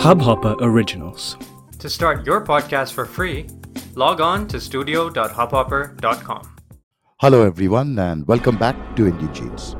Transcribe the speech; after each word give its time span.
Hubhopper 0.00 0.56
Originals. 0.62 1.36
To 1.78 1.90
start 1.90 2.24
your 2.24 2.42
podcast 2.42 2.94
for 2.94 3.04
free, 3.04 3.46
log 3.94 4.22
on 4.22 4.48
to 4.48 4.58
studio.hubhopper.com. 4.58 6.56
Hello, 7.18 7.42
everyone, 7.42 7.98
and 7.98 8.26
welcome 8.26 8.56
back 8.56 8.96
to 8.96 9.08
Indian 9.08 9.34
Genes. 9.34 9.76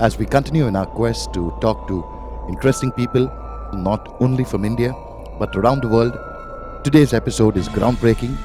As 0.00 0.18
we 0.18 0.26
continue 0.26 0.66
in 0.66 0.74
our 0.74 0.86
quest 0.86 1.32
to 1.34 1.56
talk 1.60 1.86
to 1.86 2.04
interesting 2.48 2.90
people, 2.90 3.30
not 3.72 4.16
only 4.20 4.42
from 4.42 4.64
India, 4.64 4.92
but 5.38 5.54
around 5.54 5.82
the 5.82 5.88
world, 5.88 6.18
today's 6.82 7.14
episode 7.14 7.56
is 7.56 7.68
groundbreaking. 7.68 8.36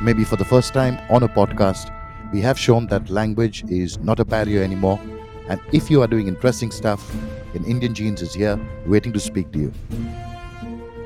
Maybe 0.00 0.24
for 0.24 0.36
the 0.36 0.46
first 0.46 0.72
time 0.72 0.98
on 1.10 1.24
a 1.24 1.28
podcast, 1.28 1.94
we 2.32 2.40
have 2.40 2.58
shown 2.58 2.86
that 2.86 3.10
language 3.10 3.64
is 3.68 3.98
not 3.98 4.18
a 4.18 4.24
barrier 4.24 4.62
anymore. 4.62 4.98
And 5.50 5.60
if 5.74 5.90
you 5.90 6.00
are 6.00 6.06
doing 6.06 6.26
interesting 6.26 6.70
stuff, 6.70 7.14
in 7.52 7.66
Indian 7.66 7.92
Genes 7.92 8.22
is 8.22 8.32
here 8.32 8.58
waiting 8.86 9.12
to 9.12 9.20
speak 9.20 9.52
to 9.52 9.58
you. 9.58 9.72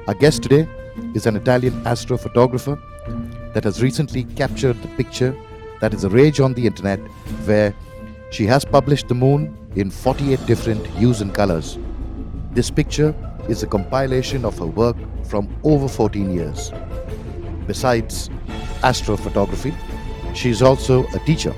Our 0.09 0.15
guest 0.15 0.43
today 0.43 0.69
is 1.15 1.27
an 1.27 1.37
Italian 1.37 1.75
astrophotographer 1.85 2.77
that 3.55 3.63
has 3.63 3.81
recently 3.81 4.25
captured 4.25 4.83
the 4.83 4.89
picture 4.89 5.33
that 5.81 5.95
is 5.95 6.03
a 6.03 6.09
rage 6.09 6.41
on 6.41 6.55
the 6.55 6.67
internet 6.67 6.99
where 7.45 7.73
she 8.33 8.45
has 8.47 8.65
published 8.65 9.07
the 9.07 9.15
moon 9.15 9.57
in 9.77 9.93
48 9.93 10.45
different 10.45 10.85
hues 10.99 11.21
and 11.21 11.33
colors. 11.33 11.79
This 12.51 12.69
picture 12.69 13.15
is 13.49 13.63
a 13.63 13.69
compilation 13.69 14.45
of 14.45 14.59
her 14.59 14.67
work 14.67 14.97
from 15.25 15.49
over 15.63 15.87
14 15.87 16.35
years. 16.35 16.73
Besides 17.69 18.29
astrophotography, 18.83 19.73
she 20.35 20.51
is 20.51 20.63
also 20.63 21.07
a 21.15 21.21
teacher 21.21 21.55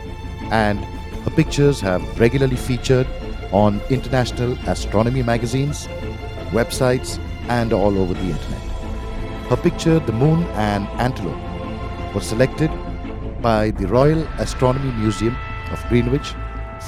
and 0.50 0.80
her 1.24 1.30
pictures 1.30 1.80
have 1.80 2.20
regularly 2.20 2.56
featured 2.56 3.06
on 3.52 3.80
international 3.88 4.52
astronomy 4.66 5.22
magazines, 5.22 5.86
websites, 6.50 7.18
and 7.48 7.72
all 7.72 7.98
over 7.98 8.14
the 8.14 8.20
internet. 8.20 8.60
Her 9.48 9.56
picture, 9.56 9.98
The 9.98 10.12
Moon 10.12 10.44
and 10.54 10.86
Antelao, 10.98 12.14
was 12.14 12.26
selected 12.26 12.70
by 13.42 13.72
the 13.72 13.86
Royal 13.86 14.22
Astronomy 14.38 14.90
Museum 14.92 15.36
of 15.70 15.84
Greenwich 15.88 16.34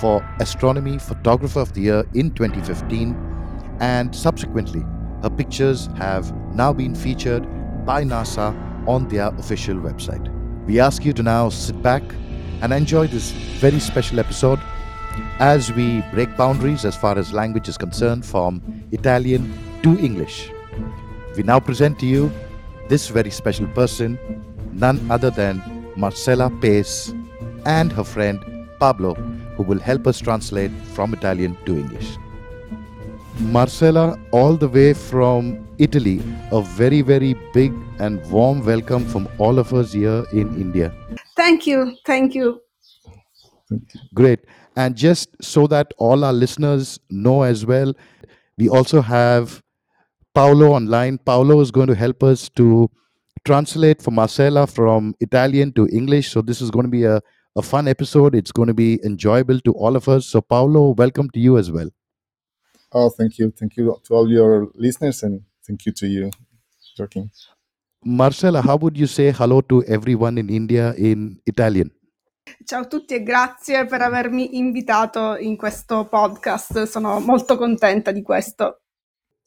for 0.01 0.27
Astronomy 0.41 0.99
Photographer 0.99 1.61
of 1.61 1.73
the 1.75 1.83
Year 1.83 2.05
in 2.15 2.31
2015, 2.31 3.15
and 3.81 4.15
subsequently, 4.15 4.85
her 5.23 5.31
pictures 5.31 5.89
have 5.97 6.33
now 6.55 6.73
been 6.73 6.95
featured 6.95 7.45
by 7.85 8.05
NASA 8.05 8.55
on 8.89 9.09
their 9.09 9.29
official 9.39 9.77
website. 9.77 10.33
We 10.67 10.81
ask 10.81 11.05
you 11.05 11.13
to 11.15 11.23
now 11.23 11.49
sit 11.49 11.81
back 11.83 12.03
and 12.63 12.73
enjoy 12.73 13.07
this 13.07 13.31
very 13.61 13.81
special 13.81 14.19
episode 14.19 14.61
as 15.39 15.73
we 15.73 16.03
break 16.13 16.37
boundaries 16.37 16.85
as 16.85 16.97
far 16.97 17.19
as 17.19 17.33
language 17.33 17.69
is 17.69 17.77
concerned 17.79 18.25
from 18.25 18.63
Italian 18.93 19.53
to 19.87 19.97
English. 20.05 20.51
We 21.37 21.45
now 21.45 21.61
present 21.61 22.01
to 22.01 22.07
you 22.07 22.33
this 22.89 23.07
very 23.07 23.31
special 23.31 23.69
person, 23.69 24.19
none 24.73 24.99
other 25.09 25.31
than 25.31 25.63
Marcella 25.97 26.51
Pace 26.61 27.15
and 27.65 27.93
her 27.93 28.03
friend 28.03 28.69
Pablo, 28.81 29.15
who 29.57 29.63
will 29.63 29.79
help 29.79 30.09
us 30.09 30.19
translate 30.19 30.73
from 30.95 31.15
Italian 31.15 31.57
to 31.67 31.79
English. 31.79 32.17
Marcella, 33.39 34.19
all 34.33 34.57
the 34.57 34.69
way 34.69 34.93
from 34.93 35.69
Italy, 35.79 36.21
a 36.51 36.63
very, 36.63 37.01
very 37.01 37.35
big 37.53 37.73
and 38.01 38.29
warm 38.29 38.65
welcome 38.65 39.05
from 39.05 39.29
all 39.39 39.61
of 39.61 39.73
us 39.73 39.93
here 39.93 40.25
in 40.33 40.49
India. 40.61 40.93
Thank 41.37 41.65
you. 41.65 41.97
Thank 42.05 42.35
you. 42.35 42.61
Great. 44.15 44.41
And 44.75 44.97
just 44.97 45.29
so 45.41 45.69
that 45.69 45.95
all 45.99 46.25
our 46.25 46.33
listeners 46.33 46.99
know 47.09 47.43
as 47.43 47.65
well, 47.65 47.95
we 48.59 48.69
also 48.69 49.01
have 49.01 49.63
Paolo 50.37 50.73
online. 50.73 51.17
Paolo 51.17 51.63
is 51.63 51.71
going 51.71 51.87
to 51.87 51.95
help 51.95 52.23
us 52.23 52.51
to 52.57 52.91
translate 53.47 54.03
for 54.03 54.11
Marcella 54.11 54.67
from 54.67 55.15
Italian 55.19 55.73
to 55.73 55.89
English. 55.91 56.31
So 56.31 56.43
this 56.43 56.61
is 56.61 56.71
going 56.71 56.85
to 56.85 56.91
be 56.91 57.05
a, 57.05 57.23
a 57.57 57.63
fun 57.63 57.89
episode. 57.89 58.35
It's 58.35 58.53
going 58.53 58.67
to 58.69 58.75
be 58.75 59.01
enjoyable 59.03 59.61
to 59.61 59.73
all 59.73 59.97
of 59.97 60.11
us. 60.11 60.27
So 60.27 60.43
Paolo, 60.43 60.91
welcome 60.91 61.31
to 61.31 61.41
you 61.41 61.57
as 61.57 61.71
well. 61.71 61.89
Oh, 62.93 63.09
thank 63.09 63.39
you. 63.39 63.51
Thank 63.51 63.79
you 63.79 63.99
to 64.05 64.15
all 64.15 64.31
your 64.31 64.69
listeners 64.75 65.23
and 65.23 65.41
thank 65.67 65.87
you 65.87 65.93
to 65.93 66.07
you, 66.07 66.31
Joaquin. 66.99 67.31
Marcella, 68.05 68.61
how 68.61 68.77
would 68.77 68.99
you 68.99 69.07
say 69.07 69.33
hello 69.33 69.63
to 69.63 69.85
everyone 69.85 70.37
in 70.37 70.51
India 70.51 70.93
in 70.99 71.41
Italian? 71.47 71.91
Ciao 72.67 72.83
a 72.83 72.87
tutti 72.87 73.15
e 73.15 73.23
grazie 73.23 73.87
per 73.87 74.03
avermi 74.03 74.59
invitato 74.59 75.37
in 75.39 75.57
questo 75.57 76.07
podcast. 76.07 76.83
Sono 76.83 77.21
molto 77.21 77.57
contenta 77.57 78.13
di 78.13 78.21
questo. 78.21 78.83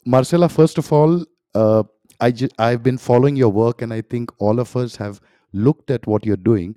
Marcella, 0.06 0.50
first 0.50 0.78
of 0.78 0.92
all, 0.92 1.26
uh, 1.56 1.84
I 2.20 2.32
ju- 2.32 2.50
I've 2.58 2.84
been 2.84 2.98
following 2.98 3.36
your 3.36 3.50
work, 3.50 3.82
and 3.82 3.94
I 3.94 4.02
think 4.02 4.32
all 4.40 4.60
of 4.60 4.76
us 4.76 4.96
have 4.98 5.20
looked 5.54 5.92
at 5.92 6.06
what 6.08 6.26
you're 6.26 6.36
doing. 6.36 6.76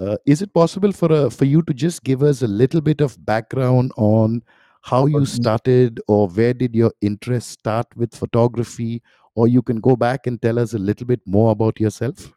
Uh, 0.00 0.16
is 0.26 0.42
it 0.42 0.52
possible 0.52 0.92
for 0.92 1.10
uh, 1.12 1.28
for 1.30 1.44
you 1.44 1.62
to 1.62 1.74
just 1.74 2.04
give 2.04 2.22
us 2.22 2.42
a 2.42 2.46
little 2.46 2.80
bit 2.80 3.00
of 3.00 3.16
background 3.24 3.92
on 3.96 4.42
how 4.82 5.06
you 5.06 5.26
started, 5.26 6.00
or 6.06 6.28
where 6.28 6.54
did 6.54 6.74
your 6.74 6.92
interest 7.00 7.50
start 7.50 7.86
with 7.96 8.14
photography, 8.14 9.02
or 9.34 9.48
you 9.48 9.62
can 9.62 9.80
go 9.80 9.96
back 9.96 10.26
and 10.26 10.40
tell 10.40 10.58
us 10.58 10.72
a 10.74 10.78
little 10.78 11.06
bit 11.06 11.20
more 11.26 11.50
about 11.50 11.80
yourself? 11.80 12.32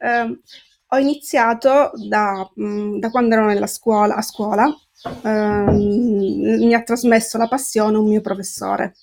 Eh, 0.00 0.36
ho 0.86 0.98
iniziato 0.98 1.92
da, 2.08 2.50
mm, 2.56 2.98
da 2.98 3.10
quando 3.10 3.34
ero 3.34 3.46
nella 3.46 3.66
scuola, 3.66 4.16
a 4.16 4.22
scuola. 4.22 4.66
Ehm, 5.22 6.66
mi 6.66 6.74
ha 6.74 6.82
trasmesso 6.82 7.38
la 7.38 7.48
passione 7.48 7.96
un 7.96 8.08
mio 8.08 8.20
professore. 8.20 8.94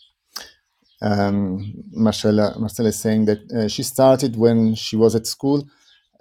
Um, 1.01 1.83
Marcella, 1.91 2.55
Marcella 2.59 2.89
is 2.89 2.99
saying 2.99 3.25
that 3.25 3.39
uh, 3.51 3.67
she 3.67 3.83
started 3.83 4.35
when 4.35 4.75
she 4.75 4.95
was 4.95 5.15
at 5.15 5.25
school. 5.25 5.63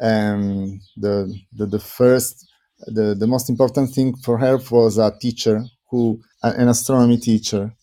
Um, 0.00 0.80
the, 0.96 1.30
the 1.52 1.66
the 1.66 1.78
first, 1.78 2.46
the, 2.86 3.14
the 3.14 3.26
most 3.26 3.50
important 3.50 3.92
thing 3.92 4.16
for 4.16 4.38
her 4.38 4.58
was 4.70 4.96
a 4.96 5.10
teacher 5.20 5.62
who, 5.90 6.18
an 6.42 6.68
astronomy 6.68 7.18
teacher, 7.18 7.74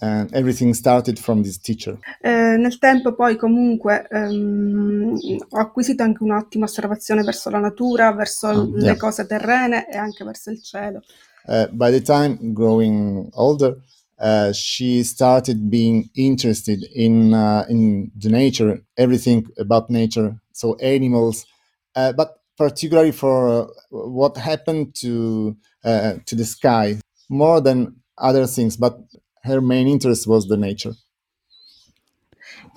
and 0.00 0.32
everything 0.32 0.72
started 0.74 1.18
from 1.18 1.42
this 1.42 1.58
teacher. 1.58 1.98
Eh, 2.22 2.56
nel 2.56 2.78
tempo 2.78 3.14
poi 3.14 3.36
comunque 3.36 4.06
ehm, 4.10 5.18
ho 5.50 5.58
acquisito 5.58 6.02
anche 6.02 6.22
un'ottima 6.22 6.64
osservazione 6.64 7.22
verso 7.22 7.50
la 7.50 7.58
natura, 7.58 8.12
verso 8.12 8.46
Ah, 8.48 8.64
le 8.64 8.82
yeah. 8.84 8.96
cose 8.96 9.26
terrene 9.26 9.88
e 9.90 9.96
anche 9.98 10.24
verso 10.24 10.50
il 10.50 10.62
cielo. 10.62 11.02
Uh, 11.46 11.66
by 11.72 11.90
the 11.90 12.00
time 12.02 12.38
growing 12.52 13.28
older, 13.34 13.76
uh, 14.18 14.52
she 14.52 15.02
started 15.02 15.70
being 15.70 16.10
interested 16.14 16.82
in 16.94 17.34
uh, 17.34 17.64
in 17.68 18.10
the 18.16 18.30
nature, 18.30 18.82
everything 18.96 19.46
about 19.58 19.90
nature, 19.90 20.40
so 20.52 20.74
animals, 20.76 21.46
uh, 21.94 22.12
but 22.12 22.40
particularly 22.56 23.12
for 23.12 23.48
uh, 23.48 23.66
what 23.90 24.36
happened 24.36 24.94
to 24.94 25.56
uh, 25.84 26.14
to 26.26 26.34
the 26.34 26.44
sky 26.44 26.98
more 27.28 27.60
than 27.60 27.96
other 28.18 28.46
things. 28.46 28.76
But 28.76 28.98
her 29.42 29.60
main 29.60 29.86
interest 29.86 30.26
was 30.26 30.46
the 30.46 30.56
nature. 30.56 30.94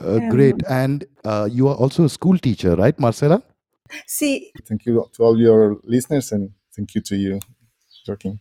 Uh, 0.01 0.19
Um, 0.19 0.29
great. 0.29 0.55
And 0.69 1.05
uh, 1.23 1.47
you 1.51 1.67
are 1.67 1.75
also 1.75 2.03
a 2.03 2.09
school 2.09 2.37
teacher, 2.37 2.75
right, 2.75 2.97
Marcella? 2.99 3.41
Sì, 4.05 4.51
Thank 4.67 4.85
you 4.85 5.09
to 5.13 5.23
all 5.23 5.39
your 5.39 5.79
listeners, 5.83 6.31
and 6.31 6.51
thank 6.75 6.93
you 6.95 7.01
to 7.01 7.15
you, 7.15 7.39
Joaquin. 8.07 8.39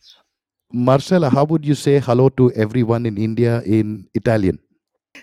Marcella, 0.72 1.30
how 1.30 1.44
would 1.44 1.64
you 1.64 1.74
say 1.74 1.98
hello 1.98 2.28
to 2.30 2.52
everyone 2.52 3.06
in 3.06 3.16
India 3.16 3.62
in 3.64 4.06
Italian? 4.12 4.58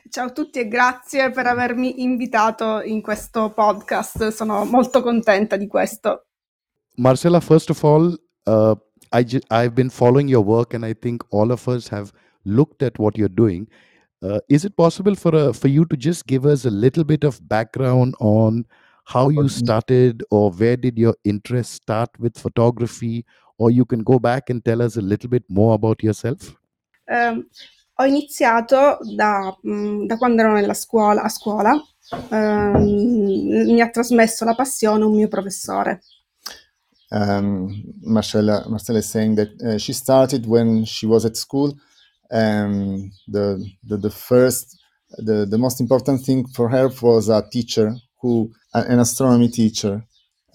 Ciao 0.09 0.25
a 0.25 0.31
tutti 0.31 0.59
e 0.59 0.67
grazie 0.67 1.31
per 1.31 1.45
avermi 1.45 2.01
invitato 2.01 2.81
in 2.81 3.01
questo 3.01 3.51
podcast. 3.51 4.29
Sono 4.29 4.65
molto 4.65 5.01
contenta 5.01 5.55
di 5.55 5.67
questo. 5.67 6.25
Marcella, 6.95 7.39
first 7.39 7.69
of 7.69 7.83
all, 7.83 8.19
uh, 8.47 8.75
I 9.11 9.23
ju- 9.23 9.41
I've 9.51 9.73
been 9.75 9.89
following 9.89 10.27
your 10.27 10.43
work, 10.43 10.73
and 10.73 10.83
I 10.83 10.95
think 10.95 11.23
all 11.29 11.51
of 11.51 11.67
us 11.67 11.89
have 11.89 12.11
looked 12.43 12.81
at 12.81 12.97
what 12.97 13.15
you're 13.15 13.33
doing. 13.33 13.67
Uh, 14.21 14.39
is 14.47 14.65
it 14.65 14.75
possible 14.75 15.13
for 15.15 15.35
uh, 15.35 15.53
for 15.53 15.67
you 15.69 15.85
to 15.85 15.95
just 15.95 16.25
give 16.25 16.45
us 16.45 16.65
a 16.65 16.71
little 16.71 17.03
bit 17.03 17.23
of 17.23 17.39
background 17.47 18.15
on 18.19 18.65
how 19.05 19.29
you 19.29 19.47
started, 19.47 20.23
or 20.31 20.51
where 20.51 20.75
did 20.75 20.97
your 20.97 21.15
interest 21.23 21.73
start 21.73 22.09
with 22.17 22.35
photography, 22.39 23.23
or 23.57 23.71
you 23.71 23.85
can 23.85 24.03
go 24.03 24.19
back 24.19 24.49
and 24.49 24.61
tell 24.63 24.81
us 24.81 24.97
a 24.97 25.01
little 25.01 25.29
bit 25.29 25.43
more 25.47 25.73
about 25.73 26.03
yourself? 26.03 26.55
Eh, 27.05 27.45
ho 27.93 28.05
iniziato 28.05 28.97
da, 29.15 29.57
mm, 29.61 30.05
da 30.05 30.17
quando 30.17 30.41
ero 30.41 30.53
nella 30.53 30.73
scuola, 30.73 31.23
a 31.23 31.29
scuola. 31.29 31.73
Ehm, 32.29 33.71
mi 33.71 33.81
ha 33.81 33.89
trasmesso 33.89 34.45
la 34.45 34.53
passione 34.53 35.03
un 35.05 35.15
mio 35.15 35.27
professore. 35.27 36.01
um, 37.11 37.83
Marcella, 38.03 38.65
Marcella 38.67 38.99
is 38.99 39.09
saying 39.09 39.35
that 39.35 39.61
uh, 39.61 39.77
she 39.77 39.93
started 39.93 40.45
when 40.45 40.85
she 40.85 41.05
was 41.05 41.25
at 41.25 41.37
school. 41.37 41.77
Um, 42.31 43.11
the, 43.27 43.63
the 43.83 43.97
the 43.97 44.09
first, 44.09 44.77
the, 45.17 45.45
the 45.45 45.57
most 45.57 45.79
important 45.79 46.25
thing 46.25 46.47
for 46.47 46.69
her 46.69 46.89
was 47.01 47.29
a 47.29 47.47
teacher 47.49 47.95
who, 48.21 48.51
an 48.73 48.99
astronomy 48.99 49.47
teacher, 49.49 50.03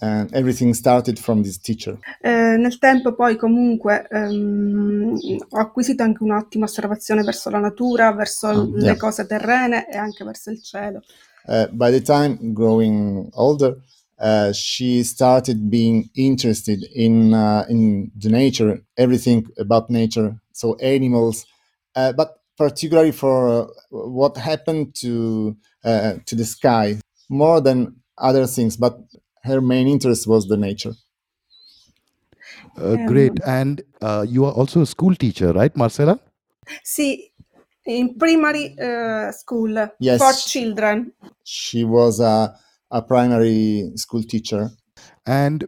and 0.00 0.32
everything 0.32 0.74
started 0.74 1.18
from 1.18 1.42
this 1.42 1.58
teacher. 1.58 1.98
Eh, 2.20 2.56
nel 2.56 2.78
tempo 2.78 3.14
poi 3.14 3.36
comunque 3.36 4.06
ehm, 4.10 5.16
ho 5.50 5.58
acquisito 5.58 6.02
anche 6.02 6.22
un'ottima 6.22 6.64
osservazione 6.64 7.22
verso 7.22 7.50
la 7.50 7.58
natura, 7.58 8.12
verso 8.12 8.70
le 8.72 8.82
yeah. 8.82 8.96
cose 8.96 9.26
terrene 9.26 9.88
e 9.90 9.96
anche 9.96 10.24
verso 10.24 10.50
il 10.50 10.62
cielo. 10.62 11.02
Uh, 11.46 11.66
by 11.72 11.90
the 11.90 12.02
time 12.02 12.52
growing 12.52 13.28
older, 13.32 13.76
uh, 14.18 14.52
she 14.52 15.02
started 15.02 15.68
being 15.68 16.08
interested 16.14 16.82
in 16.94 17.32
uh, 17.32 17.64
in 17.68 18.10
the 18.14 18.28
nature, 18.28 18.82
everything 18.94 19.46
about 19.58 19.88
nature, 19.88 20.34
so 20.52 20.76
animals, 20.76 21.46
but 21.94 22.40
particularly 22.56 23.12
for 23.12 23.72
what 23.88 24.36
happened 24.36 24.94
to 24.94 25.56
to 25.82 26.36
the 26.36 26.44
sky 26.44 26.98
more 27.30 27.62
than 27.62 27.96
other 28.18 28.46
things. 28.46 28.76
But 28.76 28.98
her 29.42 29.60
main 29.60 29.88
interest 29.88 30.26
was 30.26 30.46
the 30.46 30.56
nature. 30.56 30.94
Uh, 32.76 32.96
Um, 32.96 33.06
great. 33.06 33.32
And 33.46 33.82
uh, 34.00 34.24
you 34.28 34.44
are 34.44 34.52
also 34.52 34.82
a 34.82 34.86
school 34.86 35.14
teacher, 35.14 35.52
right, 35.52 35.74
Marcella? 35.76 36.18
See, 36.84 37.32
in 37.86 38.18
primary 38.18 38.76
eh, 38.78 39.30
school 39.32 39.88
Yes. 39.98 40.20
for 40.20 40.32
children. 40.48 41.12
She 41.44 41.84
was 41.84 42.20
a, 42.20 42.54
a 42.90 43.02
primary 43.02 43.92
school 43.96 44.22
teacher. 44.22 44.70
And 45.26 45.66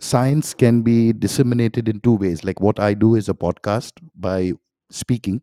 science 0.00 0.54
can 0.54 0.82
be 0.82 1.12
disseminated 1.12 1.88
in 1.88 2.00
two 2.00 2.14
ways. 2.16 2.44
Like 2.44 2.60
what 2.60 2.80
I 2.80 2.94
do 2.94 3.14
is 3.14 3.28
a 3.28 3.34
podcast 3.34 3.92
by 4.14 4.52
speaking. 4.90 5.42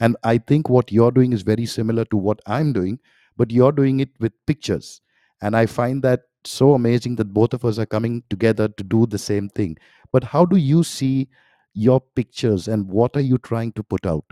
And 0.00 0.16
I 0.24 0.38
think 0.38 0.68
what 0.68 0.90
you're 0.90 1.12
doing 1.12 1.32
is 1.32 1.42
very 1.42 1.66
similar 1.66 2.04
to 2.06 2.16
what 2.16 2.40
I'm 2.46 2.72
doing, 2.72 2.98
but 3.36 3.50
you're 3.50 3.72
doing 3.72 4.00
it 4.00 4.10
with 4.18 4.32
pictures. 4.46 5.00
And 5.40 5.56
I 5.56 5.66
find 5.66 6.02
that 6.02 6.22
so 6.44 6.74
amazing 6.74 7.16
that 7.16 7.32
both 7.32 7.54
of 7.54 7.64
us 7.64 7.78
are 7.78 7.86
coming 7.86 8.22
together 8.28 8.68
to 8.68 8.84
do 8.84 9.06
the 9.06 9.18
same 9.18 9.48
thing. 9.48 9.76
But 10.12 10.24
how 10.24 10.44
do 10.44 10.56
you 10.56 10.82
see 10.82 11.28
your 11.72 12.00
pictures 12.00 12.68
and 12.68 12.88
what 12.88 13.16
are 13.16 13.24
you 13.24 13.38
trying 13.38 13.72
to 13.72 13.82
put 13.82 14.06
out? 14.06 14.24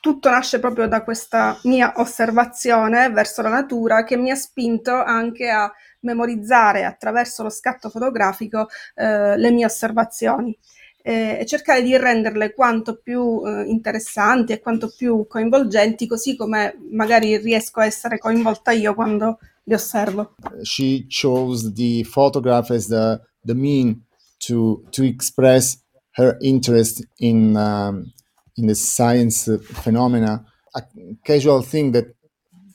Tutto 0.00 0.30
nasce 0.30 0.60
proprio 0.60 0.86
da 0.86 1.02
questa 1.02 1.58
mia 1.64 1.94
osservazione 1.96 3.10
verso 3.10 3.42
la 3.42 3.48
natura 3.48 4.04
che 4.04 4.16
mi 4.16 4.30
ha 4.30 4.36
spinto 4.36 4.92
anche 4.94 5.48
a 5.48 5.68
memorizzare 6.00 6.84
attraverso 6.84 7.42
lo 7.42 7.50
scatto 7.50 7.88
fotografico 7.88 8.68
eh, 8.94 9.36
le 9.36 9.50
mie 9.50 9.64
osservazioni 9.64 10.56
eh, 11.02 11.38
e 11.40 11.46
cercare 11.46 11.82
di 11.82 11.96
renderle 11.96 12.54
quanto 12.54 13.00
più 13.02 13.42
eh, 13.44 13.64
interessanti 13.66 14.52
e 14.52 14.60
quanto 14.60 14.92
più 14.96 15.26
coinvolgenti, 15.26 16.06
così 16.06 16.36
come 16.36 16.78
magari 16.90 17.36
riesco 17.36 17.80
a 17.80 17.84
essere 17.84 18.18
coinvolta 18.18 18.70
io 18.70 18.94
quando 18.94 19.38
li 19.66 19.74
osservo. 19.74 20.26
she 20.64 21.06
chose 21.08 21.74
the 21.74 22.04
photograph 22.04 22.70
as 22.70 22.88
the 22.88 23.20
the 23.44 23.54
mean 23.54 24.02
to 24.40 24.84
to 24.90 25.04
express 25.04 25.78
her 26.16 26.38
interest 26.42 27.04
in 27.18 27.56
um, 27.56 28.12
in 28.56 28.66
the 28.66 28.74
science 28.74 29.48
phenomena. 29.82 30.44
A 30.74 30.82
casual 31.24 31.62
thing 31.62 31.92
that 31.92 32.06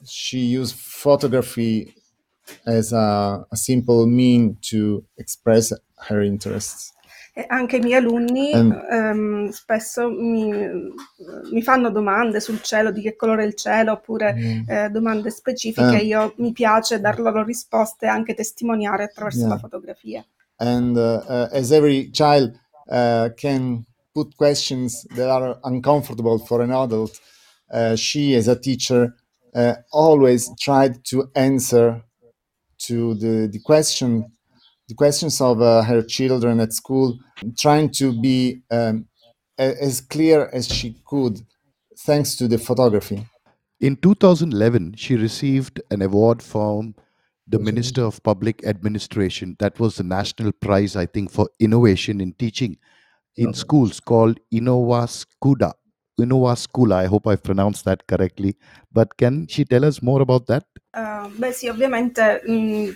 she 0.05 0.39
used 0.39 0.75
photography 0.75 1.93
as 2.65 2.93
a, 2.93 3.45
a 3.51 3.57
simple 3.57 4.05
mean 4.07 4.57
to 4.61 5.03
express 5.17 5.73
her 6.07 6.21
interests. 6.21 6.93
Anche 7.47 7.77
i 7.77 7.79
miei 7.79 7.95
alunni 7.99 8.51
Ehm. 8.51 8.85
ehm, 8.89 9.49
spesso 9.49 10.09
mi, 10.09 10.51
mi 11.51 11.61
fanno 11.61 11.89
domande 11.89 12.39
sul 12.39 12.61
cielo, 12.61 12.91
di 12.91 13.01
che 13.01 13.15
colore 13.15 13.43
è 13.43 13.45
il 13.47 13.55
cielo, 13.55 13.93
oppure 13.93 14.35
eh, 14.67 14.89
domande 14.89 15.29
specifiche. 15.31 15.99
Eh. 15.99 16.05
Io 16.05 16.33
mi 16.37 16.51
piace 16.51 16.99
dar 16.99 17.19
loro 17.19 17.43
risposte 17.43 18.05
e 18.05 18.09
anche 18.09 18.33
testimoniare 18.33 19.03
attraverso 19.03 19.39
Yeah. 19.39 19.49
la 19.49 19.57
fotografia. 19.57 20.25
and 20.59 20.97
uh, 20.97 21.21
uh, 21.27 21.47
as 21.53 21.71
every 21.71 22.09
child 22.11 22.59
uh, 22.89 23.29
can 23.37 23.85
put 24.13 24.35
questions 24.35 25.05
that 25.15 25.29
are 25.29 25.57
uncomfortable 25.63 26.37
for 26.37 26.61
an 26.61 26.71
adult, 26.71 27.17
uh, 27.71 27.95
she, 27.95 28.35
as 28.35 28.47
a 28.47 28.59
teacher, 28.59 29.15
uh, 29.55 29.75
always 29.93 30.49
tried 30.59 31.03
to 31.05 31.29
answer 31.35 32.03
to 32.79 33.13
the, 33.15 33.47
the 33.51 33.59
question, 33.59 34.25
the 34.89 34.95
questions 34.95 35.39
of 35.39 35.61
uh, 35.61 35.83
her 35.83 36.01
children 36.01 36.59
at 36.59 36.73
school, 36.73 37.17
trying 37.57 37.89
to 37.91 38.19
be 38.19 38.61
um, 38.71 39.05
a- 39.57 39.81
as 39.81 40.01
clear 40.01 40.49
as 40.51 40.67
she 40.67 40.97
could, 41.05 41.39
thanks 41.99 42.35
to 42.35 42.47
the 42.47 42.57
photography. 42.57 43.23
In 43.79 43.95
2011, 43.95 44.95
she 44.97 45.15
received 45.15 45.79
an 45.91 46.01
award 46.01 46.41
from 46.41 46.95
the 47.47 47.59
Minister 47.59 48.03
of 48.03 48.21
Public 48.23 48.65
Administration. 48.65 49.55
That 49.59 49.79
was 49.79 49.95
the 49.95 50.03
national 50.03 50.51
prize, 50.51 50.95
I 50.95 51.05
think, 51.05 51.31
for 51.31 51.49
innovation 51.59 52.19
in 52.19 52.33
teaching 52.33 52.77
in 53.37 53.53
schools 53.53 53.99
called 53.99 54.39
Innovascuda. 54.51 55.73
Innovascula, 56.19 56.95
I 56.95 57.05
hope 57.05 57.27
I 57.27 57.37
pronounced 57.37 57.85
that 57.85 58.05
correctly. 58.07 58.57
But 58.91 59.15
can 59.17 59.47
she 59.47 59.63
tell 59.65 59.85
us 59.85 60.01
more 60.01 60.21
about 60.21 60.47
that? 60.47 60.65
Eh, 60.93 61.27
beh 61.37 61.51
sì, 61.51 61.67
ovviamente 61.69 62.41
mh, 62.45 62.89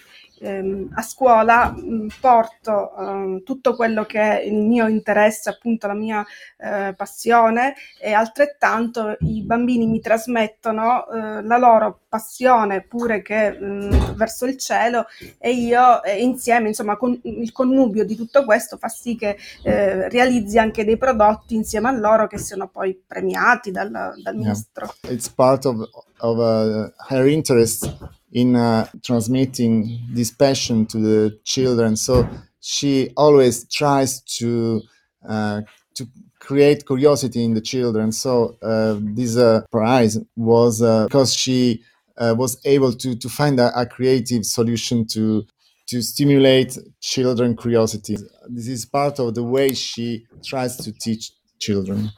ehm, 0.43 0.89
a 0.95 1.01
scuola 1.01 1.71
mh, 1.71 2.07
porto 2.19 2.95
ehm, 2.97 3.43
tutto 3.43 3.75
quello 3.75 4.03
che 4.05 4.19
è 4.19 4.41
il 4.43 4.55
mio 4.55 4.87
interesse, 4.87 5.49
appunto 5.49 5.87
la 5.87 5.93
mia 5.93 6.25
eh, 6.57 6.93
passione 6.95 7.75
e 7.99 8.13
altrettanto 8.13 9.15
i 9.21 9.41
bambini 9.41 9.87
mi 9.87 9.99
trasmettono 9.99 11.07
eh, 11.09 11.41
la 11.43 11.57
loro 11.57 11.99
passione 12.07 12.81
pure 12.81 13.21
che 13.21 13.51
mh, 13.51 14.15
verso 14.15 14.45
il 14.45 14.57
cielo 14.57 15.05
e 15.39 15.51
io 15.51 16.03
e 16.03 16.21
insieme, 16.21 16.67
insomma, 16.67 16.97
con, 16.97 17.17
il 17.23 17.51
connubio 17.51 18.05
di 18.05 18.15
tutto 18.15 18.43
questo 18.43 18.77
fa 18.77 18.87
sì 18.89 19.15
che 19.15 19.37
eh, 19.63 20.09
realizzi 20.09 20.59
anche 20.59 20.83
dei 20.85 20.97
prodotti 20.97 21.55
insieme 21.55 21.87
a 21.87 21.91
loro 21.91 22.27
che 22.27 22.37
siano 22.37 22.67
poi 22.67 22.99
premiati 23.05 23.71
dal, 23.71 23.89
dal 23.89 24.11
Yeah. 24.23 24.33
ministro. 24.33 24.93
it's 25.09 25.29
part 25.29 25.65
of 25.65 25.87
of 26.19 26.37
uh, 26.39 26.89
her 27.09 27.27
interest 27.27 27.93
in 28.33 28.55
uh, 28.55 28.87
transmitting 29.03 29.99
this 30.11 30.31
passion 30.31 30.85
to 30.87 30.97
the 30.97 31.39
children. 31.43 31.95
So 31.95 32.27
she 32.59 33.11
always 33.15 33.67
tries 33.69 34.21
to 34.39 34.81
uh, 35.27 35.61
to 35.95 36.07
create 36.39 36.85
curiosity 36.85 37.43
in 37.43 37.53
the 37.53 37.61
children. 37.61 38.11
So 38.11 38.57
uh, 38.61 38.97
this 38.99 39.37
uh, 39.37 39.61
prize 39.71 40.17
was 40.35 40.81
uh, 40.81 41.05
because 41.05 41.33
she 41.33 41.83
uh, 42.17 42.35
was 42.37 42.59
able 42.65 42.93
to 42.93 43.15
to 43.15 43.29
find 43.29 43.59
a, 43.59 43.71
a 43.79 43.85
creative 43.85 44.45
solution 44.45 45.05
to 45.07 45.45
to 45.87 46.01
stimulate 46.01 46.77
children 47.01 47.55
curiosity. 47.55 48.17
This 48.49 48.67
is 48.67 48.85
part 48.85 49.19
of 49.19 49.35
the 49.35 49.43
way 49.43 49.73
she 49.73 50.25
tries 50.43 50.77
to 50.77 50.91
teach 50.91 51.31
children. 51.59 52.11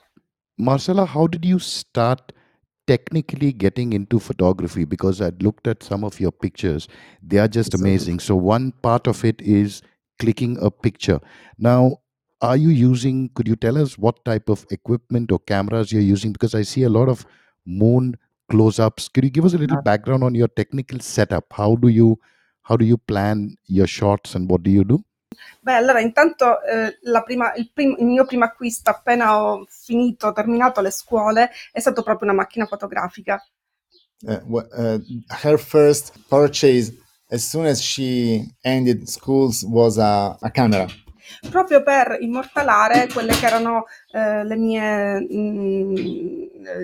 Marcella, 0.58 1.06
how 1.06 1.28
did 1.28 1.44
you 1.44 1.60
start 1.60 2.32
technically 2.88 3.52
getting 3.52 3.94
into 3.94 4.19
photography? 4.19 4.86
Because 4.86 5.21
I'd 5.21 5.42
looked 5.42 5.68
at 5.68 5.83
some 5.83 6.04
of 6.04 6.19
your 6.19 6.31
pictures, 6.31 6.88
they 7.21 7.38
are 7.38 7.48
just 7.48 7.74
amazing. 7.74 8.19
So, 8.19 8.36
one 8.36 8.71
part 8.81 9.07
of 9.07 9.24
it 9.26 9.42
is 9.42 9.81
clicking 10.19 10.57
a 10.62 10.71
picture. 10.71 11.19
Now, 11.57 11.98
are 12.42 12.57
you 12.57 12.69
using, 12.69 13.30
could 13.33 13.48
you 13.48 13.56
tell 13.56 13.78
us 13.78 13.98
what 13.98 14.24
type 14.26 14.50
of 14.50 14.66
equipment 14.69 15.31
or 15.31 15.40
cameras 15.40 15.92
you're 15.92 16.02
using? 16.02 16.31
Because 16.31 16.54
I 16.54 16.62
see 16.62 16.83
a 16.83 16.90
lot 16.90 17.09
of 17.09 17.26
moon 17.66 18.16
close 18.50 18.80
ups. 18.80 19.07
Could 19.07 19.24
you 19.24 19.30
give 19.30 19.45
us 19.45 19.54
a 19.54 19.57
little 19.57 19.78
uh-huh. 19.78 19.83
background 19.83 20.24
on 20.24 20.36
your 20.36 20.48
technical 20.48 21.00
setup? 21.00 21.45
How 21.52 21.76
do 21.76 21.88
you 21.88 22.19
how 22.64 22.76
do 22.76 22.86
you 22.86 22.98
plan 22.98 23.56
your 23.68 23.86
shots 23.86 24.33
and 24.33 24.50
what 24.50 24.64
do 24.64 24.71
you 24.71 24.83
do? 24.83 25.04
Beh, 25.60 25.74
allora 25.74 26.00
intanto 26.00 26.62
eh, 26.62 27.00
prima- 27.24 27.54
il, 27.56 27.72
prim- 27.74 27.98
il 27.98 28.06
mio 28.06 28.26
primo 28.26 28.46
acquisto 28.46 28.90
appena 28.90 29.44
ho 29.44 29.66
finito, 29.70 30.32
terminato 30.32 30.82
le 30.82 30.92
scuole, 30.92 31.52
è 31.72 31.80
stato 31.80 32.04
proprio 32.04 32.30
una 32.30 32.38
macchina 32.38 32.66
fotografica. 32.66 33.44
uh, 34.24 34.40
wh- 34.48 34.68
uh, 34.78 35.00
her 35.44 35.58
first 35.58 36.14
purchase 36.30 36.92
as 37.32 37.44
soon 37.44 37.66
as 37.66 37.82
she 37.82 38.46
ended 38.64 39.08
schools 39.08 39.64
was 39.64 39.98
a, 39.98 40.38
a 40.42 40.50
camera 40.52 40.88
proprio 41.50 41.82
per 41.82 42.18
immortalare 42.20 43.08
quelle 43.12 43.34
che 43.34 43.46
erano 43.46 43.86
eh, 44.12 44.44
le, 44.44 44.56
mie, 44.56 45.20
mm, 45.22 45.96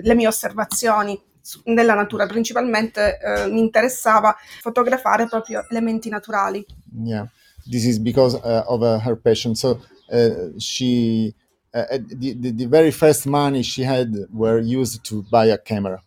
le 0.02 0.14
mie 0.14 0.26
osservazioni 0.26 1.20
nella 1.66 1.94
natura. 1.94 2.26
Principalmente 2.26 3.18
eh, 3.18 3.46
mi 3.46 3.60
interessava 3.60 4.34
fotografare 4.60 5.28
proprio 5.28 5.64
elementi 5.68 6.08
naturali. 6.08 6.64
yeah 7.04 7.28
this 7.70 7.84
is 7.84 7.98
because 7.98 8.34
uh, 8.36 8.64
of 8.68 8.82
uh, 8.82 8.98
her 9.00 9.16
passion. 9.16 9.54
So 9.54 9.80
uh, 10.10 10.58
she 10.58 11.34
the, 11.72 12.34
the, 12.38 12.50
the 12.52 12.66
very 12.66 12.90
first 12.90 13.26
money 13.26 13.62
she 13.62 13.82
had 13.82 14.14
were 14.32 14.58
used 14.58 15.04
to 15.04 15.22
buy 15.30 15.46
a 15.46 15.58
camera. 15.58 16.02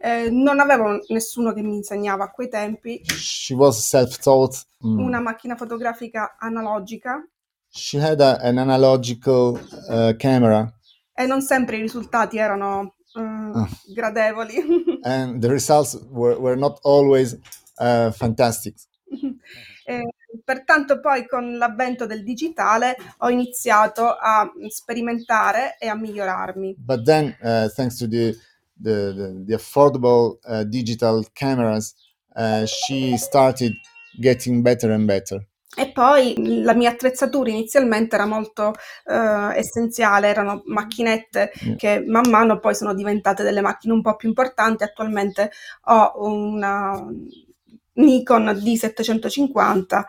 Eh, 0.00 0.28
non 0.30 0.60
avevo 0.60 1.00
nessuno 1.08 1.52
che 1.54 1.62
mi 1.62 1.76
insegnava 1.76 2.24
a 2.24 2.30
quei 2.30 2.48
tempi. 2.48 3.00
She 3.06 3.54
was 3.54 3.82
self-taught. 3.86 4.66
Mm. 4.84 4.98
una 4.98 5.20
macchina 5.20 5.56
fotografica 5.56 6.36
analogica. 6.38 7.26
She 7.70 7.98
had 7.98 8.20
a, 8.20 8.38
an 8.42 8.58
analogical 8.58 9.58
uh, 9.88 10.14
camera. 10.18 10.70
E 11.14 11.26
non 11.26 11.40
sempre 11.40 11.76
i 11.78 11.80
risultati 11.80 12.36
erano 12.38 12.96
eh, 13.16 13.20
Ah. 13.20 13.68
gradevoli. 13.94 14.54
and 15.04 15.40
the 15.40 15.48
results 15.48 15.96
were, 16.10 16.38
were 16.38 16.56
not 16.56 16.78
always 16.82 17.36
uh, 17.78 18.10
fantastic. 18.10 18.74
Eh, 19.86 20.00
pertanto 20.42 21.00
poi 21.00 21.26
con 21.26 21.56
l'avvento 21.56 22.06
del 22.06 22.22
digitale 22.22 22.96
ho 23.18 23.30
iniziato 23.30 24.08
a 24.08 24.50
sperimentare 24.68 25.76
e 25.78 25.88
a 25.88 25.94
migliorarmi. 25.94 26.76
But 26.78 27.04
then, 27.04 27.36
uh, 27.40 27.68
thanks 27.68 27.96
to 27.98 28.08
the 28.08 28.34
the, 28.76 29.12
the, 29.14 29.44
the 29.46 29.54
affordable 29.54 30.38
uh, 30.44 30.64
digital 30.64 31.24
cameras, 31.32 31.94
uh, 32.34 32.66
she 32.66 33.16
started 33.16 33.72
getting 34.20 34.62
better 34.62 34.90
and 34.92 35.06
better. 35.06 35.46
E 35.76 35.90
poi 35.90 36.62
la 36.62 36.72
mia 36.72 36.90
attrezzatura 36.90 37.50
inizialmente 37.50 38.14
era 38.14 38.26
molto 38.26 38.74
eh, 39.06 39.58
essenziale, 39.58 40.28
erano 40.28 40.62
macchinette 40.66 41.50
Mm. 41.66 41.74
che 41.74 42.04
man 42.06 42.30
mano 42.30 42.60
poi 42.60 42.76
sono 42.76 42.94
diventate 42.94 43.42
delle 43.42 43.60
macchine 43.60 43.92
un 43.92 44.00
po' 44.00 44.14
più 44.14 44.28
importanti. 44.28 44.84
Attualmente 44.84 45.50
ho 45.86 46.12
una 46.16 47.04
Nikon 47.96 48.46
D750 48.54 50.04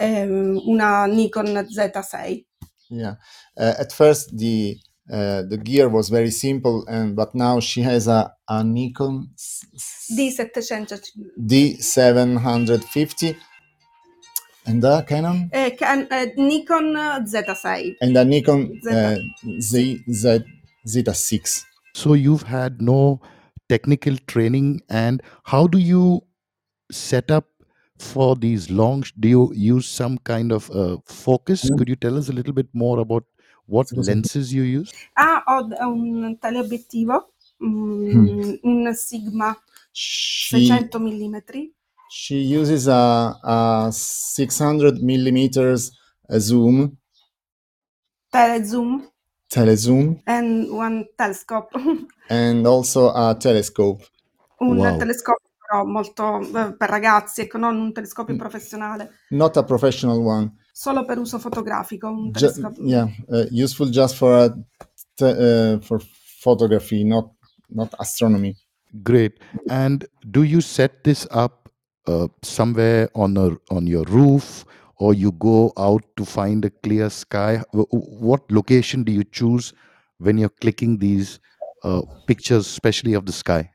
e 0.00 0.24
una 0.66 1.06
Nikon 1.06 1.46
Z6. 1.68 2.44
Yeah. 2.90 3.14
Uh, 3.56 3.74
at 3.78 3.92
first, 3.92 4.36
the 4.36 4.76
uh, 5.12 5.42
the 5.48 5.56
gear 5.58 5.88
was 5.88 6.08
very 6.08 6.30
simple, 6.30 6.84
and 6.88 7.14
but 7.16 7.34
now 7.34 7.60
she 7.60 7.82
has 7.82 8.06
a, 8.08 8.32
a 8.48 8.62
Nikon 8.64 9.28
s- 9.36 9.64
s- 9.74 10.08
D750 10.16 11.12
D750 11.38 13.36
and 14.66 14.84
a 14.84 15.02
Canon 15.02 15.50
e 15.54 15.70
Can- 15.70 16.06
eh, 16.10 16.32
Nikon 16.36 16.94
Z6. 17.26 17.96
and 18.00 18.16
a 18.16 18.24
Nikon 18.24 18.80
Z. 18.82 18.90
uh, 18.90 19.16
Z, 19.60 20.04
Z 20.12 20.44
Z6. 20.86 21.64
So 21.94 22.14
you've 22.14 22.42
had 22.44 22.80
no 22.80 23.20
technical 23.68 24.16
training, 24.26 24.80
and 24.88 25.22
how 25.44 25.66
do 25.66 25.78
you 25.78 26.22
set 26.90 27.30
up 27.30 27.46
for 27.98 28.36
these 28.36 28.70
long? 28.70 29.04
Do 29.18 29.28
you 29.28 29.52
use 29.54 29.86
some 29.88 30.18
kind 30.18 30.52
of 30.52 30.70
uh, 30.70 30.96
focus? 31.06 31.70
Mm. 31.70 31.78
Could 31.78 31.88
you 31.88 31.96
tell 31.96 32.16
us 32.18 32.28
a 32.28 32.32
little 32.32 32.52
bit 32.52 32.68
more 32.72 32.98
about 33.00 33.24
what 33.66 33.86
Scusa. 33.86 34.08
lenses 34.08 34.52
you 34.52 34.62
use? 34.62 34.92
Ah, 35.16 35.42
ho 35.46 35.68
un 35.80 36.36
teleobiettivo, 36.40 37.24
mm, 37.60 38.60
un 38.64 38.94
Sigma 38.94 39.56
She 39.92 40.66
600 40.66 40.98
mm. 41.00 41.72
she 42.12 42.38
uses 42.38 42.88
a, 42.88 43.36
a 43.44 43.88
600 43.92 45.02
millimeters 45.02 45.92
uh, 46.28 46.38
zoom 46.38 46.96
telezoom 48.32 49.02
telezoom 49.48 50.20
and 50.26 50.70
one 50.72 51.06
telescope. 51.18 51.70
and 52.30 52.66
also 52.66 53.08
a 53.08 53.36
telescope. 53.38 54.02
un 54.60 54.76
Wow. 54.78 54.98
telescopio 54.98 55.49
però 55.70 55.84
molto 55.84 56.40
eh, 56.40 56.74
per 56.76 56.88
ragazzi, 56.88 57.42
ecco, 57.42 57.56
non 57.58 57.76
un 57.78 57.92
telescopio 57.92 58.34
Mm. 58.34 58.38
professionale, 58.38 59.10
Not 59.30 59.56
a 59.56 59.62
professional 59.62 60.18
one. 60.18 60.52
solo 60.72 61.04
per 61.04 61.18
uso 61.18 61.38
fotografico, 61.38 62.08
un 62.08 62.30
Ju- 62.32 62.40
telescopio. 62.40 62.84
yeah, 62.84 63.08
uh, 63.28 63.46
useful 63.52 63.88
just 63.88 64.16
for 64.16 64.34
a 64.34 64.52
te- 65.14 65.24
uh, 65.76 65.80
for 65.80 66.02
photography, 66.42 67.04
not 67.04 67.30
not 67.68 67.94
astronomy. 67.98 68.56
Great. 68.92 69.38
And 69.68 70.04
do 70.22 70.42
you 70.42 70.60
set 70.60 71.04
this 71.04 71.24
up 71.30 71.68
uh, 72.08 72.26
somewhere 72.42 73.08
on 73.14 73.36
a 73.36 73.56
on 73.70 73.86
your 73.86 74.04
roof, 74.10 74.64
or 74.98 75.14
you 75.14 75.30
go 75.38 75.72
out 75.76 76.02
to 76.16 76.24
find 76.24 76.64
a 76.64 76.70
clear 76.82 77.08
sky? 77.10 77.62
Wh- 77.72 77.86
wh- 77.92 78.20
What 78.20 78.50
location 78.50 79.04
do 79.04 79.12
you 79.12 79.22
choose 79.30 79.72
when 80.18 80.36
you're 80.36 80.56
clicking 80.60 80.98
these 80.98 81.38
uh, 81.84 82.00
pictures, 82.26 82.66
especially 82.66 83.14
of 83.14 83.24
the 83.24 83.32
sky? 83.32 83.70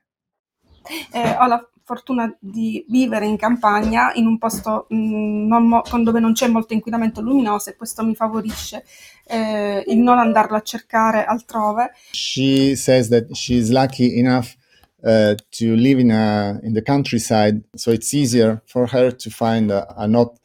Eh, 1.14 1.36
ho 1.40 1.48
la 1.48 1.62
fortuna 1.86 2.36
di 2.40 2.84
vivere 2.90 3.28
in 3.28 3.38
campagna, 3.38 4.12
in 4.16 4.26
un 4.26 4.40
posto 4.40 4.88
mm, 4.92 5.48
mo- 5.48 5.84
dove 6.04 6.20
non 6.20 6.34
c'è 6.34 6.48
molto 6.48 6.74
inquinamento 6.74 7.22
luminoso 7.22 7.70
e 7.70 7.76
questo 7.76 8.04
mi 8.04 8.16
favorisce 8.16 8.84
eh, 9.28 9.84
il 9.86 10.00
non 10.00 10.18
andarlo 10.18 10.58
a 10.58 10.62
cercare 10.62 11.24
altrove. 11.24 11.92
She 12.12 12.76
says 12.76 13.08
that 13.10 13.32
she's 13.34 13.70
lucky 13.70 14.18
enough 14.18 14.56
uh, 15.04 15.36
to 15.52 15.76
live 15.76 16.00
in 16.02 16.12
a 16.12 16.60
in 16.64 16.74
the 16.74 16.82
countryside, 16.82 17.62
so 17.76 17.92
it's 17.92 18.14
easier 18.14 18.62
for 18.66 18.88
her 18.88 19.16
to 19.16 19.30
find 19.30 19.70
a, 19.70 19.86
a 19.96 20.08
not 20.08 20.40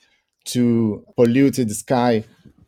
too 0.44 1.02
polluted 1.16 1.70
sky, 1.70 2.22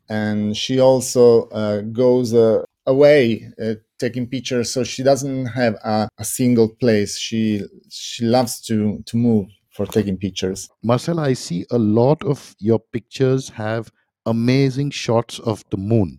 and 0.09 0.57
she 0.57 0.81
also 0.81 1.49
uh, 1.51 1.83
goes 1.93 2.33
uh, 2.33 2.63
away 2.87 3.53
uh, 3.61 3.75
taking 4.03 4.27
pictures, 4.27 4.73
so 4.75 4.85
she 4.85 5.03
doesn't 5.03 5.47
have 5.47 5.75
a, 5.85 6.09
a 6.19 6.25
single 6.25 6.69
place. 6.83 7.19
She 7.19 7.63
she 7.91 8.25
loves 8.25 8.61
to 8.67 8.77
to 9.07 9.17
move 9.17 9.47
for 9.77 9.87
taking 9.87 10.17
pictures. 10.19 10.69
Marcella, 10.83 11.23
I 11.23 11.35
see 11.35 11.65
a 11.71 11.79
lot 11.79 12.23
of 12.25 12.55
your 12.59 12.81
pictures 12.97 13.49
have 13.51 13.91
amazing 14.27 14.91
shots 14.91 15.39
of 15.41 15.65
the 15.71 15.77
moon. 15.77 16.19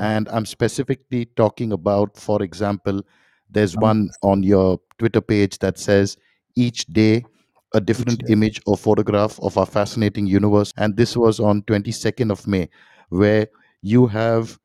And 0.00 0.28
I'm 0.30 0.46
specifically 0.46 1.26
talking 1.36 1.72
about, 1.72 2.16
for 2.16 2.42
example, 2.42 3.02
there's 3.48 3.76
um, 3.76 3.82
one 3.82 4.10
on 4.22 4.42
your 4.42 4.80
Twitter 4.98 5.20
page 5.20 5.58
that 5.58 5.78
says 5.78 6.16
each 6.56 6.86
day 6.86 7.24
a 7.74 7.80
different 7.80 8.24
day. 8.26 8.32
image 8.32 8.60
or 8.66 8.76
photograph 8.76 9.38
of 9.42 9.56
our 9.58 9.66
fascinating 9.66 10.26
universe. 10.26 10.72
And 10.76 10.96
this 10.96 11.16
was 11.16 11.38
on 11.38 11.62
22nd 11.62 12.32
of 12.32 12.46
May, 12.46 12.68
where 13.10 13.46
you 13.82 14.06
have 14.08 14.58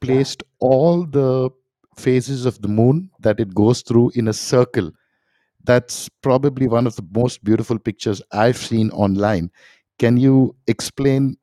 placed 0.00 0.42
all 0.58 1.04
the 1.06 1.50
phases 1.96 2.46
of 2.46 2.60
the 2.62 2.68
moon 2.68 3.10
that 3.20 3.40
it 3.40 3.54
goes 3.54 3.82
through 3.82 4.12
in 4.14 4.28
a 4.28 4.32
circle. 4.32 4.90
That's 5.64 6.08
probably 6.22 6.68
one 6.68 6.86
of 6.86 6.96
the 6.96 7.04
most 7.14 7.42
beautiful 7.42 7.78
pictures 7.78 8.22
I've 8.32 8.56
seen 8.56 8.90
online. 8.90 9.50
Can 9.98 10.16
you 10.16 10.54
explain, 10.66 11.36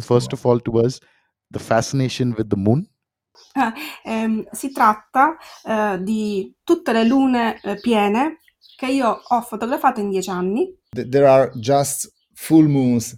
first 0.00 0.32
of 0.32 0.46
all, 0.46 0.60
to 0.60 0.78
us 0.80 1.00
the 1.50 1.58
fascination 1.58 2.34
with 2.36 2.50
the 2.50 2.56
moon? 2.56 2.88
Ehm, 4.04 4.44
si 4.52 4.72
tratta 4.72 5.36
eh, 5.64 5.98
di 6.02 6.54
tutte 6.64 6.92
le 6.92 7.04
lune 7.04 7.60
eh, 7.62 7.80
piene 7.80 8.38
che 8.76 8.86
io 8.86 9.22
ho 9.26 9.40
fotografato 9.42 10.00
in 10.00 10.10
dieci 10.10 10.30
anni. 10.30 10.74
There 10.90 11.26
are 11.26 11.50
just 11.56 12.12
full 12.34 12.68
moons, 12.68 13.16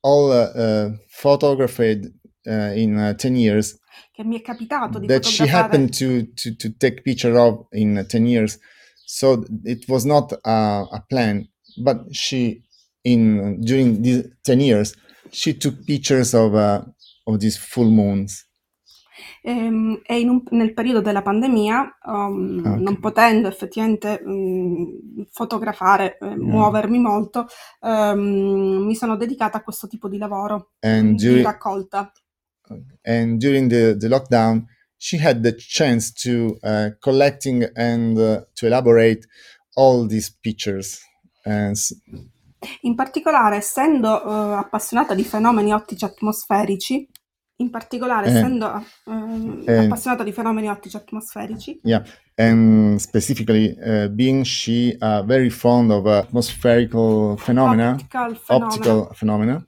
all 0.00 0.30
uh, 0.30 0.52
uh, 0.54 0.96
photographed 1.08 2.10
uh, 2.46 2.72
in 2.74 2.98
uh, 2.98 3.14
ten 3.14 3.36
years. 3.36 3.78
Che 4.10 4.24
mi 4.24 4.38
è 4.38 4.42
capitato 4.42 4.98
di 4.98 5.06
that 5.06 5.24
she 5.24 5.48
happened 5.48 5.90
to, 5.96 6.32
to, 6.34 6.54
to 6.56 6.74
take 6.76 7.02
picture 7.02 7.36
of 7.38 7.66
in 7.72 7.96
uh, 7.98 8.04
10 8.06 8.26
years 8.26 8.58
so 9.04 9.44
it 9.64 9.86
was 9.88 10.04
not 10.04 10.32
a, 10.44 10.86
a 10.90 11.04
plan 11.06 11.48
but 11.76 12.06
she 12.10 12.62
in 13.02 13.56
during 13.60 14.00
these 14.02 14.28
10 14.42 14.60
years 14.60 14.94
she 15.30 15.56
took 15.56 15.84
pictures 15.84 16.34
of 16.34 16.54
uh, 16.54 16.82
of 17.26 17.38
these 17.40 17.56
full 17.58 17.90
moons 17.90 18.46
ehm, 19.42 20.00
e 20.04 20.20
in 20.20 20.28
un- 20.28 20.42
nel 20.50 20.72
periodo 20.72 21.00
della 21.00 21.22
pandemia, 21.22 21.98
um, 22.06 22.62
Ah, 22.64 22.72
ok. 22.74 22.80
non 22.80 22.98
potendo 23.00 23.48
effettivamente 23.48 24.22
mm, 24.24 25.22
fotografare, 25.30 26.16
eh, 26.18 26.36
muovermi 26.36 26.98
molto, 26.98 27.46
ehm, 27.80 28.84
mi 28.86 28.94
sono 28.94 29.16
dedicata 29.16 29.58
a 29.58 29.62
questo 29.62 29.86
tipo 29.86 30.08
di 30.08 30.18
lavoro 30.18 30.70
and 30.80 31.16
di 31.16 31.26
during 31.26 31.44
raccolta. 31.44 32.12
And 33.02 33.38
during 33.38 33.68
the, 33.68 33.94
the 33.96 34.08
lockdown 34.08 34.64
she 34.96 35.18
had 35.18 35.42
the 35.42 35.52
chance 35.56 36.12
to 36.12 36.56
uh, 36.62 36.90
collecting 37.00 37.68
and 37.74 38.16
uh, 38.16 38.40
to 38.54 38.66
elaborate 38.66 39.26
all 39.74 40.06
these 40.06 40.30
pictures. 40.30 41.00
And 41.44 41.76
In 42.82 42.94
particolare, 42.94 43.56
essendo 43.56 44.22
eh, 44.22 44.56
appassionata 44.58 45.14
di 45.14 45.24
fenomeni 45.24 45.72
ottici 45.72 46.04
atmosferici, 46.04 47.08
in 47.56 47.70
particolare, 47.70 48.28
Eh. 48.28 48.36
essendo 48.36 48.84
Eh. 49.66 49.76
appassionata 49.78 50.22
di 50.22 50.30
fenomeni 50.30 50.68
ottici 50.68 50.96
atmosferici, 50.96 51.80
Yeah, 51.82 52.04
and 52.36 52.98
specifically, 53.00 53.76
uh, 53.84 54.08
being 54.08 54.44
she 54.44 54.96
uh, 55.00 55.24
very 55.24 55.50
fond 55.50 55.90
of 55.90 56.06
uh, 56.06 56.18
atmospherical 56.18 57.36
phenomena, 57.36 57.90
optical 57.94 58.34
phenomena, 58.36 58.66
optical 58.66 59.08
phenomena, 59.14 59.66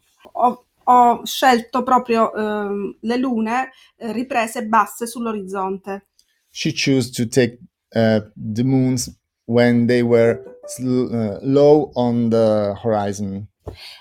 ho 0.85 1.25
scelto 1.25 1.83
proprio 1.83 2.33
ehm, 2.35 2.97
le 3.01 3.17
lune 3.17 3.71
eh, 3.97 4.13
riprese 4.13 4.67
basse 4.67 5.07
sull'orizzonte. 5.07 6.07
she 6.51 6.73
chose 6.73 7.11
to 7.11 7.27
take 7.27 7.59
uh, 7.97 8.21
the 8.37 8.63
moons 8.63 9.11
when 9.47 9.87
they 9.87 10.03
were 10.03 10.41
sl- 10.67 11.13
uh, 11.13 11.39
low 11.43 11.91
on 11.95 12.31
the 12.31 12.75
horizon, 12.83 13.47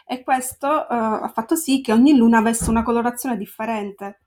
E 0.08 0.24
questo 0.24 0.68
eh, 0.68 0.86
ha 0.96 1.32
fatto 1.34 1.56
sì 1.56 1.82
che 1.82 1.92
ogni 1.94 2.16
luna 2.16 2.38
avesse 2.40 2.70
una 2.70 2.84
colorazione 2.84 3.38
differente, 3.38 4.20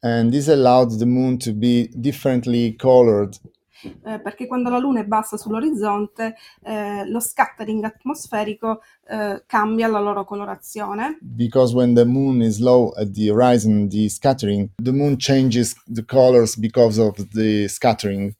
and 0.00 0.30
this 0.32 0.48
allowed 0.48 0.98
the 0.98 1.06
moon 1.06 1.38
to 1.38 1.52
be 1.54 1.88
differently 1.94 2.74
colored 2.74 3.38
eh, 3.82 4.20
perché 4.20 4.46
quando 4.46 4.70
la 4.70 4.78
luna 4.78 5.00
è 5.00 5.04
bassa 5.04 5.36
sull'orizzonte, 5.36 6.34
eh, 6.62 7.08
lo 7.08 7.20
scattering 7.20 7.84
atmosferico 7.84 8.82
eh, 9.08 9.42
cambia 9.46 9.88
la 9.88 10.00
loro 10.00 10.24
colorazione 10.24 11.18
because 11.20 11.74
when 11.74 11.94
the 11.94 12.04
moon 12.04 12.42
is 12.42 12.58
low 12.58 12.92
at 12.96 13.12
the 13.12 13.30
horizon, 13.30 13.88
the 13.88 14.08
scattering, 14.08 14.70
the 14.82 14.92
moon 14.92 15.16
changes 15.18 15.74
the 15.86 16.04
colors 16.04 16.56
because 16.56 17.00
of 17.00 17.14
the 17.32 17.68
scattering. 17.68 18.34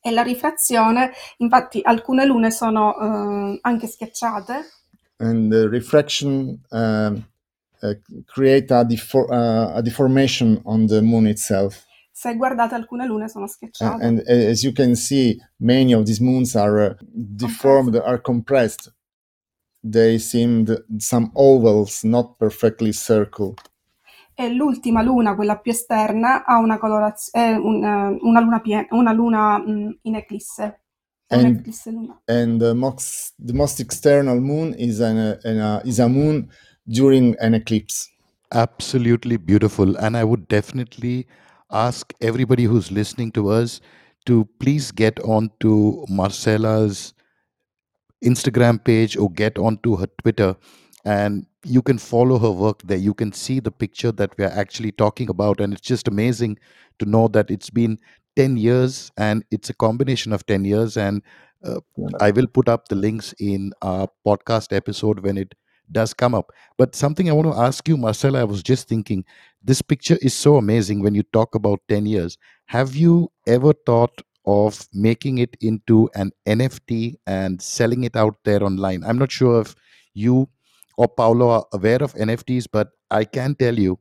e 0.00 0.10
la 0.12 0.22
rifrazione, 0.22 1.10
infatti 1.38 1.80
alcune 1.82 2.24
lune 2.24 2.50
sono 2.50 2.94
eh, 2.96 3.58
anche 3.62 3.86
schiacciate, 3.86 4.64
and 5.18 5.50
the 5.50 5.68
refraction 5.68 6.60
um, 6.70 7.24
uh, 7.82 7.94
create 8.26 8.72
a, 8.72 8.84
defor- 8.84 9.30
uh, 9.30 9.76
a 9.76 9.82
deformation 9.82 10.60
on 10.64 10.86
the 10.86 11.00
moon 11.00 11.26
itself. 11.26 11.86
Se 12.20 12.34
guardate 12.34 12.74
alcune 12.74 13.06
lune 13.06 13.28
sono 13.28 13.46
schiacciate. 13.46 14.04
And, 14.04 14.18
and 14.26 14.42
as 14.50 14.64
you 14.64 14.72
can 14.72 14.96
see, 14.96 15.40
many 15.58 15.94
of 15.94 16.04
these 16.04 16.20
moons 16.20 16.56
are 16.56 16.86
uh, 16.86 16.94
deformed, 17.00 17.94
are 17.94 18.20
compressed. 18.20 18.92
They 19.80 20.18
seem 20.18 20.66
some 20.96 21.30
ovals, 21.34 22.02
not 22.02 22.36
perfectly 22.36 22.92
circle. 22.92 23.54
E 24.34 24.52
l'ultima 24.52 25.00
luna, 25.00 25.36
quella 25.36 25.58
più 25.58 25.70
esterna, 25.70 26.44
ha 26.44 26.58
una 26.58 26.78
colorazione, 26.78 27.56
una, 27.56 28.08
una 28.20 28.40
luna, 28.40 28.60
piena, 28.62 28.86
una 28.90 29.12
luna 29.12 29.58
mh, 29.58 29.98
in 30.02 30.16
eclisse. 30.16 30.80
And, 31.28 31.64
and 32.26 32.60
the, 32.60 32.74
most, 32.74 33.34
the 33.38 33.52
most 33.52 33.78
external 33.78 34.40
moon 34.40 34.74
is, 34.76 34.98
an, 34.98 35.38
an, 35.44 35.58
uh, 35.60 35.82
is 35.84 36.00
a 36.00 36.08
moon 36.08 36.50
during 36.84 37.36
an 37.38 37.54
eclipse. 37.54 38.08
Absolutely 38.50 39.36
beautiful. 39.36 39.96
And 39.98 40.16
I 40.16 40.24
would 40.24 40.48
definitely 40.48 41.28
ask 41.70 42.12
everybody 42.20 42.64
who's 42.64 42.90
listening 42.90 43.32
to 43.32 43.48
us 43.48 43.80
to 44.26 44.48
please 44.60 44.90
get 44.90 45.18
onto 45.20 46.04
Marcella's 46.08 47.14
Instagram 48.24 48.82
page 48.82 49.16
or 49.16 49.30
get 49.30 49.58
onto 49.58 49.96
her 49.96 50.08
Twitter 50.20 50.56
and 51.04 51.46
you 51.64 51.82
can 51.82 51.98
follow 51.98 52.38
her 52.38 52.50
work 52.50 52.82
there. 52.82 52.98
You 52.98 53.14
can 53.14 53.32
see 53.32 53.60
the 53.60 53.70
picture 53.70 54.12
that 54.12 54.36
we 54.36 54.44
are 54.44 54.50
actually 54.52 54.92
talking 54.92 55.28
about. 55.28 55.60
And 55.60 55.72
it's 55.72 55.82
just 55.82 56.08
amazing 56.08 56.58
to 56.98 57.06
know 57.06 57.28
that 57.28 57.50
it's 57.50 57.70
been 57.70 57.98
10 58.36 58.56
years 58.56 59.10
and 59.16 59.44
it's 59.50 59.70
a 59.70 59.74
combination 59.74 60.32
of 60.32 60.44
10 60.46 60.64
years. 60.64 60.96
And 60.96 61.22
uh, 61.64 61.80
I 62.20 62.30
will 62.30 62.46
put 62.46 62.68
up 62.68 62.88
the 62.88 62.94
links 62.96 63.34
in 63.38 63.72
our 63.82 64.08
podcast 64.26 64.74
episode 64.74 65.20
when 65.20 65.38
it 65.38 65.54
does 65.92 66.14
come 66.14 66.34
up. 66.34 66.52
But 66.76 66.94
something 66.94 67.28
I 67.28 67.32
want 67.32 67.52
to 67.52 67.60
ask 67.60 67.88
you, 67.88 67.96
Marcella, 67.96 68.40
I 68.40 68.44
was 68.44 68.62
just 68.62 68.88
thinking 68.88 69.24
this 69.62 69.82
picture 69.82 70.18
is 70.22 70.34
so 70.34 70.56
amazing 70.56 71.02
when 71.02 71.14
you 71.14 71.22
talk 71.22 71.54
about 71.54 71.80
10 71.88 72.06
years. 72.06 72.36
Have 72.66 72.94
you 72.94 73.30
ever 73.46 73.72
thought 73.86 74.22
of 74.46 74.86
making 74.92 75.38
it 75.38 75.56
into 75.60 76.08
an 76.14 76.32
NFT 76.46 77.16
and 77.26 77.60
selling 77.60 78.04
it 78.04 78.16
out 78.16 78.36
there 78.44 78.62
online? 78.62 79.04
I'm 79.04 79.18
not 79.18 79.32
sure 79.32 79.60
if 79.60 79.74
you 80.14 80.48
or 80.96 81.08
Paolo 81.08 81.50
are 81.50 81.66
aware 81.72 82.02
of 82.02 82.12
NFTs, 82.14 82.66
but 82.72 82.90
I 83.10 83.24
can 83.24 83.54
tell 83.54 83.78
you, 83.78 83.98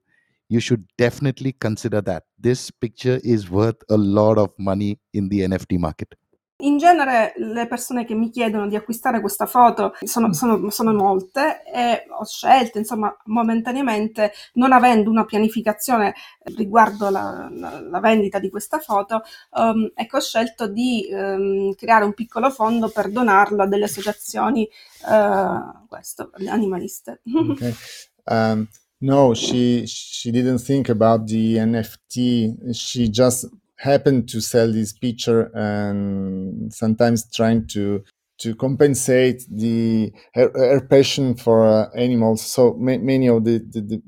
you 0.50 0.60
should 0.60 0.86
definitely 0.98 1.52
consider 1.52 2.02
that. 2.02 2.24
This 2.40 2.72
picture 2.72 3.20
is 3.24 3.50
worth 3.50 3.76
a 3.90 3.98
lot 3.98 4.38
of 4.38 4.52
money 4.58 5.00
in 5.14 5.30
the 5.30 5.42
NFT 5.42 5.78
market. 5.80 6.16
In 6.62 6.80
genere 6.80 7.34
le 7.38 7.68
persone 7.68 8.04
che 8.04 8.16
mi 8.16 8.32
chiedono 8.32 8.68
di 8.68 8.76
acquistare 8.76 9.22
questa 9.22 9.46
foto 9.46 9.94
sono, 10.04 10.34
sono, 10.34 10.72
sono 10.72 10.92
molte 10.92 11.62
e 11.64 12.06
ho 12.10 12.26
scelto, 12.26 12.80
insomma, 12.80 13.16
momentaneamente, 13.26 14.32
non 14.54 14.72
avendo 14.72 15.12
una 15.12 15.24
pianificazione 15.24 16.16
riguardo 16.56 17.12
la, 17.12 17.48
la, 17.52 17.80
la 17.80 18.00
vendita 18.00 18.40
di 18.40 18.50
questa 18.50 18.80
foto, 18.80 19.22
um, 19.52 19.92
ecco, 19.94 20.18
ho 20.18 20.20
scelto 20.20 20.68
di 20.68 21.08
um, 21.12 21.76
creare 21.76 22.06
un 22.06 22.16
piccolo 22.16 22.50
fondo 22.50 22.90
per 22.90 23.12
donarlo 23.12 23.62
a 23.62 23.68
delle 23.68 23.86
associazioni 23.86 24.68
uh, 25.08 25.86
questo, 25.88 26.32
animaliste. 26.48 27.22
Okay. 27.52 27.76
Um, 28.24 28.68
no, 29.02 29.36
she, 29.36 29.84
she 29.86 30.32
didn't 30.32 30.64
think 30.64 30.90
about 30.90 31.28
the 31.28 31.60
NFT. 31.60 32.74
She 32.74 33.12
just 33.12 33.48
happened 33.78 34.28
to 34.30 34.42
sell 34.42 34.72
this 34.72 34.94
picture 34.94 35.52
and 35.56 36.74
sometimes 36.74 37.30
trying 37.32 37.68
to 37.68 38.04
to 38.40 38.54
compensate 38.54 39.44
the 39.50 40.12
her, 40.34 40.52
her 40.54 40.82
passion 40.82 41.36
for 41.36 41.68
uh, 41.68 41.90
animals. 41.96 42.42
So 42.44 42.74
ma- 42.74 42.98
many 42.98 43.28
of 43.28 43.44
the 43.44 43.60
the, 43.60 43.82
the 43.82 44.02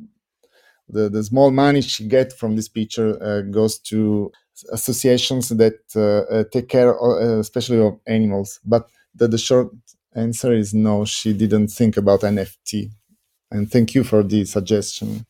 the, 0.92 1.10
the 1.10 1.24
small 1.24 1.52
money 1.52 1.82
she 1.82 2.08
get 2.08 2.34
from 2.34 2.56
this 2.56 2.68
picture 2.68 3.22
uh, 3.22 3.42
goes 3.42 3.78
to 3.80 4.32
associations 4.72 5.50
that 5.50 5.80
uh, 5.96 6.34
uh 6.34 6.44
take 6.52 6.68
care, 6.68 6.94
of, 6.94 7.22
uh, 7.22 7.40
especially 7.40 7.80
of 7.80 8.00
animals. 8.08 8.60
But 8.66 8.90
the, 9.14 9.28
the 9.28 9.38
short 9.38 9.70
answer 10.16 10.52
is 10.54 10.74
no. 10.74 11.06
She 11.06 11.34
didn't 11.34 11.68
think 11.68 11.96
about 11.98 12.22
NFT. 12.22 12.92
And 13.52 13.72
thank 13.72 13.96
you 13.96 14.04
for 14.04 14.24
the 14.24 14.46
suggestion. 14.46 15.26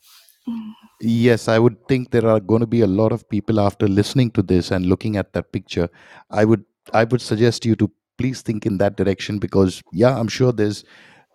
Mm. 0.47 0.78
Yes, 1.01 1.47
I 1.47 1.59
would 1.59 1.87
think 1.87 2.11
there 2.11 2.27
are 2.27 2.39
going 2.39 2.59
to 2.59 2.67
be 2.67 2.81
a 2.81 2.87
lot 2.87 3.11
of 3.11 3.27
people 3.29 3.59
after 3.59 3.87
listening 3.87 4.31
to 4.31 4.41
this 4.41 4.71
and 4.71 4.85
looking 4.85 5.15
at 5.15 5.31
that 5.33 5.51
picture. 5.51 5.89
I 6.29 6.45
would 6.45 6.65
I 6.93 7.05
would 7.05 7.21
suggest 7.21 7.65
you 7.65 7.75
to 7.77 7.89
please 8.17 8.41
think 8.41 8.65
in 8.65 8.77
that 8.79 8.97
direction 8.97 9.39
because 9.39 9.81
yeah, 9.93 10.17
I'm 10.19 10.27
sure 10.27 10.51
there's 10.51 10.83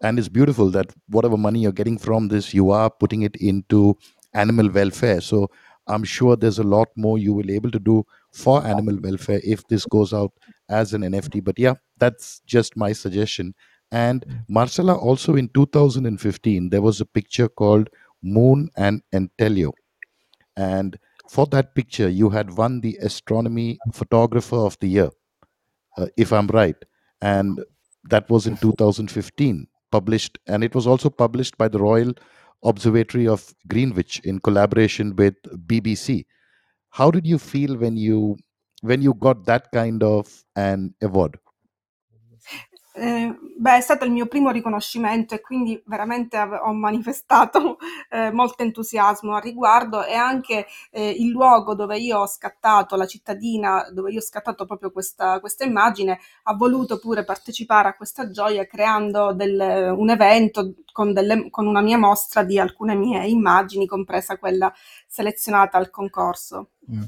and 0.03 0.19
it's 0.19 0.29
beautiful 0.29 0.71
that 0.71 0.93
whatever 1.09 1.39
money 1.39 1.61
you're 1.61 1.73
getting 1.73 1.97
from 1.97 2.29
this, 2.29 2.53
you 2.53 2.71
are 2.71 2.91
putting 2.91 3.23
it 3.23 3.37
into 3.37 3.97
animal 4.35 4.71
welfare. 4.71 5.23
So 5.23 5.51
I'm 5.87 6.05
sure 6.05 6.37
there's 6.37 6.59
a 6.59 6.65
lot 6.65 6.89
more 6.97 7.19
you 7.19 7.33
will 7.33 7.51
able 7.51 7.71
to 7.71 7.79
do 7.79 8.05
for 8.33 8.65
animal 8.67 8.99
welfare 9.01 9.41
if 9.45 9.67
this 9.69 9.87
goes 9.87 10.13
out 10.13 10.33
as 10.69 10.93
an 10.93 11.03
NFT. 11.03 11.43
But 11.43 11.59
yeah, 11.59 11.75
that's 11.99 12.41
just 12.47 12.77
my 12.77 12.93
suggestion. 12.93 13.55
And 13.93 14.27
mm. 14.27 14.41
Marcella, 14.49 14.95
also 14.95 15.37
in 15.37 15.49
2015, 15.51 16.71
there 16.71 16.83
was 16.83 17.01
a 17.01 17.07
picture 17.07 17.49
called 17.49 17.89
Moon 18.25 18.71
and 18.77 19.03
Antelao. 19.15 19.73
And 20.57 20.99
for 21.29 21.47
that 21.49 21.75
picture, 21.75 22.09
you 22.09 22.31
had 22.31 22.57
won 22.57 22.81
the 22.81 22.97
Astronomy 23.03 23.79
Photographer 23.93 24.57
of 24.57 24.79
the 24.81 24.89
Year, 24.89 25.11
uh, 25.97 26.07
if 26.17 26.33
I'm 26.33 26.47
right. 26.49 26.77
And 27.21 27.65
that 28.05 28.29
was 28.31 28.47
in 28.47 28.57
2015, 28.57 29.67
published, 29.91 30.39
and 30.47 30.63
it 30.65 30.75
was 30.75 30.87
also 30.87 31.11
published 31.11 31.57
by 31.59 31.69
the 31.69 31.79
Royal 31.79 32.13
Observatory 32.65 33.29
of 33.29 33.55
Greenwich 33.69 34.21
in 34.25 34.41
collaboration 34.41 35.17
with 35.17 35.35
BBC. 35.67 36.27
How 36.91 37.11
did 37.11 37.27
you 37.27 37.39
feel 37.39 37.77
when 37.77 37.97
you 37.97 38.37
when 38.83 39.03
you 39.03 39.15
got 39.15 39.47
that 39.47 39.71
kind 39.73 40.03
of 40.03 40.45
an 40.57 40.95
award? 41.03 41.39
Eh, 42.97 43.37
beh, 43.57 43.79
è 43.79 43.81
stato 43.81 44.05
il 44.05 44.13
mio 44.13 44.27
primo 44.27 44.51
riconoscimento 44.51 45.35
e 45.35 45.41
quindi 45.41 45.83
veramente 45.87 46.39
ho 46.39 46.73
manifestato 46.73 47.77
eh, 48.09 48.31
molto 48.31 48.63
entusiasmo 48.63 49.35
al 49.35 49.43
riguardo 49.43 50.05
e 50.05 50.15
anche 50.15 50.65
eh, 50.93 51.11
il 51.11 51.31
luogo 51.31 51.75
dove 51.75 51.99
io 51.99 52.21
ho 52.21 52.27
scattato, 52.29 52.95
la 52.95 53.07
cittadina 53.07 53.91
dove 53.91 54.13
io 54.13 54.19
ho 54.19 54.23
scattato 54.23 54.65
proprio 54.65 54.93
questa, 54.93 55.41
questa 55.41 55.65
immagine, 55.65 56.21
ha 56.45 56.55
voluto 56.55 57.01
pure 57.01 57.25
partecipare 57.25 57.89
a 57.89 57.97
questa 57.97 58.31
gioia 58.31 58.65
creando 58.65 59.33
del, 59.33 59.93
un 59.97 60.11
evento 60.11 60.75
con, 60.93 61.13
delle, 61.13 61.51
con 61.51 61.67
una 61.67 61.81
mia 61.81 61.99
mostra 61.99 62.45
di 62.45 62.61
alcune 62.61 62.95
mie 62.95 63.27
immagini, 63.27 63.87
compresa 63.87 64.39
quella 64.39 64.73
selezionata 65.09 65.79
al 65.79 65.91
concorso. 65.91 66.71
Mm. 66.93 67.03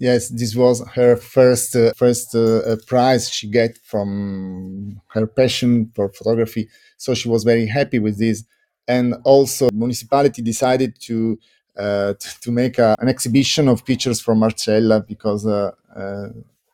Yes 0.00 0.28
this 0.30 0.56
was 0.56 0.82
her 0.94 1.14
first 1.14 1.76
uh, 1.76 1.92
first 1.94 2.34
uh, 2.34 2.40
uh, 2.40 2.76
prize 2.86 3.30
she 3.30 3.48
got 3.48 3.70
from 3.84 5.00
her 5.08 5.26
passion 5.26 5.92
for 5.94 6.08
photography 6.08 6.68
so 6.96 7.14
she 7.14 7.28
was 7.28 7.44
very 7.44 7.66
happy 7.66 8.00
with 8.00 8.18
this 8.18 8.44
and 8.88 9.14
also 9.24 9.68
the 9.68 9.74
municipality 9.74 10.42
decided 10.42 10.98
to 11.00 11.38
uh, 11.76 12.14
to 12.40 12.50
make 12.50 12.78
a, 12.78 12.96
an 12.98 13.08
exhibition 13.08 13.68
of 13.68 13.84
pictures 13.84 14.20
from 14.20 14.38
Marcella 14.38 15.00
because 15.00 15.46
uh, 15.46 15.70
uh, 15.94 16.28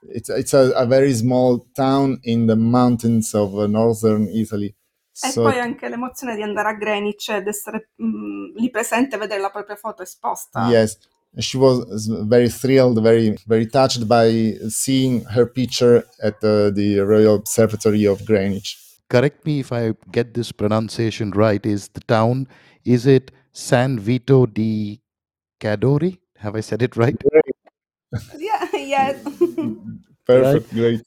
it's 0.09 0.29
it's 0.31 0.55
a, 0.55 0.73
a, 0.75 0.87
very 0.87 1.13
small 1.13 1.67
town 1.75 2.19
in 2.23 2.47
the 2.47 2.57
mountains 2.57 3.35
of 3.35 3.53
northern 3.69 4.29
Italy. 4.29 4.67
E 4.69 5.31
so, 5.31 5.43
poi 5.43 5.59
anche 5.59 5.89
l'emozione 5.89 6.35
di 6.35 6.43
andare 6.43 6.69
a 6.69 6.75
Greenwich 6.75 7.31
ed 7.31 7.47
essere 7.47 7.91
mh, 7.97 8.07
mm, 8.07 8.57
lì 8.57 8.71
presente 8.71 9.17
e 9.17 9.19
vedere 9.19 9.41
la 9.41 9.51
propria 9.51 9.77
foto 9.77 10.03
esposta. 10.03 10.69
Yes, 10.69 10.99
she 11.41 11.57
was 11.57 12.07
very 12.07 12.49
thrilled, 12.49 13.03
very 13.03 13.37
very 13.47 13.67
touched 13.67 14.09
by 14.09 14.55
seeing 14.69 15.25
her 15.25 15.47
picture 15.47 16.05
at 16.23 16.41
the, 16.41 16.73
the 16.75 17.01
Royal 17.01 17.37
Observatory 17.37 18.05
of 18.05 18.25
Greenwich. 18.25 18.79
Correct 19.09 19.45
me 19.47 19.61
if 19.61 19.73
I 19.73 19.95
get 20.11 20.35
this 20.35 20.51
pronunciation 20.51 21.31
right. 21.31 21.65
Is 21.65 21.89
the 21.89 22.01
town 22.01 22.49
is 22.85 23.07
it 23.07 23.31
San 23.53 23.99
Vito 23.99 24.47
di 24.47 25.01
Cadore? 25.61 26.19
Have 26.39 26.57
I 26.57 26.61
said 26.61 26.83
it 26.83 26.97
right? 26.97 27.21
yeah. 28.39 28.69
Yes. 28.73 29.23
Perfect. 30.27 30.73
Right? 30.73 30.75
Great. 30.75 31.03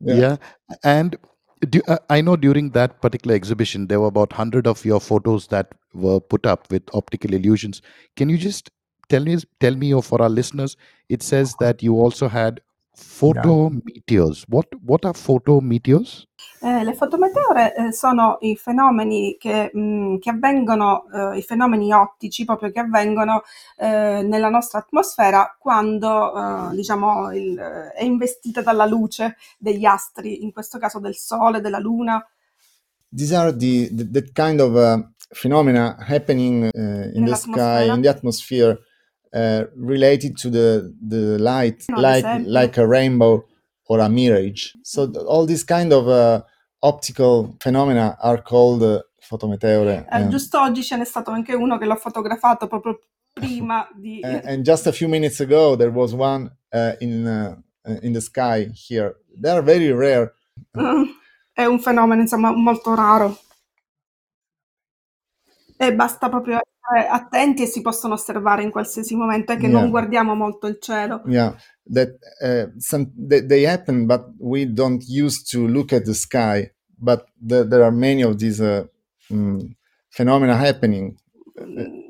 Yeah. 0.00 0.14
yeah. 0.14 0.36
And 0.84 1.16
do, 1.68 1.80
uh, 1.88 1.98
I 2.10 2.20
know 2.20 2.36
during 2.36 2.70
that 2.70 3.00
particular 3.00 3.34
exhibition 3.34 3.86
there 3.86 4.00
were 4.00 4.08
about 4.08 4.32
100 4.32 4.66
of 4.66 4.84
your 4.84 5.00
photos 5.00 5.46
that 5.48 5.72
were 5.94 6.20
put 6.20 6.46
up 6.46 6.70
with 6.70 6.82
optical 6.92 7.34
illusions. 7.34 7.82
Can 8.16 8.28
you 8.28 8.38
just 8.38 8.70
tell 9.12 9.24
me 9.24 9.38
tell 9.58 9.76
me 9.76 9.92
or 9.92 10.02
for 10.02 10.22
our 10.22 10.30
listeners 10.30 10.76
it 11.08 11.22
says 11.22 11.54
that 11.60 11.82
you 11.82 12.00
also 12.00 12.28
had 12.28 12.60
fotometeors 12.96 14.44
what 14.48 14.66
what 14.84 15.04
are 15.04 15.14
photometeors? 15.14 16.26
Eh, 16.64 16.84
le 16.84 16.94
fotometeore 16.94 17.74
eh, 17.74 17.92
sono 17.92 18.38
i 18.40 18.56
fenomeni 18.56 19.36
che, 19.38 19.70
mh, 19.72 19.80
mm, 19.80 20.16
che 20.18 20.30
avvengono 20.30 21.04
eh, 21.12 21.38
i 21.38 21.42
fenomeni 21.42 21.92
ottici 21.92 22.44
proprio 22.44 22.70
che 22.70 22.78
avvengono 22.78 23.42
eh, 23.76 24.22
nella 24.22 24.48
nostra 24.48 24.78
atmosfera 24.78 25.56
quando 25.58 26.70
eh, 26.70 26.74
diciamo 26.76 27.32
il, 27.32 27.56
è 27.56 28.04
investita 28.04 28.62
dalla 28.62 28.86
luce 28.86 29.36
degli 29.58 29.84
astri 29.84 30.44
in 30.44 30.52
questo 30.52 30.78
caso 30.78 31.00
del 31.00 31.16
sole 31.16 31.60
della 31.60 31.80
luna. 31.80 32.24
These 33.14 33.34
are 33.34 33.56
the, 33.56 33.90
the 33.92 34.10
that 34.10 34.32
kind 34.32 34.60
of 34.60 34.74
uh, 34.74 35.04
phenomena 35.32 35.96
happening 35.98 36.70
uh, 36.72 37.10
in 37.16 37.24
the 37.24 37.34
sky 37.34 37.88
in 37.88 38.02
the 38.02 38.08
atmosphere 38.08 38.78
uh, 39.34 39.64
related 39.76 40.36
to 40.36 40.50
the 40.50 40.92
the 41.00 41.38
light 41.38 41.84
No, 41.88 42.00
like 42.00 42.24
esempio. 42.24 42.50
like 42.50 42.80
a 42.80 42.86
rainbow 42.86 43.44
or 43.88 44.00
a 44.00 44.08
mirage 44.08 44.72
so 44.82 45.06
th- 45.10 45.24
all 45.26 45.46
these 45.46 45.64
kind 45.64 45.92
of 45.92 46.06
uh, 46.06 46.42
optical 46.82 47.54
phenomena 47.60 48.16
are 48.20 48.42
called 48.42 48.82
uh, 48.82 49.00
fotometeore 49.20 50.06
Eh, 50.10 50.28
giusto 50.28 50.60
oggi 50.60 50.82
ce 50.82 50.96
n'è 50.96 51.04
stato 51.04 51.30
anche 51.30 51.54
uno 51.54 51.78
che 51.78 51.86
l'ho 51.86 51.96
fotografato 51.96 52.66
proprio 52.66 53.00
prima 53.32 53.88
di... 53.94 54.20
and, 54.22 54.42
and 54.46 54.64
just 54.64 54.86
a 54.86 54.92
few 54.92 55.08
minutes 55.08 55.40
ago 55.40 55.76
there 55.76 55.90
was 55.90 56.12
one 56.12 56.50
uh, 56.74 56.92
in 57.00 57.26
uh, 57.26 57.56
in 58.02 58.12
the 58.12 58.20
sky 58.20 58.70
here 58.74 59.16
they 59.40 59.50
are 59.50 59.62
very 59.62 59.90
rare 59.92 60.34
È 61.54 61.66
un 61.66 61.80
fenomeno, 61.80 62.22
insomma, 62.22 62.50
molto 62.50 62.94
raro. 62.94 63.36
E 65.76 65.94
basta 65.94 66.30
proprio 66.30 66.60
essere 66.82 67.06
attenti 67.08 67.62
e 67.62 67.66
si 67.66 67.80
possono 67.80 68.14
osservare 68.14 68.62
in 68.62 68.70
qualsiasi 68.70 69.14
momento, 69.14 69.52
è 69.52 69.56
che 69.56 69.66
Yeah. 69.68 69.80
non 69.80 69.90
guardiamo 69.90 70.34
molto 70.34 70.66
il 70.66 70.78
cielo. 70.80 71.22
yeah 71.26 71.54
that 71.92 72.10
uh, 72.42 72.70
some 72.78 73.10
they, 73.16 73.44
they 73.44 73.64
happen 73.66 74.06
but 74.06 74.26
we 74.38 74.64
don't 74.72 75.02
use 75.08 75.42
to 75.42 75.66
look 75.66 75.92
at 75.92 76.04
the 76.04 76.14
sky 76.14 76.70
but 76.96 77.24
the, 77.44 77.66
there 77.66 77.82
are 77.82 77.90
many 77.90 78.22
of 78.22 78.36
these 78.36 78.60
uh, 78.62 78.86
mm, 79.32 79.58
phenomena 80.08 80.54
happening 80.56 81.14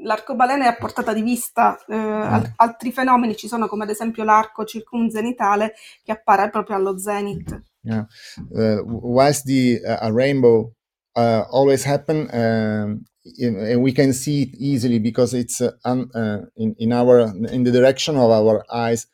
L'arcobaleno 0.04 0.62
è 0.64 0.66
a 0.68 0.74
portata 0.76 1.12
di 1.12 1.20
vista, 1.22 1.76
eh, 1.88 1.94
al- 1.96 2.52
altri 2.56 2.92
fenomeni 2.92 3.34
ci 3.36 3.48
sono 3.48 3.66
come 3.66 3.84
ad 3.84 3.90
esempio 3.90 4.22
l'arco 4.24 4.64
circumzenitale 4.64 5.74
che 6.04 6.12
appare 6.12 6.48
proprio 6.50 6.76
allo 6.76 6.96
zenith. 6.98 7.60
yeah 7.82 8.06
uh, 8.50 8.80
whilst 8.86 9.44
the 9.46 9.80
uh, 9.84 10.04
a 10.06 10.10
rainbow 10.12 10.72
uh, 11.16 11.44
always 11.50 11.84
happen 11.84 12.28
um, 12.32 13.02
and 13.40 13.80
we 13.82 13.92
can 13.92 14.12
see 14.12 14.42
it 14.42 14.54
easily 14.58 14.98
because 14.98 15.32
it's 15.34 15.60
uh, 15.60 15.70
un, 15.84 16.10
uh, 16.14 16.40
in, 16.56 16.74
in 16.78 16.92
our 16.92 17.20
in 17.52 17.62
the 17.64 17.70
direction 17.70 18.16
of 18.16 18.30
our 18.30 18.64
eyes 18.72 19.06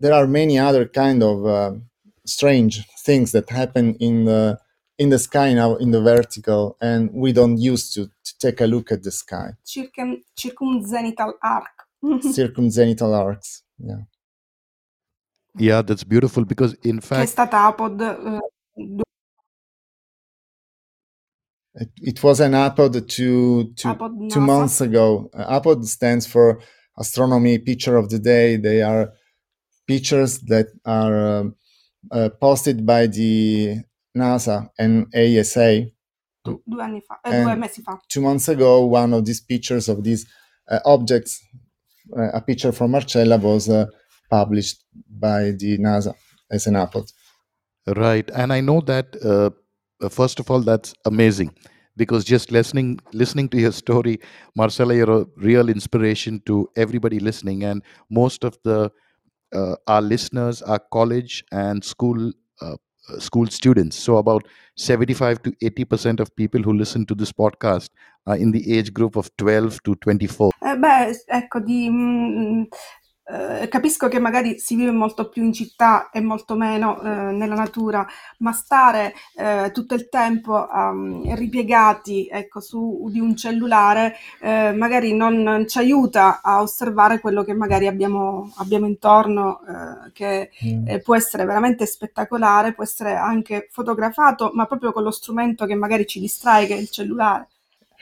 there 0.00 0.12
are 0.12 0.26
many 0.26 0.58
other 0.58 0.86
kind 0.86 1.22
of 1.22 1.46
uh, 1.46 1.72
strange 2.26 2.84
things 3.04 3.32
that 3.32 3.48
happen 3.50 3.94
in 3.96 4.24
the 4.24 4.58
in 4.98 5.10
the 5.10 5.18
sky 5.18 5.52
now 5.54 5.74
in 5.76 5.90
the 5.90 6.00
vertical 6.00 6.76
and 6.80 7.10
we 7.12 7.32
don't 7.32 7.58
use 7.58 7.92
to, 7.92 8.06
to 8.24 8.38
take 8.38 8.60
a 8.60 8.66
look 8.66 8.92
at 8.92 9.02
the 9.02 9.10
sky 9.10 9.50
Circum- 9.64 10.22
circumzenithal 10.36 11.32
arc. 11.42 11.86
circumzenithal 12.36 13.12
arcs 13.14 13.62
yeah 13.78 14.02
Yeah, 15.58 15.82
that's 15.82 16.02
beautiful 16.04 16.44
because, 16.46 16.74
in 16.82 16.98
che 17.00 17.04
è 17.04 17.08
fact, 17.08 17.28
stata 17.28 17.66
Apod 17.66 17.96
du- 18.74 19.02
it, 21.82 21.90
it 22.10 22.18
was 22.26 22.38
an 22.46 22.52
apod 22.66 22.92
two 23.16 23.72
two 23.80 23.88
Apod 23.94 24.12
two 24.34 24.40
months 24.52 24.76
ago 24.88 25.06
uh, 25.38 25.56
apod 25.60 25.78
stands 25.96 26.24
for 26.34 26.46
astronomy 27.02 27.54
picture 27.70 27.96
of 28.02 28.06
the 28.12 28.20
day 28.32 28.46
they 28.68 28.78
are 28.90 29.02
pictures 29.92 30.32
that 30.52 30.66
are 30.84 31.14
um, 31.38 31.54
uh, 32.16 32.28
posted 32.44 32.78
by 32.92 33.02
the 33.18 33.34
nasa 34.20 34.56
and 34.82 34.92
ESA 35.14 35.68
du- 36.44 36.62
due 36.70 36.80
anni 36.86 37.00
fa, 37.08 37.14
eh, 37.24 37.30
due 37.30 37.48
And- 37.50 37.62
mesi 37.64 37.80
fa. 37.86 37.92
two 38.12 38.22
months 38.28 38.46
ago, 38.54 38.70
one 39.00 39.12
of 39.16 39.22
these 39.28 39.40
pictures 39.52 39.86
of 39.88 39.98
these 40.08 40.22
uh, 40.72 40.78
objects, 40.94 41.32
uh, 42.18 42.30
a 42.38 42.40
picture 42.48 42.72
from 42.78 42.88
Marcella, 42.96 43.36
was 43.38 43.68
uh, 43.68 43.86
published 44.30 44.78
by 45.26 45.40
the 45.60 45.70
NASA 45.78 46.12
as 46.50 46.66
an 46.66 46.74
apod. 46.84 47.06
Right, 47.86 48.28
and 48.40 48.48
I 48.52 48.60
know 48.68 48.80
that. 48.92 49.06
Uh, 49.24 49.50
uh, 50.04 50.08
first 50.08 50.36
of 50.40 50.50
all, 50.50 50.60
that's 50.70 50.90
amazing, 51.12 51.50
because 51.96 52.24
just 52.24 52.50
listening 52.50 53.00
listening 53.12 53.48
to 53.50 53.58
your 53.58 53.72
story, 53.72 54.20
Marcella, 54.56 54.94
you're 54.94 55.22
a 55.22 55.26
real 55.36 55.68
inspiration 55.68 56.42
to 56.46 56.68
everybody 56.76 57.18
listening, 57.20 57.64
and 57.64 57.82
most 58.10 58.44
of 58.44 58.56
the 58.64 58.90
uh, 59.54 59.76
our 59.86 60.02
listeners 60.02 60.62
are 60.62 60.80
college 60.92 61.44
and 61.52 61.84
school 61.84 62.32
uh, 62.60 62.76
uh, 63.08 63.18
school 63.18 63.46
students. 63.46 63.96
So 63.96 64.16
about 64.16 64.46
seventy-five 64.76 65.42
to 65.42 65.52
eighty 65.60 65.84
percent 65.84 66.20
of 66.20 66.34
people 66.36 66.62
who 66.62 66.72
listen 66.72 67.04
to 67.06 67.14
this 67.14 67.32
podcast 67.32 67.90
are 68.26 68.36
in 68.36 68.52
the 68.52 68.78
age 68.78 68.92
group 68.92 69.16
of 69.16 69.30
twelve 69.36 69.82
to 69.82 69.94
twenty-four. 69.96 70.52
Eh, 70.62 70.76
beh, 70.76 71.12
ecco, 71.28 71.60
di, 71.60 71.90
mm, 71.90 72.66
eh, 73.24 73.68
capisco 73.68 74.08
che 74.08 74.18
magari 74.18 74.58
si 74.58 74.74
vive 74.74 74.90
molto 74.90 75.28
più 75.28 75.44
in 75.44 75.52
città 75.52 76.10
e 76.10 76.20
molto 76.20 76.56
meno 76.56 77.00
eh, 77.00 77.32
nella 77.32 77.54
natura, 77.54 78.04
ma 78.38 78.52
stare 78.52 79.14
eh, 79.36 79.70
tutto 79.72 79.94
il 79.94 80.08
tempo 80.08 80.68
ehm, 80.68 81.34
ripiegati, 81.36 82.28
ecco, 82.30 82.60
su 82.60 83.08
di 83.10 83.20
un 83.20 83.36
cellulare 83.36 84.16
eh, 84.40 84.72
magari 84.72 85.14
non 85.14 85.64
ci 85.68 85.78
aiuta 85.78 86.40
a 86.42 86.60
osservare 86.60 87.20
quello 87.20 87.44
che 87.44 87.54
magari 87.54 87.86
abbiamo, 87.86 88.52
abbiamo 88.56 88.86
intorno, 88.86 89.60
eh, 89.60 90.10
che 90.12 90.50
eh, 90.86 91.00
può 91.00 91.14
essere 91.14 91.44
veramente 91.44 91.86
spettacolare, 91.86 92.74
può 92.74 92.82
essere 92.82 93.14
anche 93.14 93.68
fotografato, 93.70 94.50
ma 94.54 94.66
proprio 94.66 94.92
con 94.92 95.04
lo 95.04 95.10
strumento 95.12 95.64
che 95.66 95.74
magari 95.74 96.06
ci 96.06 96.18
distrae, 96.18 96.66
che 96.66 96.74
è 96.74 96.78
il 96.78 96.90
cellulare. 96.90 97.48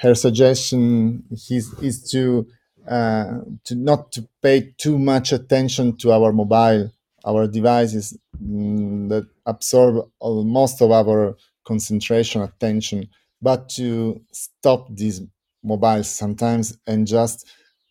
Her 0.02 0.16
suggestion 0.16 1.22
is, 1.28 1.74
is 1.80 2.02
to 2.09 2.46
uh, 2.88 3.40
to 3.64 3.75
not 3.75 4.12
to 4.12 4.29
pay 4.43 4.73
too 4.79 4.99
much 4.99 5.33
attention 5.33 5.97
to 5.99 6.12
our 6.12 6.33
mobile, 6.33 6.90
our 7.25 7.47
devices 7.47 8.16
mm, 8.43 9.09
that 9.09 9.27
absorb 9.47 10.07
most 10.23 10.81
of 10.83 10.90
our 10.90 11.37
concentration, 11.64 12.43
attention, 12.43 13.09
but 13.43 13.69
to 13.71 14.21
stop 14.33 14.88
these 14.95 15.21
mobiles 15.62 16.09
sometimes 16.09 16.77
and 16.87 17.07
just 17.07 17.47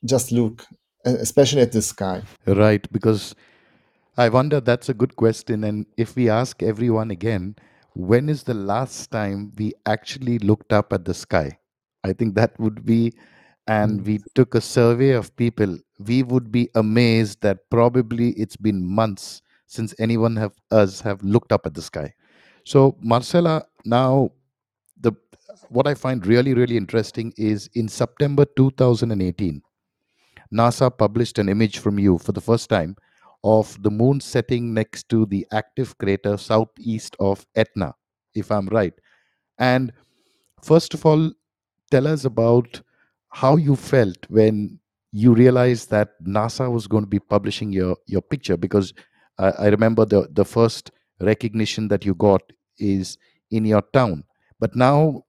just 0.05 0.31
look, 0.31 0.65
especially 1.05 1.61
at 1.61 1.71
the 1.71 1.81
sky. 1.81 2.21
Right, 2.45 2.91
because 2.91 3.35
I 4.17 4.29
wonder 4.29 4.59
that's 4.59 4.89
a 4.89 4.93
good 4.93 5.15
question. 5.15 5.63
And 5.63 5.85
if 5.97 6.15
we 6.15 6.29
ask 6.29 6.63
everyone 6.63 7.11
again, 7.11 7.55
when 7.93 8.29
is 8.29 8.43
the 8.43 8.53
last 8.53 9.11
time 9.11 9.51
we 9.57 9.73
actually 9.85 10.39
looked 10.39 10.73
up 10.73 10.93
at 10.93 11.05
the 11.05 11.13
sky? 11.13 11.59
I 12.03 12.13
think 12.13 12.35
that 12.35 12.57
would 12.59 12.85
be, 12.85 13.13
and 13.69 13.99
hmm. 13.99 14.05
we 14.05 14.19
took 14.33 14.55
a 14.55 14.61
survey 14.61 15.11
of 15.11 15.35
people, 15.35 15.77
we 15.99 16.23
would 16.23 16.51
be 16.51 16.69
amazed 16.75 17.41
that 17.41 17.69
probably 17.69 18.31
it's 18.31 18.57
been 18.57 18.83
months 18.83 19.41
since 19.67 19.93
anyone 19.99 20.37
of 20.39 20.53
us 20.71 20.99
have 21.01 21.21
looked 21.21 21.51
up 21.51 21.67
at 21.67 21.75
the 21.75 21.81
sky. 21.81 22.11
So, 22.65 22.97
Marcella, 22.99 23.65
now 23.85 24.31
the 24.99 25.13
what 25.69 25.85
I 25.85 25.93
find 25.93 26.25
really, 26.25 26.55
really 26.55 26.77
interesting 26.77 27.31
is 27.37 27.69
in 27.75 27.87
September 27.87 28.45
2018, 28.55 29.61
NASA 30.51 30.89
published 30.97 31.37
an 31.37 31.47
image 31.47 31.77
from 31.77 31.99
you 31.99 32.17
for 32.17 32.31
the 32.31 32.41
first 32.41 32.69
time 32.69 32.95
of 33.43 33.81
the 33.83 33.91
moon 33.91 34.19
setting 34.19 34.73
next 34.73 35.07
to 35.09 35.27
the 35.27 35.45
active 35.51 35.95
crater 35.99 36.37
southeast 36.37 37.15
of 37.19 37.45
Etna, 37.55 37.93
if 38.33 38.51
I'm 38.51 38.67
right. 38.67 38.93
And 39.59 39.93
first 40.63 40.95
of 40.95 41.05
all, 41.05 41.31
tell 41.91 42.07
us 42.07 42.25
about 42.25 42.81
how 43.29 43.55
you 43.55 43.75
felt 43.75 44.17
when 44.29 44.79
you 45.11 45.33
realized 45.33 45.89
that 45.89 46.09
NASA 46.25 46.71
was 46.71 46.87
going 46.87 47.03
to 47.03 47.09
be 47.09 47.19
publishing 47.19 47.71
your, 47.73 47.97
your 48.05 48.21
picture 48.21 48.57
because 48.57 48.93
I, 49.37 49.67
remember 49.69 50.05
the, 50.05 50.27
the 50.31 50.45
first 50.45 50.91
recognition 51.21 51.87
that 51.87 52.05
you 52.05 52.13
got 52.13 52.41
is 52.77 53.17
in 53.51 53.65
your 53.65 53.81
town. 53.93 54.23
But 54.59 54.75
now 54.75 55.23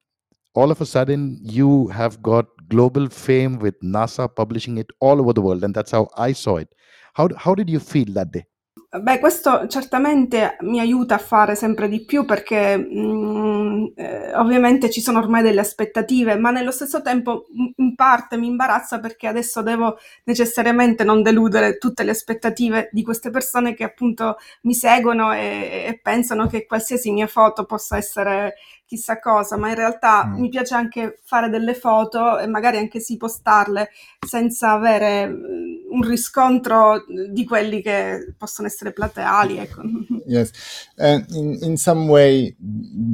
all 0.54 0.70
of 0.70 0.80
a 0.80 0.86
sudden 0.86 1.38
you 1.42 1.88
have 1.88 2.22
got 2.22 2.46
global 2.68 3.08
fame 3.08 3.58
with 3.58 3.80
NASA 3.82 4.34
publishing 4.34 4.78
it 4.78 4.88
all 5.00 5.20
over 5.20 5.32
the 5.32 5.42
world, 5.42 5.64
and 5.64 5.74
that's 5.74 5.92
how 5.92 6.08
I 6.16 6.32
saw 6.32 6.56
it. 6.56 6.68
How 7.14 7.28
how 7.36 7.54
did 7.54 7.70
you 7.70 7.80
feel 7.80 8.06
that 8.14 8.32
day? 8.32 8.46
Beh, 8.92 9.20
questo 9.20 9.68
certamente 9.68 10.56
mi 10.62 10.80
aiuta 10.80 11.14
a 11.14 11.18
fare 11.18 11.54
sempre 11.54 11.88
di 11.88 12.04
più 12.04 12.24
perché 12.24 12.76
mm, 12.76 13.84
eh, 13.94 14.34
ovviamente 14.34 14.90
ci 14.90 15.00
sono 15.00 15.20
ormai 15.20 15.42
delle 15.44 15.60
aspettative, 15.60 16.34
ma 16.36 16.50
nello 16.50 16.72
stesso 16.72 17.00
tempo 17.00 17.46
m- 17.52 17.70
in 17.76 17.94
parte 17.94 18.36
mi 18.36 18.48
imbarazza 18.48 18.98
perché 18.98 19.28
adesso 19.28 19.62
devo 19.62 19.96
necessariamente 20.24 21.04
non 21.04 21.22
deludere 21.22 21.78
tutte 21.78 22.02
le 22.02 22.10
aspettative 22.10 22.88
di 22.90 23.04
queste 23.04 23.30
persone 23.30 23.74
che 23.74 23.84
appunto 23.84 24.38
mi 24.62 24.74
seguono 24.74 25.32
e, 25.32 25.84
e 25.86 26.00
pensano 26.02 26.48
che 26.48 26.66
qualsiasi 26.66 27.12
mia 27.12 27.28
foto 27.28 27.64
possa 27.66 27.96
essere 27.96 28.54
chissà 28.90 29.20
cosa, 29.20 29.56
ma 29.56 29.68
in 29.68 29.76
realtà 29.76 30.24
Mm. 30.26 30.40
mi 30.40 30.48
piace 30.48 30.74
anche 30.74 31.20
fare 31.22 31.48
delle 31.48 31.74
foto 31.74 32.40
e 32.40 32.48
magari 32.48 32.76
anche 32.78 32.98
sì 32.98 33.16
postarle 33.16 33.90
senza 34.26 34.72
avere 34.72 35.28
mm, 35.28 35.92
un 35.92 36.02
riscontro 36.02 37.04
di 37.32 37.44
quelli 37.44 37.82
che 37.82 38.34
possono 38.36 38.66
essere 38.66 38.92
plateali, 38.92 39.58
ecco. 39.58 39.82
Yes, 40.26 40.50
and 40.96 41.24
in, 41.30 41.58
in 41.62 41.76
some 41.76 42.08
way, 42.10 42.54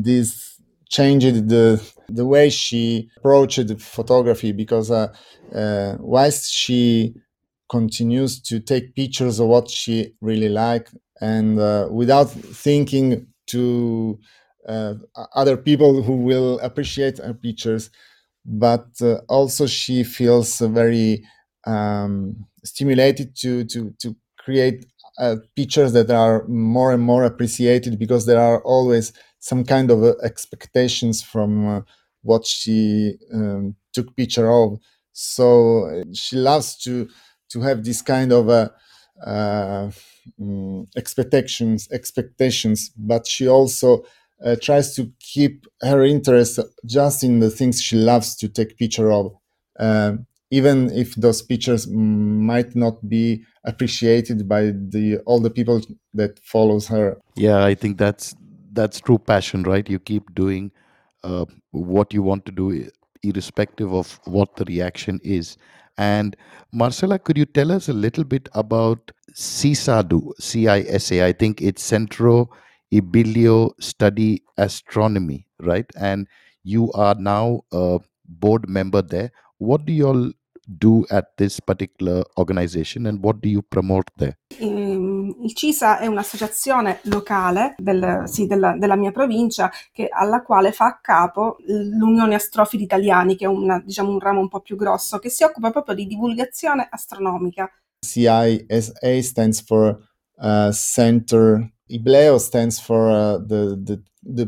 this 0.02 0.58
changed 0.88 1.46
the 1.46 1.78
the 2.08 2.22
way 2.22 2.48
she 2.50 3.08
approached 3.16 3.74
photography 3.78 4.52
because 4.52 4.90
uh, 4.90 5.08
uh, 5.52 5.96
whilst 6.00 6.50
she 6.50 7.12
continues 7.68 8.40
to 8.40 8.60
take 8.60 8.94
pictures 8.94 9.40
of 9.40 9.48
what 9.48 9.68
she 9.68 10.14
really 10.20 10.48
like 10.48 10.88
and 11.20 11.58
uh, 11.58 11.88
without 11.90 12.30
thinking 12.30 13.26
to 13.46 14.18
other 15.34 15.56
people 15.56 16.02
who 16.02 16.16
will 16.16 16.58
appreciate 16.60 17.18
her 17.18 17.34
pictures, 17.34 17.90
but 18.44 18.86
uh, 19.02 19.16
also 19.28 19.66
she 19.66 20.04
feels 20.04 20.58
very 20.58 21.24
um, 21.66 22.46
stimulated 22.64 23.36
to 23.36 23.64
to 23.64 23.92
to 24.00 24.16
create 24.38 24.86
uh, 25.18 25.36
pictures 25.56 25.92
that 25.92 26.10
are 26.10 26.46
more 26.48 26.92
and 26.92 27.02
more 27.02 27.24
appreciated 27.24 27.98
because 27.98 28.26
there 28.26 28.40
are 28.40 28.62
always 28.62 29.12
some 29.40 29.64
kind 29.64 29.90
of 29.90 30.02
uh, 30.04 30.14
expectations 30.22 31.22
from 31.22 31.66
uh, 31.68 31.80
what 32.22 32.46
she 32.46 33.14
um, 33.32 33.74
took 33.92 34.14
picture 34.16 34.50
of. 34.50 34.78
So 35.12 35.86
uh, 35.86 36.04
she 36.14 36.36
loves 36.36 36.76
to 36.84 37.08
to 37.50 37.60
have 37.62 37.84
this 37.84 38.02
kind 38.02 38.32
of 38.32 38.48
uh, 38.48 38.68
uh, 39.24 39.90
mm, 40.40 40.86
expectations 40.96 41.88
expectations, 41.92 42.90
but 42.96 43.26
she 43.26 43.48
also 43.48 44.04
uh, 44.44 44.56
tries 44.60 44.94
to 44.94 45.10
keep 45.20 45.66
her 45.82 46.04
interest 46.04 46.60
just 46.84 47.24
in 47.24 47.40
the 47.40 47.50
things 47.50 47.82
she 47.82 47.96
loves 47.96 48.36
to 48.36 48.48
take 48.48 48.76
picture 48.76 49.10
of. 49.10 49.32
Um, 49.78 50.26
even 50.50 50.90
if 50.92 51.14
those 51.16 51.42
pictures 51.42 51.88
might 51.88 52.76
not 52.76 53.08
be 53.08 53.42
appreciated 53.64 54.48
by 54.48 54.66
the 54.66 55.18
all 55.26 55.40
the 55.40 55.50
people 55.50 55.80
that 56.14 56.38
follows 56.38 56.86
her 56.86 57.18
Yeah, 57.34 57.64
I 57.64 57.74
think 57.74 57.98
that's 57.98 58.34
that's 58.72 59.00
true 59.00 59.18
passion, 59.18 59.64
right? 59.64 59.88
You 59.88 59.98
keep 59.98 60.34
doing 60.34 60.70
uh, 61.24 61.46
what 61.70 62.12
you 62.12 62.22
want 62.22 62.44
to 62.46 62.52
do, 62.52 62.88
irrespective 63.22 63.92
of 63.92 64.20
what 64.24 64.54
the 64.56 64.64
reaction 64.66 65.18
is. 65.24 65.56
And 65.98 66.36
Marcella, 66.72 67.18
could 67.18 67.38
you 67.38 67.46
tell 67.46 67.72
us 67.72 67.88
a 67.88 67.92
little 67.92 68.22
bit 68.24 68.48
about 68.52 69.10
CISADU, 69.32 70.32
C-I-S-A? 70.38 71.26
I 71.26 71.32
think 71.32 71.62
it's 71.62 71.82
Centro 71.82 72.50
Ibilio 72.88 73.74
Study 73.78 74.42
Astronomy, 74.54 75.46
right? 75.58 75.86
And 75.96 76.26
you 76.62 76.90
are 76.92 77.18
now 77.18 77.64
a 77.72 77.98
board 78.22 78.68
member 78.68 79.04
there. 79.04 79.30
What 79.58 79.84
do 79.84 79.92
you 79.92 80.06
all 80.06 80.30
do 80.68 81.04
at 81.10 81.36
this 81.36 81.60
particular 81.60 82.24
organization, 82.38 83.06
and 83.06 83.22
what 83.22 83.38
do 83.40 83.48
you 83.48 83.62
promote 83.62 84.10
there? 84.16 84.38
Ehm, 84.58 85.34
Il 85.42 85.54
CISA 85.54 85.98
è 85.98 86.06
un'associazione 86.06 86.98
locale 87.04 87.74
del- 87.78 88.24
sì, 88.26 88.46
della, 88.46 88.76
della 88.76 88.96
mia 88.96 89.12
provincia 89.12 89.70
che- 89.92 90.08
alla 90.10 90.42
quale 90.42 90.72
fa 90.72 90.86
a 90.86 90.98
capo 91.00 91.56
l'Unione 91.66 92.34
Astrofili 92.34 92.82
Italiani, 92.82 93.36
che 93.36 93.44
è 93.44 93.48
una- 93.48 93.80
diciamo, 93.80 94.10
un 94.10 94.18
ramo 94.18 94.40
un 94.40 94.48
po' 94.48 94.60
più 94.60 94.76
grosso, 94.76 95.18
che 95.18 95.28
si 95.30 95.44
occupa 95.44 95.70
proprio 95.70 95.94
di 95.94 96.06
divulgazione 96.06 96.86
astronomica. 96.90 97.70
CISA 98.04 99.20
stands 99.22 99.62
for 99.62 99.98
uh, 100.38 100.70
Center. 100.72 101.74
Ibleo 101.90 102.38
stands 102.38 102.78
for 102.80 103.10
uh, 103.10 103.38
the, 103.38 103.76
the, 103.82 104.02
the, 104.22 104.42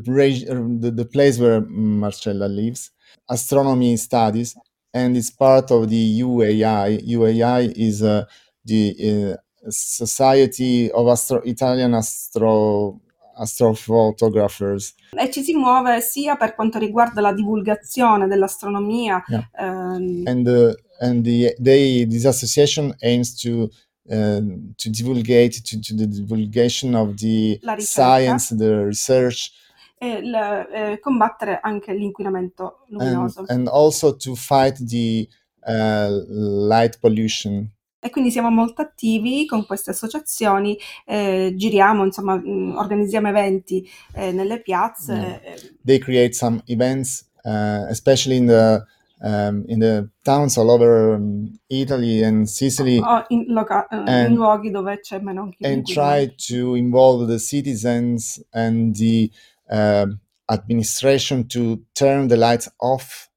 uh, 0.50 0.80
the 0.80 0.90
the 0.90 1.04
place 1.04 1.38
where 1.38 1.60
Marcella 1.68 2.46
lives. 2.46 2.90
Astronomy 3.28 3.96
studies, 3.96 4.56
and 4.92 5.16
it's 5.16 5.30
part 5.30 5.70
of 5.70 5.88
the 5.88 6.20
UAI. 6.20 7.00
UAI 7.06 7.72
is 7.76 8.02
uh, 8.02 8.24
the 8.64 9.34
uh, 9.34 9.36
Society 9.70 10.90
of 10.90 11.06
Astro- 11.08 11.42
Italian 11.44 11.94
Astro 11.94 13.00
Astrophotographers. 13.38 14.94
E 15.16 15.30
ci 15.30 15.42
si 15.42 15.54
muove 15.54 16.00
sia 16.00 16.36
per 16.36 16.54
quanto 16.54 16.78
riguarda 16.78 17.20
la 17.20 17.32
divulgazione 17.32 18.26
dell'astronomia, 18.26 19.22
Yeah. 19.28 19.48
ehm, 19.58 20.22
and 20.26 20.44
the 20.44 20.74
and 21.00 21.24
the 21.24 21.54
they 21.60 22.04
this 22.06 22.24
association 22.24 22.94
aims 23.00 23.34
to 23.40 23.68
um, 24.08 24.72
to 24.76 24.90
divulgate 24.90 25.60
to, 25.62 25.78
to 25.80 25.94
the 25.94 26.06
divulgation 26.06 26.94
of 26.94 27.14
the 27.16 27.58
La 27.62 27.76
science, 27.78 28.54
the 28.56 28.84
research, 28.84 29.50
e 29.98 30.08
il- 30.18 30.34
eh, 30.34 30.98
combattere 31.00 31.58
anche 31.62 31.92
l'inquinamento 31.92 32.84
and 32.90 33.00
luminoso. 33.00 33.44
and 33.48 33.68
also 33.68 34.16
to 34.16 34.34
fight 34.34 34.76
the 34.86 35.28
uh, 35.66 36.66
light 36.66 36.98
pollution. 37.00 37.68
E 38.00 38.10
quindi 38.10 38.30
siamo 38.30 38.48
molto 38.48 38.80
attivi 38.80 39.44
con 39.44 39.66
queste 39.66 39.90
associazioni, 39.90 40.78
eh, 41.04 41.52
giriamo, 41.56 42.04
insomma, 42.04 42.36
mh, 42.36 42.76
organizziamo 42.76 43.26
eventi 43.28 43.86
eh, 44.14 44.30
nelle 44.30 44.60
piazze. 44.62 45.12
Yeah. 45.12 45.40
eh, 45.42 45.72
They 45.84 45.98
create 45.98 46.32
some 46.32 46.62
events, 46.66 47.28
uh, 47.42 47.86
especially 47.90 48.36
in 48.38 48.46
the 48.46 48.84
um, 49.20 49.64
in 49.68 49.80
the 49.80 50.08
towns 50.24 50.56
all 50.56 50.70
over 50.70 51.14
um, 51.14 51.58
Italy 51.68 52.22
and 52.22 52.48
Sicily, 52.48 53.00
o 53.02 53.24
in, 53.30 53.46
loca- 53.48 53.86
in 53.90 54.08
And- 54.08 54.36
luoghi 54.36 54.70
dove 54.70 55.00
c'è 55.00 55.20
meno 55.20 55.50
and 55.62 55.84
try 55.86 56.32
to 56.48 56.74
involve 56.76 57.26
the 57.26 57.38
citizens 57.38 58.40
and 58.52 58.94
the 58.96 59.30
um 59.70 60.20
administration 60.50 61.46
to 61.46 61.82
turn 61.94 62.28
the 62.28 62.36
lights 62.36 62.70
off 62.80 63.28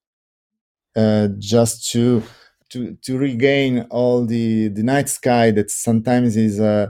uh, 0.95 1.27
just 1.37 1.89
to 1.91 2.21
to 2.69 2.95
to 3.01 3.17
regain 3.17 3.85
all 3.89 4.25
the 4.25 4.69
the 4.69 4.81
night 4.83 5.09
sky 5.09 5.51
that 5.51 5.69
sometimes 5.69 6.37
is 6.37 6.57
uh, 6.59 6.87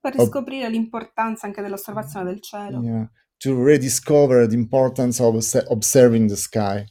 Per 0.00 0.12
ob- 0.20 0.48
l'importanza 0.68 1.46
anche 1.46 1.60
dell'osservazione 1.62 2.24
del 2.26 2.40
cielo. 2.40 2.80
yeah. 2.82 3.08
To 3.38 3.54
rediscover 3.64 4.46
the 4.46 4.54
importance 4.54 5.20
of 5.20 5.34
observing 5.70 6.28
the 6.28 6.36
sky 6.36 6.86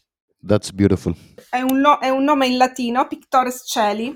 That's 0.45 0.71
beautiful. 0.71 1.15
È 1.49 1.61
un, 1.61 1.79
no- 1.79 1.99
è 1.99 2.09
un 2.09 2.23
nome 2.23 2.47
in 2.47 2.57
latino, 2.57 3.07
Pictores 3.07 3.63
Celi, 3.65 4.13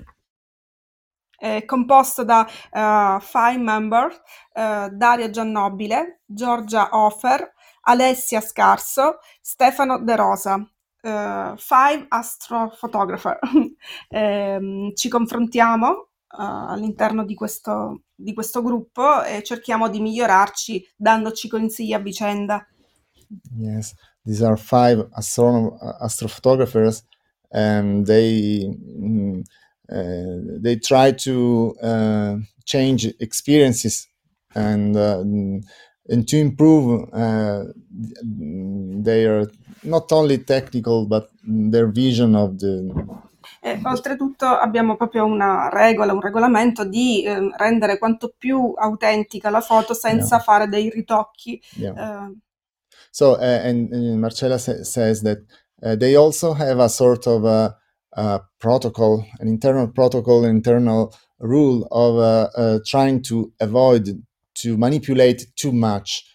è 1.40 1.66
composto 1.66 2.24
da 2.24 2.46
eh, 2.48 3.18
five 3.22 3.58
member, 3.58 4.12
eh, 4.54 4.90
Daria 4.92 5.30
Giannobile, 5.30 6.22
Giorgia 6.26 6.90
Offer, 6.92 7.54
Alessia 7.82 8.42
Scarso, 8.42 9.20
Stefano 9.40 10.04
De 10.04 10.16
Rosa. 10.16 10.56
eh, 11.02 11.54
five 11.56 12.06
astrophotographer. 12.10 13.40
Ehm, 14.10 14.94
ci 14.96 15.10
confrontiamo 15.10 15.90
eh, 15.92 16.08
all'interno 16.38 17.24
di 17.24 17.36
questo, 17.36 18.02
di 18.16 18.34
questo 18.34 18.62
gruppo 18.64 19.24
e 19.24 19.44
cerchiamo 19.44 19.90
di 19.90 20.00
migliorarci 20.02 20.94
dandoci 20.96 21.48
consigli 21.48 21.94
a 21.94 22.00
vicenda. 22.00 22.66
yes 23.58 23.94
these 24.28 24.42
are 24.44 24.58
five 24.58 24.98
astronom- 25.18 25.78
astrophotographers 26.08 27.04
and 27.52 28.06
they 28.06 28.66
mm, 28.66 29.40
uh, 29.90 30.60
they 30.64 30.76
try 30.76 31.12
to 31.14 31.74
uh, 31.82 32.36
change 32.66 33.06
experiences 33.20 34.08
and 34.54 34.96
uh, 34.96 35.18
mm, 35.24 35.62
and 36.10 36.28
to 36.28 36.38
improve 36.38 37.08
uh, 37.14 37.64
their 39.08 39.48
not 39.84 40.12
only 40.12 40.38
technical 40.40 41.06
but 41.08 41.30
their 41.74 41.88
vision 41.88 42.36
of 42.36 42.58
the 42.60 42.74
E 43.62 43.80
oltretutto 43.84 44.46
abbiamo 44.46 44.96
proprio 44.98 45.26
una 45.26 45.70
regola, 45.70 46.14
un 46.14 46.20
regolamento 46.22 46.84
di 46.86 47.24
ehm, 47.26 47.56
rendere 47.56 47.98
quanto 47.98 48.34
più 48.38 48.74
autentica 48.78 49.50
la 49.50 49.62
foto 49.62 49.94
senza 49.94 50.36
Yeah. 50.36 50.44
fare 50.44 50.68
dei 50.68 50.90
ritocchi. 50.90 51.62
yeah 51.78 51.94
eh, 51.96 52.36
So, 53.18 53.34
uh, 53.34 53.62
and, 53.64 53.92
and 53.92 54.22
Marcella 54.22 54.60
sa- 54.60 54.84
says 54.84 55.24
that 55.24 55.40
uh, 55.82 55.96
they 55.96 56.16
also 56.16 56.54
have 56.54 56.78
a 56.78 56.88
sort 56.88 57.26
of 57.26 57.46
a, 57.46 57.76
a 58.14 58.42
protocol, 58.60 59.26
an 59.40 59.48
internal 59.48 59.88
protocol, 59.88 60.46
internal 60.46 61.16
rule 61.40 61.88
of 61.90 62.14
uh, 62.20 62.80
trying 62.86 63.24
to 63.24 63.52
avoid 63.60 64.24
to 64.62 64.78
manipulate 64.78 65.48
too 65.56 65.72
much 65.72 66.26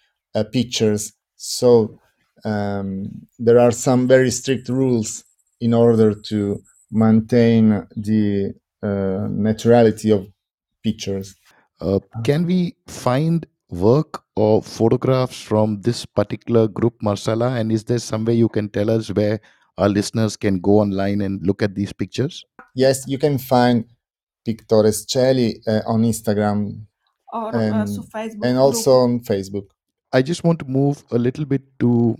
pictures. 0.53 1.13
So 1.37 2.01
um, 2.45 3.29
there 3.39 3.61
are 3.61 3.71
some 3.71 4.09
very 4.09 4.33
strict 4.33 4.69
rules 4.69 5.23
in 5.61 5.75
order 5.75 6.15
to 6.31 6.63
maintain 6.91 7.87
the 7.95 8.55
uh, 8.83 9.29
naturality 9.49 10.13
of 10.13 10.27
pictures. 10.83 11.37
Uh, 11.81 12.01
can 12.25 12.45
we 12.45 12.75
find 12.89 13.47
work 13.71 14.22
or 14.37 14.63
photographs 14.63 15.41
from 15.41 15.81
this 15.83 16.07
particular 16.07 16.69
group, 16.69 16.95
Marcella? 17.03 17.55
And 17.57 17.71
is 17.73 17.85
there 17.85 17.99
some 17.99 18.25
way 18.25 18.35
you 18.35 18.49
can 18.49 18.69
tell 18.69 18.91
us 18.91 19.09
where 19.09 19.41
our 19.79 19.89
listeners 19.89 20.37
can 20.37 20.61
go 20.61 20.81
online 20.81 21.21
and 21.21 21.45
look 21.47 21.63
at 21.63 21.75
these 21.75 21.93
pictures? 21.93 22.45
Yes, 22.75 23.05
you 23.07 23.19
can 23.19 23.39
find 23.39 23.85
Pictores 24.47 25.07
Caeli 25.07 25.61
uh, 25.67 25.83
on 25.87 26.03
Instagram 26.03 26.87
o 27.33 27.49
eh, 27.51 27.71
And- 27.71 27.89
su 27.89 28.03
Facebook. 28.03 28.45
and 28.47 28.57
gruppo. 28.57 28.61
also 28.61 28.91
on 28.93 29.21
Facebook. 29.21 29.67
I 30.13 30.21
just 30.21 30.45
want 30.45 30.59
to 30.59 30.67
move 30.67 31.03
a 31.11 31.19
little 31.19 31.47
bit 31.47 31.63
to 31.81 32.17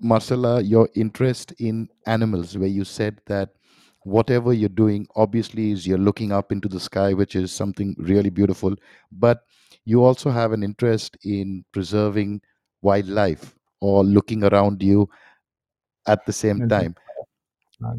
Marcella, 0.00 0.60
your 0.60 0.88
interest 0.94 1.52
in 1.58 1.88
animals, 2.06 2.56
where 2.56 2.68
you 2.68 2.84
said 2.84 3.20
that 3.26 3.50
whatever 4.04 4.52
you're 4.52 4.68
doing, 4.68 5.06
obviously, 5.14 5.70
is 5.72 5.86
you're 5.86 5.98
looking 5.98 6.32
up 6.32 6.50
into 6.50 6.68
the 6.68 6.80
sky, 6.80 7.12
which 7.12 7.36
is 7.36 7.52
something 7.52 7.94
really 7.98 8.30
beautiful, 8.30 8.74
but 9.12 9.42
you 9.88 10.04
also 10.04 10.30
have 10.30 10.52
an 10.52 10.62
interest 10.62 11.16
in 11.24 11.64
preserving 11.72 12.42
wildlife 12.82 13.54
or 13.80 14.04
looking 14.04 14.44
around 14.44 14.82
you 14.82 15.08
at 16.06 16.26
the 16.26 16.32
same 16.32 16.62
time. 16.68 16.94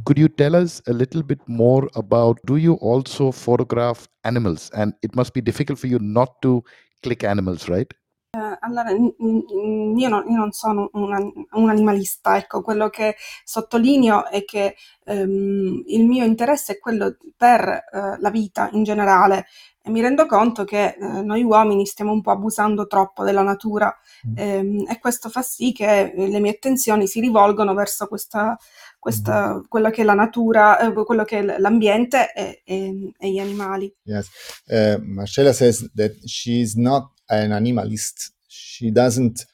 Could 0.05 0.19
you 0.19 0.27
tell 0.27 0.55
us 0.55 0.81
a 0.87 0.93
little 0.93 1.23
bit 1.23 1.39
more 1.47 1.89
about 1.95 2.39
do 2.45 2.57
you 2.57 2.73
also 2.75 3.31
photograph 3.31 4.07
animals? 4.23 4.69
And 4.75 4.93
it 5.01 5.15
must 5.15 5.33
be 5.33 5.41
difficult 5.41 5.79
for 5.79 5.87
you 5.87 5.99
not 5.99 6.41
to 6.43 6.63
click 7.01 7.23
animals, 7.23 7.69
right? 7.69 7.91
Eh, 8.39 8.57
allora, 8.61 8.91
n- 8.91 9.13
n- 9.19 9.97
io, 9.97 10.07
non, 10.09 10.23
io 10.29 10.37
non 10.37 10.51
sono 10.51 10.89
un, 10.93 11.31
un 11.51 11.69
animalista, 11.69 12.37
ecco, 12.37 12.61
quello 12.61 12.89
che 12.89 13.15
sottolineo 13.43 14.27
è 14.27 14.45
che 14.45 14.75
ehm, 15.05 15.83
il 15.87 16.05
mio 16.05 16.23
interesse 16.25 16.73
è 16.73 16.79
quello 16.79 17.17
per 17.35 17.67
eh, 17.67 18.17
la 18.19 18.29
vita 18.29 18.69
in 18.73 18.83
generale 18.83 19.47
e 19.81 19.89
mi 19.91 20.01
rendo 20.01 20.25
conto 20.25 20.63
che 20.65 20.95
eh, 20.99 21.21
noi 21.21 21.43
uomini 21.43 21.85
stiamo 21.85 22.11
un 22.11 22.21
po' 22.21 22.31
abusando 22.31 22.87
troppo 22.87 23.23
della 23.23 23.41
natura 23.43 23.93
Mm. 24.27 24.33
ehm, 24.37 24.85
e 24.89 24.99
questo 24.99 25.29
fa 25.29 25.41
sì 25.41 25.71
che 25.71 26.11
le 26.13 26.39
mie 26.41 26.51
attenzioni 26.51 27.07
si 27.07 27.21
rivolgono 27.21 27.73
verso 27.73 28.05
questa, 28.07 28.57
questa, 28.99 29.61
quello 29.67 29.89
che 29.89 30.01
è 30.01 30.05
la 30.05 30.13
natura, 30.13 30.77
eh, 30.79 30.91
quello 31.05 31.23
che 31.23 31.39
è 31.39 31.57
l'ambiente 31.57 32.31
e, 32.33 32.61
e- 32.65 33.13
e 33.17 33.31
gli 33.31 33.39
animali. 33.39 33.91
Yes. 34.03 34.27
Uh, 34.67 35.01
Marcella 35.01 35.53
says 35.53 35.89
that 35.95 36.11
she's 36.25 36.75
not 36.75 37.09
an 37.29 37.51
animalist. 37.51 38.33
She 38.47 38.91
doesn't, 38.91 39.45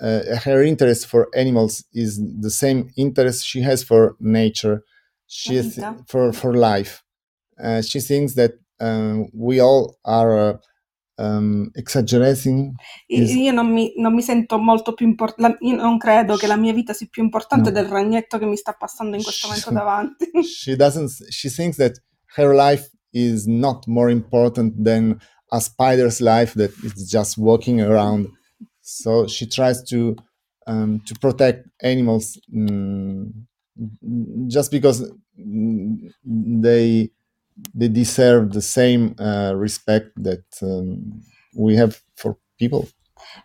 uh, 0.00 0.36
her 0.44 0.62
interest 0.62 1.06
for 1.06 1.28
animals 1.34 1.84
is 1.92 2.20
the 2.40 2.50
same 2.50 2.90
interest 2.96 3.44
she 3.44 3.62
has 3.62 3.84
for 3.84 4.16
nature, 4.18 4.82
she 5.26 5.62
th- 5.62 5.84
for, 6.06 6.32
for 6.32 6.54
life. 6.54 7.02
She 7.82 8.00
thinks 8.00 8.34
that 8.34 8.52
um, 8.80 9.28
we 9.34 9.60
all 9.60 9.98
are 10.04 10.60
um, 11.20 11.68
exaggerating. 11.74 12.72
Is- 13.06 13.34
Io 13.34 13.52
non 13.52 13.70
mi, 13.70 13.92
non 13.96 14.14
mi 14.14 14.22
sento 14.22 14.58
molto 14.58 14.94
più 14.94 15.06
importante, 15.06 15.58
io 15.60 15.76
non 15.76 15.98
credo 15.98 16.36
che 16.36 16.46
la 16.46 16.56
mia 16.56 16.72
vita 16.72 16.92
sia 16.92 17.06
più 17.10 17.22
importante 17.22 17.70
No. 17.70 17.74
del 17.80 17.86
ragnetto 17.90 18.38
che 18.38 18.46
mi 18.46 18.56
sta 18.56 18.72
passando 18.72 19.16
in 19.16 19.22
questo 19.22 19.46
momento 19.46 19.70
davanti. 19.70 20.30
she 20.42 20.76
doesn't, 20.76 21.10
she 21.30 21.48
thinks 21.50 21.76
that 21.76 22.00
her 22.36 22.54
life 22.54 22.90
is 23.12 23.44
not 23.46 23.86
more 23.86 24.10
important 24.10 24.74
than 24.82 25.18
a 25.52 25.60
spider's 25.60 26.20
life 26.20 26.54
that 26.56 26.70
is 26.82 27.08
just 27.10 27.36
walking 27.36 27.80
around. 27.80 28.28
So 28.80 29.26
she 29.26 29.46
tries 29.46 29.82
to 29.90 30.14
um, 30.66 31.00
to 31.06 31.14
protect 31.20 31.68
animals 31.82 32.38
mm, 32.52 33.26
just 34.48 34.70
because 34.70 35.02
mm, 35.36 35.96
they 36.24 37.10
they 37.74 37.88
deserve 37.88 38.52
the 38.52 38.60
same 38.60 39.14
uh, 39.18 39.52
respect 39.54 40.12
that 40.22 40.44
um, 40.62 41.22
we 41.54 41.76
have 41.76 42.00
for 42.14 42.36
people. 42.58 42.88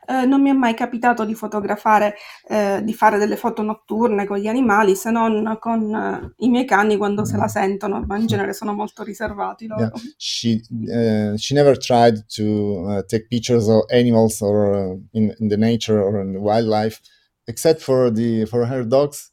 Eh, 0.08 0.26
non 0.26 0.42
mi 0.42 0.50
è 0.50 0.54
mai 0.54 0.74
capitato 0.74 1.26
di 1.26 1.36
fotografare, 1.36 2.16
eh, 2.48 2.82
di 2.84 2.94
fare 2.94 3.18
delle 3.18 3.36
foto 3.36 3.62
notturne 3.62 4.26
con 4.26 4.38
gli 4.38 4.48
animali, 4.48 4.96
se 4.96 5.12
non 5.12 5.58
con 5.60 5.94
eh, 5.94 6.34
i 6.38 6.50
miei 6.50 6.66
cani 6.66 6.98
quando 6.98 7.26
se 7.26 7.38
la 7.38 7.48
sentono, 7.48 8.04
ma 8.06 8.18
in 8.18 8.26
genere 8.26 8.54
sono 8.54 8.74
molto 8.74 9.04
riservati 9.04 9.68
loro. 9.68 9.82
Yeah, 9.82 9.92
she 10.18 10.62
uh, 10.72 11.38
she 11.38 11.54
never 11.54 11.78
tried 11.78 12.26
to 12.36 12.86
uh, 12.88 13.04
take 13.06 13.28
pictures 13.30 13.68
of 13.68 13.84
animals 13.92 14.42
or 14.42 14.74
uh, 14.74 14.98
in, 15.12 15.36
in 15.40 15.50
the 15.50 15.58
nature 15.58 16.02
or 16.02 16.22
in 16.22 16.34
the 16.34 16.40
wildlife, 16.40 17.00
except 17.48 17.82
for 17.82 18.12
the 18.12 18.46
for 18.46 18.66
her 18.66 18.86
dogs. 18.86 19.32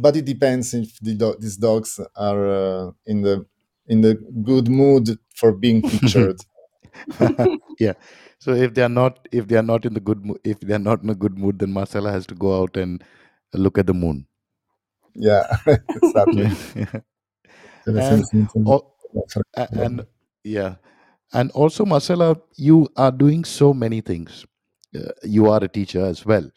But 0.00 0.16
it 0.16 0.24
depends 0.24 0.72
if 0.72 0.98
the 1.00 1.14
do- 1.14 1.36
these 1.38 1.56
dogs 1.58 2.00
are 2.16 2.46
uh, 2.46 2.90
in 3.04 3.22
the 3.22 3.46
in 3.88 4.00
the 4.00 4.14
good 4.42 4.68
mood 4.68 5.18
for 5.34 5.52
being 5.52 5.82
pictured. 5.90 6.40
yeah. 7.78 7.94
So 8.38 8.52
if 8.52 8.74
they 8.74 8.82
are 8.82 8.88
not 8.88 9.28
if 9.32 9.48
they 9.48 9.56
are 9.56 9.62
not 9.62 9.84
in 9.86 9.94
the 9.94 10.00
good 10.00 10.24
mood 10.24 10.38
if 10.44 10.60
they 10.60 10.74
are 10.74 10.78
not 10.78 11.02
in 11.02 11.10
a 11.10 11.14
good 11.14 11.38
mood, 11.38 11.58
then 11.58 11.72
Marcella 11.72 12.12
has 12.12 12.26
to 12.26 12.34
go 12.34 12.62
out 12.62 12.76
and 12.76 13.02
look 13.52 13.78
at 13.78 13.86
the 13.86 13.94
moon. 13.94 14.26
yeah, 15.14 15.44
exactly. 15.94 16.50
And 17.86 18.24
al- 18.66 18.94
and 19.56 20.06
yeah 20.44 20.76
and 21.32 21.50
also 21.52 21.84
marcella 21.84 22.36
you 22.56 22.88
are 22.96 23.12
doing 23.12 23.44
so 23.44 23.74
many 23.74 24.00
things 24.00 24.46
uh, 24.98 25.12
you 25.22 25.48
are 25.50 25.62
a 25.64 25.68
teacher 25.68 26.04
as 26.04 26.24
well 26.26 26.50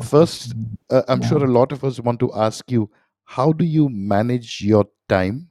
first 0.00 0.54
uh, 0.90 1.02
i'm 1.08 1.22
sure 1.22 1.44
a 1.44 1.52
lot 1.58 1.72
of 1.72 1.84
us 1.84 2.00
want 2.00 2.20
to 2.20 2.32
ask 2.34 2.70
you 2.70 2.90
how 3.24 3.52
do 3.52 3.64
you 3.64 3.88
manage 3.88 4.60
your 4.62 4.86
time 5.08 5.48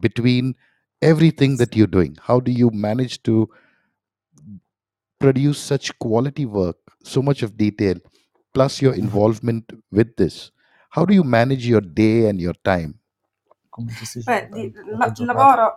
between 0.00 0.54
everything 1.02 1.56
that 1.58 1.76
you're 1.76 1.86
doing? 1.86 2.16
How 2.22 2.40
do 2.40 2.52
you 2.52 2.70
manage 2.70 3.22
to 3.24 3.48
produce 5.20 5.58
such 5.58 5.96
quality 5.98 6.44
work 6.46 6.76
so 7.04 7.22
much 7.22 7.42
of 7.42 7.56
detail 7.56 7.96
plus 8.54 8.82
your 8.82 8.94
involvement 8.94 9.70
with 9.90 10.16
this? 10.16 10.50
How 10.90 11.04
do 11.04 11.14
you 11.14 11.24
manage 11.24 11.66
your 11.66 11.80
day 11.80 12.28
and 12.28 12.40
your 12.40 12.54
time 12.64 12.97
Beh, 14.24 14.48
di- 14.52 14.72
la- 14.96 15.10
il 15.16 15.24
lavoro 15.24 15.76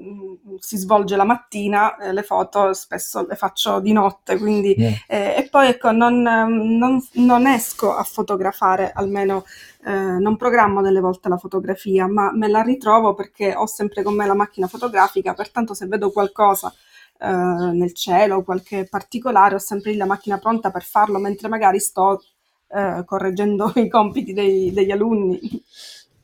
mm, 0.00 0.56
si 0.58 0.76
svolge 0.76 1.16
la 1.16 1.24
mattina, 1.24 1.96
eh, 1.98 2.12
le 2.12 2.22
foto 2.22 2.72
spesso 2.72 3.26
le 3.26 3.34
faccio 3.36 3.80
di 3.80 3.92
notte, 3.92 4.38
quindi 4.38 4.74
Yeah. 4.76 4.92
eh, 5.06 5.34
e 5.38 5.48
poi 5.50 5.68
ecco, 5.68 5.90
non, 5.92 6.26
ehm, 6.26 6.76
non- 6.78 7.00
non 7.14 7.46
esco 7.46 7.94
a 7.94 8.02
fotografare, 8.02 8.92
almeno 8.92 9.44
eh, 9.84 9.92
non 9.92 10.36
programmo 10.36 10.82
delle 10.82 11.00
volte 11.00 11.28
la 11.28 11.36
fotografia, 11.38 12.06
ma 12.08 12.30
me 12.32 12.48
la 12.48 12.62
ritrovo 12.62 13.14
perché 13.14 13.54
ho 13.54 13.66
sempre 13.66 14.02
con 14.02 14.14
me 14.14 14.26
la 14.26 14.34
macchina 14.34 14.66
fotografica, 14.68 15.34
pertanto 15.34 15.74
se 15.74 15.86
vedo 15.86 16.10
qualcosa 16.10 16.72
eh, 17.20 17.26
nel 17.72 17.92
cielo, 17.94 18.42
qualche 18.42 18.86
particolare, 18.88 19.54
ho 19.56 19.58
sempre 19.58 19.92
lì 19.92 19.96
la 19.96 20.06
macchina 20.06 20.38
pronta 20.38 20.70
per 20.70 20.82
farlo, 20.82 21.18
mentre 21.18 21.48
magari 21.48 21.78
sto 21.80 22.22
eh, 22.68 23.02
correggendo 23.04 23.72
i 23.76 23.88
compiti 23.88 24.32
dei- 24.32 24.72
degli 24.72 24.90
alunni. 24.90 25.38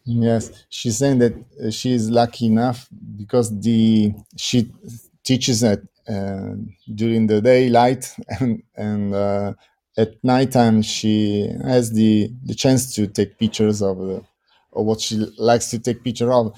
Yes, 0.05 0.51
she's 0.69 0.99
saying 0.99 1.19
that 1.19 1.33
uh, 1.65 1.71
she 1.71 1.93
is 1.93 2.11
lucky 2.11 2.47
enough 2.47 2.89
because 3.17 3.57
the 3.61 4.13
she 4.37 4.69
teaches 5.23 5.63
at 5.63 5.81
uh, 6.09 6.55
during 6.93 7.29
the 7.29 7.41
daylight 7.41 8.13
and 8.41 8.63
and 8.77 9.15
uh, 9.15 9.53
at 9.97 10.23
nighttime 10.25 10.83
she 10.83 11.49
has 11.65 11.93
the 11.93 12.33
the 12.45 12.55
chance 12.55 12.93
to 12.97 13.07
take 13.07 13.39
pictures 13.39 13.81
of 13.81 13.99
the, 13.99 14.17
of 14.73 14.85
what 14.87 15.01
she 15.01 15.17
likes 15.39 15.71
to 15.71 15.79
take 15.79 16.03
picture 16.03 16.33
of, 16.33 16.53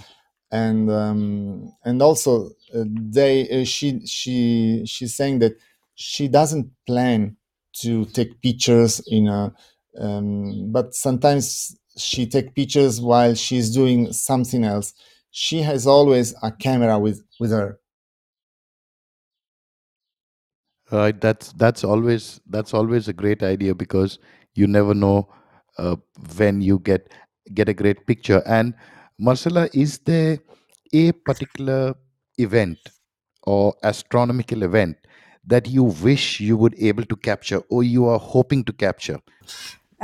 and 0.51 0.91
um, 0.91 1.73
and 1.85 2.01
also 2.01 2.47
uh, 2.75 2.85
they 2.87 3.49
uh, 3.51 3.65
she 3.65 4.05
she 4.07 4.85
she's 4.87 5.15
saying 5.15 5.39
that 5.41 5.53
she 5.95 6.29
doesn't 6.29 6.71
plan 6.87 7.37
to 7.73 8.05
take 8.07 8.41
pictures 8.41 9.03
in 9.09 9.29
a 9.29 9.53
um, 9.99 10.71
but 10.73 10.95
sometimes 10.95 11.77
she 11.97 12.27
take 12.27 12.55
pictures 12.55 13.01
while 13.01 13.35
she's 13.35 13.73
doing 13.75 14.13
something 14.13 14.65
else 14.65 14.95
she 15.31 15.63
has 15.63 15.87
always 15.87 16.35
a 16.43 16.51
camera 16.53 16.99
with 16.99 17.23
with 17.41 17.51
her 17.51 17.79
Right, 20.93 21.19
that's 21.19 21.53
that's 21.55 21.83
always 21.83 22.41
that's 22.49 22.75
always 22.75 23.09
a 23.09 23.13
great 23.13 23.43
idea 23.43 23.75
because 23.75 24.19
you 24.55 24.67
never 24.67 24.95
know 24.95 25.29
uh, 25.79 25.97
when 26.37 26.61
you 26.61 26.79
get 26.79 27.13
get 27.55 27.69
a 27.69 27.75
great 27.75 28.07
picture. 28.07 28.43
And 28.47 28.75
Marcella, 29.19 29.69
is 29.73 29.99
there 30.01 30.39
a 30.93 31.13
particular 31.13 31.95
event 32.39 32.79
or 33.45 33.75
astronomical 33.83 34.63
event 34.63 34.99
that 35.47 35.67
you 35.69 35.85
wish 35.85 36.41
you 36.41 36.57
would 36.59 36.75
able 36.79 37.05
to 37.05 37.17
capture 37.17 37.61
or 37.71 37.83
you 37.83 38.07
are 38.07 38.19
hoping 38.19 38.63
to 38.65 38.73
capture? 38.73 39.21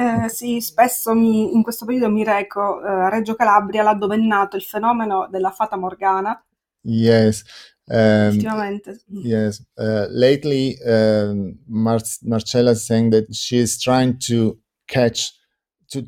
Eh, 0.01 0.31
sì, 0.31 0.63
spesso 0.63 1.13
mi- 1.13 1.53
in 1.53 1.63
questo 1.63 1.85
periodo 1.85 2.11
mi 2.11 2.25
reco 2.25 2.83
eh, 2.83 2.89
a 2.89 3.09
Reggio 3.11 3.35
Calabria, 3.35 3.83
là 3.83 3.93
dove 3.93 4.15
è 4.15 4.19
nato 4.19 4.57
il 4.57 4.63
fenomeno 4.63 5.29
della 5.31 5.51
Fata 5.51 5.77
Morgana, 5.77 6.43
yes 6.83 7.43
um, 7.85 8.31
ultimamente. 8.33 9.03
yes 9.23 9.63
uh, 9.77 10.07
lately 10.09 10.75
um, 10.87 11.55
Mar- 11.67 12.01
marcella 12.23 12.71
is 12.71 12.87
saying 12.87 13.11
that 13.11 13.31
she 13.31 13.59
is 13.59 13.77
trying 13.79 14.17
to 14.17 14.59
catch 14.87 15.33
to 15.91 16.03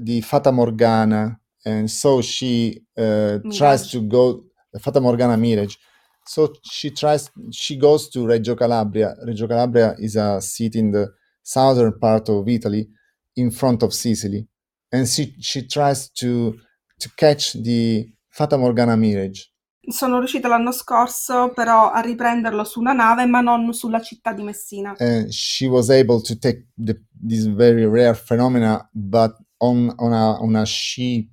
the 0.00 0.22
fata 0.22 0.50
morgana 0.50 1.38
and 1.66 1.90
so 1.90 2.22
she 2.22 2.82
uh, 2.96 3.38
tries 3.50 3.90
to 3.90 4.00
go 4.06 4.44
the 4.72 4.78
fata 4.78 5.00
morgana 5.00 5.36
mirage. 5.36 5.76
So 6.24 6.54
she 6.62 6.92
tries 6.92 7.30
she 7.50 7.76
goes 7.76 8.08
to 8.08 8.24
reggio 8.26 8.54
calabria. 8.54 9.14
Reggio 9.22 9.46
calabria 9.46 9.94
is 9.98 10.16
a 10.16 10.40
city 10.40 10.78
in 10.78 10.92
the 10.92 11.12
southern 11.42 11.98
part 11.98 12.30
of 12.30 12.48
italy 12.48 12.88
in 13.36 13.50
front 13.50 13.82
of 13.82 13.92
sicily 13.92 14.46
and 14.92 15.06
she, 15.06 15.34
she 15.40 15.66
tries 15.66 16.10
to 16.10 16.54
to 16.98 17.08
catch 17.16 17.52
the 17.62 18.06
fata 18.30 18.56
morgana 18.56 18.96
mirage 18.96 19.50
Sono 19.86 20.18
riuscita 20.18 20.48
l'anno 20.48 20.72
scorso 20.72 21.52
però 21.54 21.90
a 21.90 22.00
riprenderlo 22.00 22.64
su 22.64 22.80
una 22.80 22.94
nave, 22.94 23.26
ma 23.26 23.42
non 23.42 23.70
sulla 23.74 24.00
città 24.00 24.32
di 24.32 24.42
Messina. 24.42 24.94
and 24.98 25.30
she 25.30 25.66
was 25.66 25.90
able 25.90 26.22
to 26.22 26.38
take 26.38 26.68
the, 26.74 26.98
this 27.12 27.44
very 27.44 27.84
rare 27.84 28.14
phenomena, 28.14 28.88
but 28.94 29.36
on 29.60 29.92
on 29.98 30.12
a 30.14 30.40
on 30.40 30.56
a 30.56 30.64
ship, 30.64 31.28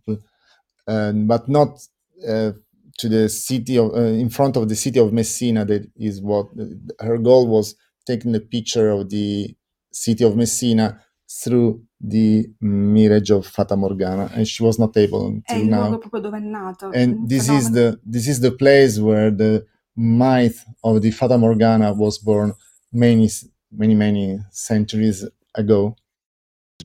uh, 0.86 1.14
but 1.14 1.48
not 1.48 1.80
uh, 2.28 2.52
to 2.98 3.08
the 3.08 3.30
city 3.30 3.78
of 3.78 3.94
uh, 3.94 4.20
in 4.20 4.30
front 4.30 4.58
of 4.58 4.68
the 4.68 4.76
city 4.76 5.00
of 5.00 5.14
Messina. 5.14 5.64
That 5.64 5.90
is 5.96 6.20
what 6.22 6.48
her 7.00 7.18
goal 7.20 7.48
was: 7.48 7.76
taking 8.06 8.34
the 8.34 8.42
picture 8.42 8.90
of 8.90 9.08
the 9.10 9.56
city 9.94 10.26
of 10.26 10.36
Messina 10.36 11.00
through 11.42 11.84
the 12.04 12.48
mirage 12.62 13.30
of 13.32 13.46
Fata 13.46 13.76
Morgana, 13.76 14.30
and 14.36 14.48
she 14.48 14.64
was 14.64 14.80
not 14.80 14.96
able 14.98 15.28
È 15.28 15.54
until 15.56 15.62
il 15.62 15.68
now 15.70 15.84
luogo 15.90 15.98
proprio 16.00 16.22
dove 16.22 16.38
è 16.38 16.42
nato. 16.42 16.90
and 16.92 17.14
il 17.24 17.28
this 17.28 17.48
is 17.50 17.72
the 17.72 18.00
this 18.04 18.28
is 18.28 18.40
the 18.42 18.52
place 18.52 19.00
where 19.00 19.32
the 19.32 19.66
myth 19.96 20.66
of 20.84 21.02
the 21.02 21.12
Fata 21.12 21.38
Morgana 21.38 21.94
was 21.94 22.18
born 22.20 22.54
many 22.92 23.30
many 23.72 23.96
many 23.96 24.40
centuries 24.52 25.26
ago. 25.56 25.96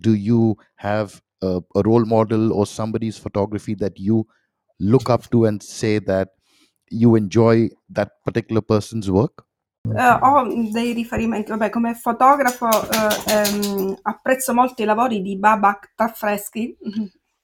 Do 0.03 0.14
you 0.14 0.57
have 0.77 1.23
a, 1.43 1.62
a 1.75 1.83
role 1.83 2.05
model 2.05 2.53
or 2.53 2.67
somebody's 2.67 3.17
photography 3.19 3.75
that 3.77 3.99
you 3.99 4.27
look 4.79 5.09
up 5.09 5.31
to 5.31 5.47
and 5.47 5.62
say 5.62 5.99
that 6.01 6.31
you 6.91 7.14
enjoy 7.17 7.71
that 7.91 8.11
particular 8.25 8.61
person's 8.61 9.11
work? 9.11 9.46
Eh, 9.95 10.18
ho 10.20 10.70
dei 10.70 10.93
riferimenti, 10.93 11.51
vabbè, 11.51 11.70
come 11.70 11.95
fotografo 11.95 12.68
eh, 12.68 13.32
ehm, 13.32 13.99
apprezzo 14.03 14.55
molto 14.55 14.82
i 14.82 14.84
lavori 14.87 15.22
di 15.22 15.37
Babak 15.37 15.93
Tafreschi. 15.95 16.76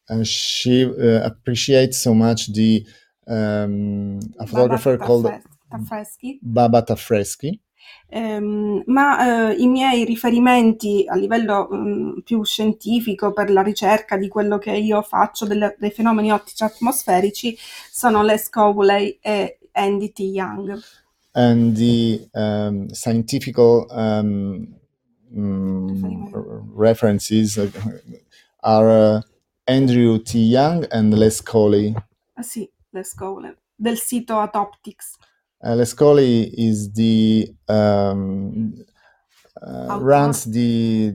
And 0.06 0.24
she 0.24 0.84
uh, 0.84 1.24
appreciates 1.24 2.00
so 2.00 2.12
much 2.12 2.50
the 2.50 2.84
um, 3.26 4.18
a 4.36 4.46
photographer 4.46 4.96
Babak 4.96 5.06
called 5.06 5.24
Tafre- 5.26 5.42
Tafreschi. 5.68 6.38
Baba 6.40 6.82
Tafreschi. 6.82 7.60
Ehm, 8.08 8.82
ma 8.86 9.50
eh, 9.50 9.54
i 9.54 9.66
miei 9.66 10.04
riferimenti 10.04 11.04
a 11.08 11.16
livello 11.16 11.68
mm, 11.72 12.18
più 12.24 12.44
scientifico 12.44 13.32
per 13.32 13.50
la 13.50 13.62
ricerca 13.62 14.16
di 14.16 14.28
quello 14.28 14.58
che 14.58 14.72
io 14.72 15.02
faccio 15.02 15.46
delle- 15.46 15.76
dei 15.78 15.90
fenomeni 15.90 16.30
ottici 16.30 16.62
atmosferici 16.62 17.56
sono 17.90 18.22
Les 18.22 18.48
Cowley 18.50 19.18
e 19.20 19.58
Andy 19.72 20.12
T. 20.12 20.18
Young. 20.20 20.78
And 21.34 21.76
the 21.76 22.26
um, 22.34 22.88
scientific 22.94 23.58
um, 23.58 24.74
mm, 25.34 26.62
references 26.74 27.58
uh, 27.58 27.70
are 28.62 28.90
uh, 28.90 29.20
Andrew 29.66 30.18
T. 30.18 30.38
Young 30.40 30.84
and 30.90 31.14
Les 31.14 31.40
Coley. 31.40 31.94
Ah, 32.36 32.42
sì, 32.42 32.70
Les 32.92 33.14
Cowley, 33.14 33.52
del 33.78 33.96
sito 33.96 34.40
Atoptics. 34.40 35.16
Uh, 35.64 35.74
Les 35.74 35.94
Coley 35.94 36.50
is 36.56 36.92
the 36.92 37.48
um, 37.68 38.74
uh, 39.62 39.98
runs 40.00 40.44
the 40.44 41.14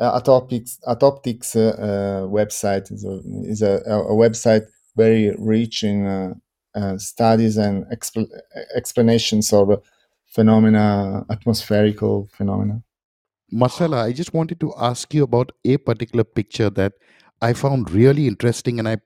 uh, 0.00 0.20
Atoptics 0.20 0.78
Atoptics 0.86 1.56
uh, 1.56 2.26
website 2.26 2.90
is 2.92 3.04
a, 3.04 3.20
is 3.44 3.62
a, 3.62 3.82
a 3.86 4.14
website 4.14 4.66
very 4.96 5.34
rich 5.38 5.82
in 5.82 6.40
uh, 6.74 6.98
studies 6.98 7.56
and 7.56 7.84
expl- 7.86 8.28
explanations 8.74 9.52
of 9.52 9.82
phenomena, 10.26 11.24
atmospherical 11.30 12.28
phenomena. 12.32 12.82
Marcella, 13.50 14.04
I 14.04 14.12
just 14.12 14.32
wanted 14.32 14.60
to 14.60 14.72
ask 14.78 15.12
you 15.12 15.24
about 15.24 15.52
a 15.64 15.76
particular 15.76 16.24
picture 16.24 16.70
that 16.70 16.94
I 17.42 17.52
found 17.52 17.90
really 17.90 18.26
interesting, 18.26 18.78
and 18.78 18.88
I 18.88 18.96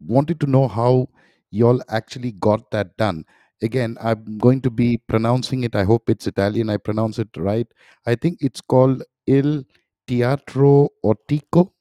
wanted 0.00 0.38
to 0.40 0.46
know 0.46 0.68
how 0.68 1.08
y'all 1.50 1.82
actually 1.88 2.32
got 2.32 2.70
that 2.70 2.96
done. 2.96 3.24
Again, 3.62 3.96
I'm 4.00 4.38
going 4.38 4.60
to 4.62 4.70
be 4.70 4.98
pronouncing 5.08 5.64
it. 5.64 5.74
I 5.74 5.84
hope 5.84 6.08
it's 6.10 6.26
Italian. 6.26 6.70
I 6.70 6.76
pronounce 6.76 7.18
it 7.18 7.28
right. 7.36 7.66
I 8.06 8.14
think 8.14 8.38
it's 8.40 8.60
called 8.60 9.02
Il 9.26 9.64
Teatro 10.06 10.90
Ortico. 11.04 11.72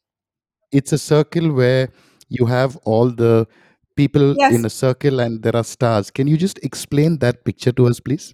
It's 0.72 0.94
a 0.94 0.98
circle 0.98 1.52
where 1.52 1.90
you 2.30 2.46
have 2.46 2.78
all 2.78 3.10
the 3.12 3.48
people 3.96 4.36
in 4.52 4.66
a 4.66 4.70
circle 4.70 5.20
and 5.20 5.42
there 5.42 5.56
are 5.56 5.64
stars. 5.64 6.12
Can 6.12 6.28
you 6.28 6.38
just 6.38 6.60
explain 6.64 7.18
that 7.20 7.44
picture 7.44 7.74
to 7.74 7.88
us, 7.88 8.00
please? 8.00 8.34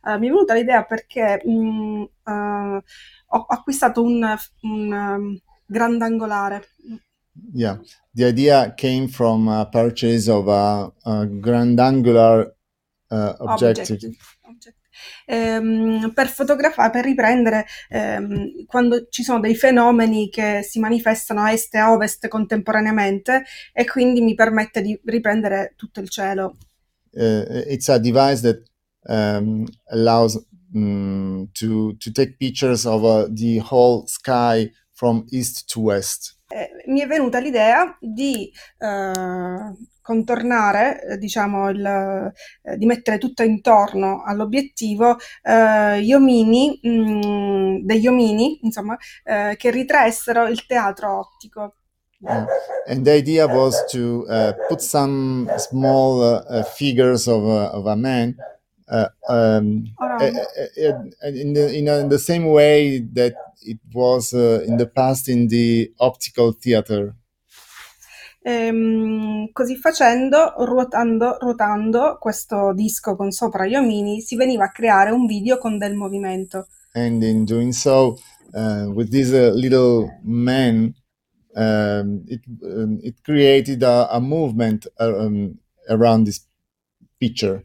Allora, 0.00 0.20
mi 0.20 0.28
è 0.28 0.30
venuta 0.30 0.54
l'idea 0.54 0.84
perché 0.84 1.42
mh, 1.44 2.02
eh, 2.24 2.82
ho 3.26 3.46
acquistato 3.48 4.02
un, 4.02 4.24
un 4.62 4.92
um, 4.92 5.40
grandangolare. 5.66 6.68
Yeah, 7.52 7.80
the 8.14 8.24
idea 8.28 8.72
came 8.74 9.08
from 9.08 9.48
a 9.48 9.66
purchase 9.66 10.30
of 10.30 10.48
a, 10.48 10.90
a 11.04 11.26
grandangular 11.26 12.56
uh, 13.10 13.34
objective. 13.40 14.16
Object. 14.42 14.75
Ehm, 15.26 16.12
per 16.14 16.28
fotografare, 16.28 16.90
per 16.90 17.04
riprendere 17.04 17.66
ehm, 17.88 18.64
quando 18.66 19.06
ci 19.08 19.22
sono 19.22 19.40
dei 19.40 19.54
fenomeni 19.54 20.28
che 20.28 20.62
si 20.62 20.78
manifestano 20.78 21.42
a 21.42 21.52
est 21.52 21.74
e 21.74 21.78
a 21.78 21.92
ovest 21.92 22.28
contemporaneamente 22.28 23.44
e 23.72 23.84
quindi 23.84 24.20
mi 24.20 24.34
permette 24.34 24.82
di 24.82 24.98
riprendere 25.04 25.74
tutto 25.76 26.00
il 26.00 26.08
cielo. 26.08 26.56
Uh, 27.12 27.64
it's 27.66 27.88
a 27.88 27.98
device 27.98 28.42
that 28.42 28.62
um, 29.08 29.64
allows 29.90 30.38
mm, 30.76 31.44
to 31.52 31.96
to 31.96 32.12
take 32.12 32.36
pictures 32.38 32.84
of 32.84 33.02
uh, 33.02 33.26
the 33.32 33.58
whole 33.58 34.06
sky 34.06 34.70
from 34.92 35.24
east 35.30 35.68
to 35.72 35.80
west. 35.80 36.36
Eh, 36.48 36.70
mi 36.86 37.00
è 37.00 37.06
venuta 37.06 37.38
l'idea 37.38 37.96
di 38.00 38.50
eh, 38.78 39.72
contornare, 40.06 41.02
eh, 41.02 41.18
diciamo, 41.18 41.68
il, 41.70 41.84
eh, 41.84 42.76
di 42.76 42.86
mettere 42.86 43.18
tutto 43.18 43.42
intorno 43.42 44.22
all'obiettivo 44.24 45.16
eh, 45.42 46.00
gli 46.00 46.12
omini, 46.12 46.80
mm, 46.86 47.78
degli 47.84 48.06
omini, 48.06 48.60
insomma, 48.62 48.96
eh, 49.24 49.56
che 49.58 49.70
ritraessero 49.72 50.46
il 50.46 50.64
teatro 50.64 51.18
ottico. 51.18 51.74
Uh, 52.22 52.46
and 52.86 53.04
the 53.04 53.12
idea 53.12 53.46
was 53.46 53.84
to 53.90 54.24
uh, 54.30 54.52
put 54.68 54.80
some 54.80 55.50
small 55.58 56.22
uh, 56.22 56.62
figures 56.62 57.26
of 57.26 57.44
a, 57.44 57.70
of 57.72 57.86
a 57.86 57.94
man 57.94 58.34
uh, 58.88 59.08
um, 59.28 59.84
in, 60.20 61.52
the, 61.52 61.72
in, 61.76 61.88
in 61.88 62.08
the 62.08 62.18
same 62.18 62.46
way 62.46 63.00
that 63.12 63.34
it 63.60 63.78
was 63.92 64.32
uh, 64.32 64.64
in 64.66 64.78
the 64.78 64.86
past 64.86 65.28
in 65.28 65.48
the 65.48 65.92
optical 65.98 66.52
theater. 66.52 67.14
Ehm, 68.46 69.50
così 69.50 69.76
facendo, 69.76 70.54
ruotando, 70.58 71.36
ruotando 71.40 72.16
questo 72.20 72.72
disco 72.72 73.16
con 73.16 73.32
sopra 73.32 73.66
gli 73.66 73.74
omini, 73.74 74.20
si 74.20 74.36
veniva 74.36 74.66
a 74.66 74.70
creare 74.70 75.10
un 75.10 75.26
video 75.26 75.58
con 75.58 75.78
del 75.78 75.94
movimento. 75.94 76.68
And 76.92 77.22
in 77.22 77.44
doing 77.44 77.72
so, 77.72 78.18
uh, 78.52 78.88
with 78.94 79.10
this 79.10 79.30
uh, 79.30 79.52
little 79.52 80.20
man, 80.22 80.94
um, 81.54 82.22
it, 82.26 82.42
um, 82.62 82.98
it 83.02 83.16
created 83.22 83.82
a, 83.82 84.08
a 84.10 84.20
movement 84.20 84.86
uh, 85.00 85.24
um, 85.24 85.58
around 85.88 86.24
this 86.24 86.46
picture. 87.18 87.64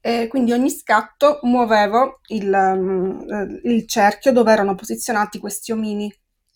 E 0.00 0.28
quindi 0.28 0.52
ogni 0.52 0.70
scatto 0.70 1.40
muovevo 1.42 2.20
il, 2.28 2.52
um, 2.52 3.26
eh, 3.28 3.68
il 3.68 3.86
cerchio 3.88 4.30
dove 4.30 4.52
erano 4.52 4.76
posizionati 4.76 5.40
questi 5.40 5.72
omini 5.72 6.10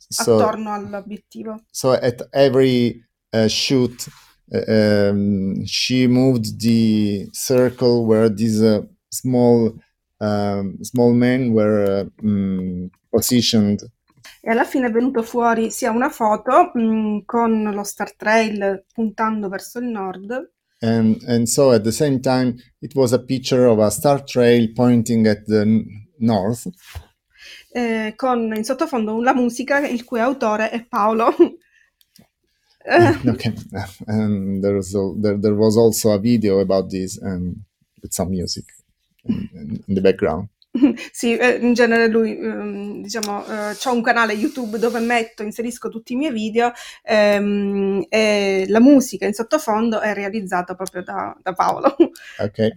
So, 0.08 0.36
attorno 0.36 0.72
all'obiettivo. 0.72 1.64
so 1.70 1.92
at 1.92 2.28
every 2.32 3.02
uh, 3.32 3.48
shoot, 3.48 4.06
um, 4.68 5.64
she 5.64 6.06
moved 6.06 6.60
the 6.60 7.28
circle 7.32 8.06
where 8.06 8.28
these 8.28 8.62
uh, 8.62 8.82
small 9.10 9.74
um, 10.20 10.78
small 10.82 11.12
men 11.12 11.52
were 11.52 12.10
mm, 12.22 12.86
positioned. 13.10 13.84
E 14.40 14.50
alla 14.50 14.64
fine 14.64 14.86
è 14.86 14.90
venuto 14.90 15.22
fuori 15.22 15.70
sia 15.70 15.90
una 15.90 16.08
foto 16.10 16.70
mh, 16.74 17.24
con 17.24 17.62
lo 17.62 17.84
Star 17.84 18.14
Trail 18.16 18.84
puntando 18.92 19.48
verso 19.48 19.78
il 19.78 19.86
nord 19.86 20.50
And, 20.80 21.22
and 21.28 21.46
so 21.46 21.70
at 21.70 21.82
the 21.82 21.92
same 21.92 22.18
time, 22.18 22.56
it 22.80 22.94
was 22.96 23.12
a 23.12 23.20
picture 23.20 23.66
of 23.66 23.78
a 23.78 23.88
star 23.88 24.24
trail 24.24 24.72
pointing 24.74 25.28
at 25.28 25.44
the 25.46 25.84
north. 26.18 26.66
eh, 27.72 28.14
con 28.16 28.52
in 28.54 28.64
sottofondo 28.64 29.20
la 29.20 29.34
musica 29.34 29.86
il 29.86 30.04
cui 30.04 30.20
autore 30.20 30.70
è 30.70 30.84
Paolo. 30.84 31.34
Okay, 32.86 33.52
and 34.06 34.62
there 34.62 34.74
was 34.74 34.94
al- 34.94 35.14
there, 35.14 35.38
there 35.38 35.54
was 35.54 35.76
also 35.76 36.10
a 36.10 36.18
video 36.18 36.58
about 36.58 36.90
this 36.90 37.16
and 37.18 37.62
with 38.02 38.12
some 38.12 38.30
music 38.30 38.64
in, 39.24 39.48
in- 39.86 39.94
the 39.94 40.00
background. 40.00 40.48
sì, 41.12 41.36
eh, 41.36 41.58
in 41.60 41.74
genere 41.74 42.08
lui, 42.08 42.38
ehm, 42.38 43.02
diciamo, 43.02 43.44
eh, 43.46 43.76
un 43.90 44.00
canale 44.02 44.32
YouTube 44.32 44.78
dove 44.78 45.00
metto, 45.00 45.42
inserisco 45.42 45.90
tutti 45.90 46.14
i 46.14 46.16
miei 46.16 46.32
video 46.32 46.72
ehm, 47.04 48.06
e 48.08 48.64
la 48.68 48.80
musica 48.80 49.26
in 49.26 49.34
sottofondo 49.34 50.00
è 50.00 50.14
realizzata 50.14 50.74
proprio 50.74 51.02
da, 51.02 51.36
da 51.42 51.52
Paolo. 51.52 51.94
Okay, 52.40 52.70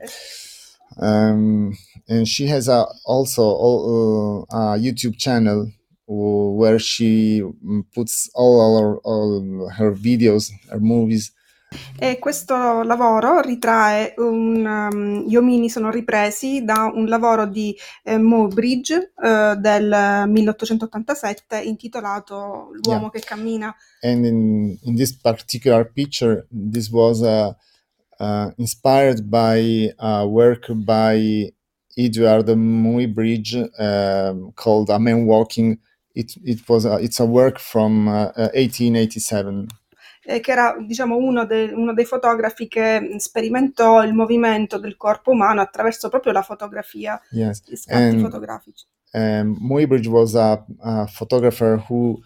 um, 0.98 1.72
and 2.08 2.26
she 2.28 2.48
has 2.48 2.68
a 2.68 2.86
also 3.06 3.42
al- 3.44 4.46
uh, 4.50 4.74
a 4.74 4.76
YouTube 4.78 5.16
channel 5.18 5.72
where 6.08 6.80
she 6.80 7.42
mm, 7.42 7.84
puts 7.94 8.30
all 8.34 8.80
her, 8.80 8.98
all 9.04 9.70
her 9.70 9.92
videos, 9.92 10.52
her 10.70 10.80
movies, 10.80 11.32
E 11.98 12.20
questo 12.20 12.84
lavoro 12.84 13.42
ritrae 13.42 14.14
un, 14.18 14.66
um, 14.66 15.28
gli 15.28 15.36
omini 15.36 15.70
sono 15.70 15.90
ripresi 15.90 16.64
da 16.64 16.92
un 16.94 17.06
lavoro 17.06 17.46
di 17.46 17.76
eh, 18.04 18.18
Mowbridge 18.18 19.14
eh, 19.22 19.56
del 19.58 20.24
1887 20.28 21.62
intitolato 21.62 22.70
L'uomo 22.84 23.10
che 23.10 23.20
cammina. 23.20 23.76
and 24.02 24.26
in 24.26 24.78
in 24.84 24.96
this 24.96 25.14
particular 25.14 25.92
picture 25.92 26.48
this 26.50 26.90
was 26.90 27.22
uh, 27.22 27.54
uh, 28.20 28.52
inspired 28.58 29.24
by 29.24 29.94
a 29.98 30.26
work 30.26 30.72
by 30.72 31.52
Edward 31.98 32.48
Muybridge 32.50 33.56
um, 33.80 34.52
called 34.54 34.90
A 34.90 35.00
Man 35.00 35.26
Walking. 35.26 35.80
It, 36.16 36.36
it 36.44 36.62
was 36.68 36.86
a, 36.86 36.98
it's 37.02 37.20
a 37.20 37.26
work 37.26 37.60
from 37.60 38.08
uh, 38.08 38.32
uh, 38.36 38.50
1887. 38.54 39.68
eh, 40.28 40.40
che 40.40 40.52
era 40.52 40.76
diciamo 40.80 41.18
uno, 41.18 41.46
de- 41.46 41.72
uno 41.74 41.94
dei 41.94 42.06
fotografi 42.06 42.68
che 42.68 43.16
sperimentò 43.20 44.04
il 44.04 44.14
movimento 44.14 44.80
del 44.80 44.96
corpo 44.98 45.32
umano 45.32 45.62
attraverso 45.62 46.10
proprio 46.10 46.32
la 46.34 46.42
fotografia, 46.42 47.20
Yes, 47.32 47.62
gli 47.66 47.76
scatti 47.76 48.16
and 48.16 48.22
fotografici. 48.22 48.86
um, 49.14 49.56
Muybridge 49.62 50.08
was 50.08 50.36
a, 50.36 50.66
a 50.82 51.06
photographer 51.08 51.78
who, 51.88 52.22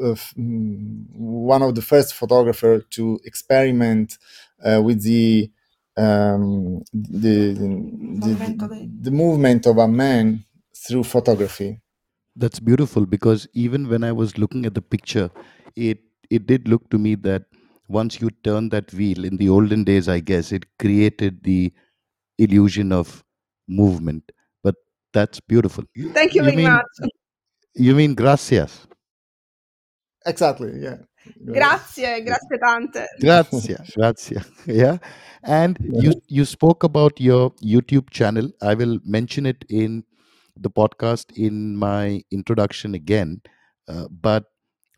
uh, 0.00 0.14
mm, 0.36 1.04
one 1.16 1.62
of 1.62 1.74
the 1.74 1.82
first 1.82 2.14
photographer 2.14 2.86
to 2.90 3.18
experiment 3.24 4.16
uh, 4.64 4.80
with 4.80 5.02
the 5.02 5.50
um, 5.96 6.80
the, 6.92 7.52
the, 7.52 8.36
dei- 8.36 8.88
the 9.02 9.10
movement 9.10 9.66
of 9.66 9.76
a 9.78 9.88
man 9.88 10.44
through 10.72 11.02
photography. 11.04 11.80
That's 12.40 12.58
beautiful 12.58 13.04
because 13.04 13.46
even 13.52 13.88
when 13.88 14.02
I 14.02 14.12
was 14.12 14.38
looking 14.38 14.64
at 14.64 14.74
the 14.74 14.82
picture, 14.82 15.30
it 15.76 15.98
it 16.30 16.46
did 16.46 16.68
look 16.68 16.88
to 16.90 16.98
me 16.98 17.14
that 17.26 17.42
once 17.88 18.20
you 18.20 18.30
turn 18.44 18.70
that 18.70 18.92
wheel 18.94 19.24
in 19.24 19.36
the 19.36 19.48
olden 19.48 19.84
days, 19.84 20.08
I 20.08 20.20
guess 20.20 20.52
it 20.52 20.64
created 20.78 21.42
the 21.42 21.72
illusion 22.38 22.92
of 22.92 23.22
movement. 23.68 24.32
But 24.62 24.76
that's 25.12 25.40
beautiful. 25.40 25.84
Thank 26.14 26.34
you, 26.34 26.42
very 26.42 26.56
mean 26.56 26.72
much. 26.72 27.10
you 27.74 27.94
mean 27.94 28.14
gracias? 28.14 28.86
Exactly. 30.26 30.72
Yeah. 30.80 30.98
Grazie, 31.44 32.22
grazie 32.22 32.58
tante. 32.58 33.06
Grazie, 33.20 33.76
grazie. 33.96 34.40
Yeah, 34.66 34.98
and 35.42 35.78
you 35.92 36.14
you 36.28 36.46
spoke 36.46 36.84
about 36.84 37.20
your 37.20 37.50
YouTube 37.62 38.08
channel. 38.10 38.50
I 38.62 38.74
will 38.74 38.98
mention 39.04 39.44
it 39.46 39.64
in 39.68 40.04
the 40.56 40.70
podcast 40.70 41.36
in 41.36 41.76
my 41.76 42.22
introduction 42.30 42.94
again, 42.94 43.42
uh, 43.88 44.08
but 44.10 44.44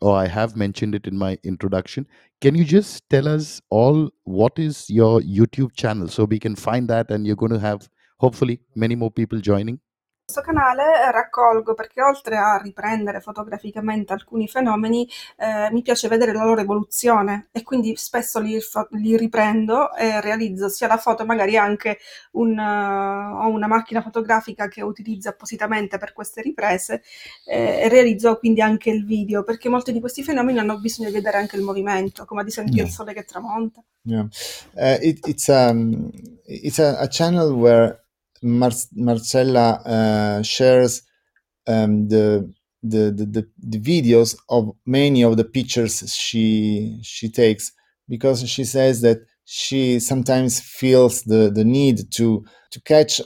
or 0.01 0.17
I 0.17 0.27
have 0.27 0.57
mentioned 0.57 0.97
it 0.97 1.07
in 1.07 1.17
my 1.17 1.39
introduction. 1.45 2.07
Can 2.41 2.57
you 2.57 2.65
just 2.65 3.09
tell 3.09 3.29
us 3.29 3.61
all 3.71 4.11
what 4.25 4.59
is 4.59 4.91
your 4.91 5.21
YouTube 5.21 5.75
channel 5.75 6.09
so 6.09 6.25
we 6.25 6.41
can 6.41 6.57
find 6.57 6.89
that, 6.89 7.11
and 7.11 7.27
you're 7.27 7.37
going 7.37 7.53
to 7.53 7.61
have 7.61 7.89
hopefully 8.19 8.61
many 8.75 8.95
more 8.95 9.11
people 9.11 9.41
joining. 9.41 9.81
Questo 10.25 10.41
canale 10.41 10.83
eh, 10.83 11.11
raccolgo 11.11 11.75
perché 11.75 12.01
oltre 12.01 12.37
a 12.37 12.57
riprendere 12.57 13.21
fotograficamente 13.21 14.13
alcuni 14.13 14.49
fenomeni, 14.49 15.07
eh, 15.37 15.71
mi 15.73 15.83
piace 15.83 16.09
vedere 16.09 16.33
la 16.33 16.45
loro 16.45 16.61
evoluzione 16.61 17.49
e 17.53 17.63
quindi 17.63 17.97
spesso 17.97 18.41
li, 18.41 18.59
li 18.91 19.17
riprendo 19.17 19.95
e 19.95 20.21
realizzo 20.21 20.69
sia 20.69 20.87
la 20.87 20.97
foto, 20.97 21.27
magari 21.27 21.57
anche 21.57 21.99
un, 22.33 22.59
eh, 22.59 23.45
ho 23.45 23.49
una 23.49 23.67
macchina 23.67 24.01
fotografica 24.01 24.69
che 24.69 24.83
utilizzo 24.83 25.29
appositamente 25.29 25.99
per 25.99 26.13
queste 26.13 26.41
riprese 26.41 27.03
eh, 27.45 27.81
e 27.83 27.89
realizzo 27.89 28.39
quindi 28.39 28.63
anche 28.63 28.91
il 28.91 29.05
video 29.05 29.43
perché 29.43 29.69
molti 29.69 29.93
di 29.93 30.01
questi 30.01 30.23
fenomeni 30.23 30.59
hanno 30.59 30.79
bisogno 30.79 31.09
di 31.09 31.15
vedere 31.15 31.37
anche 31.37 31.57
il 31.57 31.63
movimento, 31.63 32.25
come 32.25 32.41
ad 32.41 32.47
esempio 32.47 32.71
Yeah. 32.73 32.87
il 32.87 32.91
sole 32.91 33.13
che 33.13 33.25
tramonta. 33.25 33.83
Yeah, 34.05 34.29
uh, 34.75 34.99
it, 35.01 35.27
it's 35.27 35.49
um 35.49 36.11
it's 36.47 36.79
a, 36.79 36.99
a 36.99 37.07
channel 37.07 37.53
where 37.53 38.02
Mar- 38.43 38.89
Marcella 38.95 39.83
uh, 39.85 40.43
shares 40.43 41.03
um, 41.67 42.09
the, 42.09 42.53
the 42.83 43.13
the 43.13 43.47
the 43.63 43.79
videos 43.79 44.37
of 44.49 44.73
many 44.87 45.23
of 45.23 45.37
the 45.37 45.45
pictures 45.45 46.13
she 46.15 46.99
she 47.03 47.29
takes 47.31 47.73
because 48.09 48.49
she 48.49 48.65
says 48.65 49.01
that 49.03 49.19
she 49.45 50.01
sometimes 50.01 50.61
feels 50.61 51.23
the 51.23 51.51
the 51.51 51.65
need 51.65 52.11
to 52.13 52.45
to 52.71 52.81
catch 52.83 53.21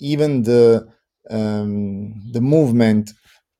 even 0.00 0.42
the 0.42 0.86
um, 1.30 2.14
the 2.32 2.40
movement 2.40 3.12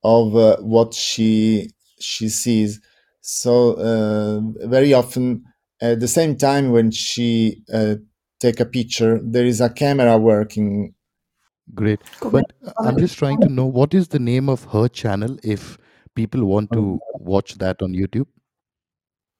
of 0.03 0.35
uh, 0.35 0.57
what 0.57 0.93
she 0.93 1.69
she 1.99 2.29
sees. 2.29 2.79
So 3.21 3.73
uh, 3.73 4.39
very 4.67 4.93
often, 4.93 5.43
at 5.81 5.99
the 5.99 6.07
same 6.07 6.37
time 6.37 6.71
when 6.71 6.91
she 6.91 7.63
uh, 7.73 7.95
take 8.39 8.59
a 8.59 8.65
picture, 8.65 9.19
there 9.21 9.45
is 9.45 9.61
a 9.61 9.69
camera 9.69 10.17
working. 10.17 10.93
Great, 11.75 11.99
but 12.31 12.51
uh, 12.65 12.71
I'm 12.79 12.97
just 12.97 13.17
trying 13.17 13.39
to 13.41 13.49
know 13.49 13.65
what 13.65 13.93
is 13.93 14.07
the 14.07 14.19
name 14.19 14.49
of 14.49 14.63
her 14.65 14.87
channel 14.87 15.37
if 15.43 15.77
people 16.15 16.45
want 16.45 16.71
to 16.71 16.99
watch 17.19 17.55
that 17.59 17.81
on 17.81 17.93
YouTube. 17.93 18.25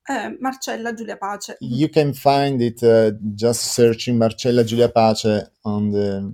Eh, 0.08 0.32
Marcella 0.40 0.94
Giulia 0.94 1.18
Pace. 1.18 1.56
You 1.62 1.88
can 1.90 2.14
find 2.14 2.62
it 2.62 2.84
uh, 2.84 3.12
just 3.36 3.62
searching 3.74 4.18
Marcella 4.18 4.64
Giulia 4.64 4.90
Pace 4.90 5.50
on 5.64 5.92
the 5.92 6.34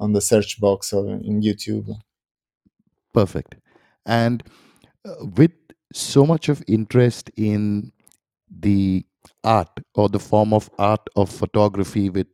on 0.00 0.12
the 0.12 0.20
search 0.20 0.60
box 0.60 0.92
or 0.92 1.08
in 1.08 1.40
YouTube. 1.40 1.96
Perfect. 3.12 3.54
And 4.04 4.42
uh, 5.04 5.14
with 5.36 5.52
so 5.92 6.26
much 6.26 6.48
of 6.48 6.62
interest 6.66 7.30
in 7.36 7.92
the 8.50 9.04
art 9.44 9.70
or 9.94 10.08
the 10.08 10.18
form 10.18 10.52
of 10.52 10.70
art 10.78 11.06
of 11.16 11.30
photography, 11.30 12.10
with 12.10 12.28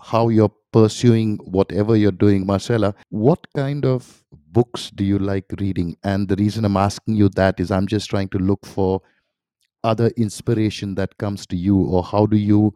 how 0.00 0.28
you're 0.28 0.52
pursuing 0.72 1.38
whatever 1.44 1.96
you're 1.96 2.12
doing, 2.12 2.44
Marcella, 2.46 2.94
what 3.10 3.46
kind 3.54 3.84
of 3.84 4.22
books 4.48 4.90
do 4.90 5.04
you 5.04 5.18
like 5.18 5.46
reading? 5.58 5.96
And 6.02 6.28
the 6.28 6.36
reason 6.36 6.64
I'm 6.64 6.76
asking 6.76 7.14
you 7.14 7.28
that 7.30 7.60
is 7.60 7.70
I'm 7.70 7.86
just 7.86 8.10
trying 8.10 8.28
to 8.30 8.38
look 8.38 8.66
for 8.66 9.00
other 9.82 10.08
inspiration 10.16 10.94
that 10.96 11.16
comes 11.18 11.46
to 11.46 11.56
you, 11.56 11.78
or 11.78 12.02
how 12.02 12.26
do 12.26 12.36
you 12.36 12.74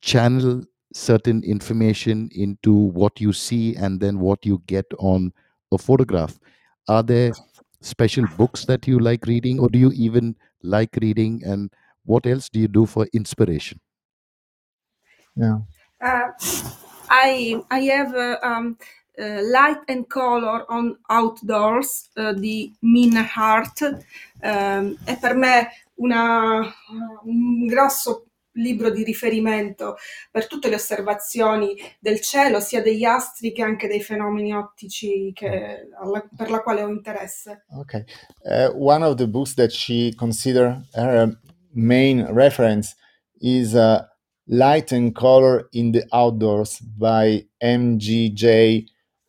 channel 0.00 0.62
certain 0.92 1.42
information 1.44 2.28
into 2.32 2.72
what 2.72 3.20
you 3.20 3.32
see 3.32 3.76
and 3.76 4.00
then 4.00 4.18
what 4.18 4.44
you 4.44 4.62
get 4.66 4.86
on 4.98 5.32
a 5.72 5.78
photograph? 5.78 6.38
Are 6.88 7.02
there 7.02 7.32
special 7.80 8.26
books 8.36 8.64
that 8.64 8.86
you 8.86 8.98
like 8.98 9.26
reading 9.26 9.58
or 9.58 9.68
do 9.68 9.78
you 9.78 9.92
even 9.92 10.36
like 10.62 10.96
reading? 11.00 11.42
And 11.44 11.70
what 12.04 12.26
else 12.26 12.48
do 12.52 12.58
you 12.60 12.68
do 12.68 12.86
for 12.86 13.06
inspiration 13.12 13.78
Yeah. 15.36 15.58
Uh, 16.00 16.32
I 17.08 17.62
I 17.70 17.80
have 17.90 18.14
uh, 18.14 18.38
um, 18.42 18.76
uh, 19.18 19.40
light 19.42 19.78
and 19.88 20.06
color 20.08 20.64
on 20.68 20.98
outdoors 21.08 22.10
uh, 22.16 22.32
di 22.32 22.72
Mina 22.82 23.22
Hart 23.34 23.80
um, 24.42 24.96
è 25.04 25.16
per 25.18 25.34
me 25.36 25.68
una, 25.94 26.60
un 27.24 27.66
grosso 27.66 28.26
libro 28.54 28.90
di 28.90 29.04
riferimento 29.04 29.96
per 30.30 30.46
tutte 30.48 30.68
le 30.68 30.74
osservazioni 30.74 31.76
del 32.00 32.20
cielo, 32.20 32.58
sia 32.60 32.82
degli 32.82 33.04
astri 33.04 33.52
che 33.52 33.62
anche 33.62 33.86
dei 33.86 34.02
fenomeni 34.02 34.52
ottici 34.52 35.30
che- 35.32 35.88
alla- 36.00 36.26
per 36.36 36.50
la 36.50 36.60
quale 36.60 36.82
ho 36.82 36.88
interesse. 36.88 37.64
Okay. 37.78 38.04
Uh, 38.42 38.70
one 38.74 39.04
of 39.04 39.14
the 39.16 39.28
books 39.28 39.54
that 39.54 39.70
she 39.70 40.12
considered 40.18 40.82
her 40.94 41.38
main 41.74 42.24
reference 42.26 42.94
is 43.40 43.74
uh, 43.74 44.06
Light 44.46 44.92
and 44.92 45.14
Color 45.14 45.68
in 45.72 45.92
the 45.92 46.04
Outdoors 46.12 46.78
by 46.80 47.44
MGJ 47.62 48.86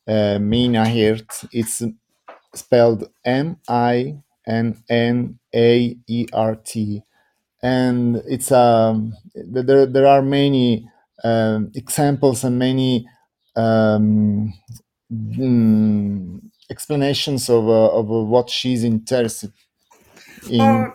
uh, 0.08 0.12
Minnaert. 0.40 1.48
It's 1.52 1.84
spelled 2.56 3.10
M 3.24 3.58
I 3.68 4.18
N 4.48 4.84
N 4.90 5.40
A 5.54 5.98
E 6.08 6.26
R 6.34 6.56
T. 6.56 7.04
And 7.64 8.16
it's 8.28 8.52
um, 8.52 9.14
there, 9.36 9.86
there 9.86 10.08
are 10.08 10.24
many 10.24 10.90
um, 11.24 11.72
examples 11.76 12.44
and 12.44 12.58
many 12.58 13.08
um, 13.56 14.54
mm, 15.14 16.40
explanations 16.72 17.50
of, 17.50 17.68
uh, 17.68 17.90
of 17.90 18.08
what 18.08 18.50
she's 18.50 18.84
interested 18.84 19.52
in. 20.50 20.92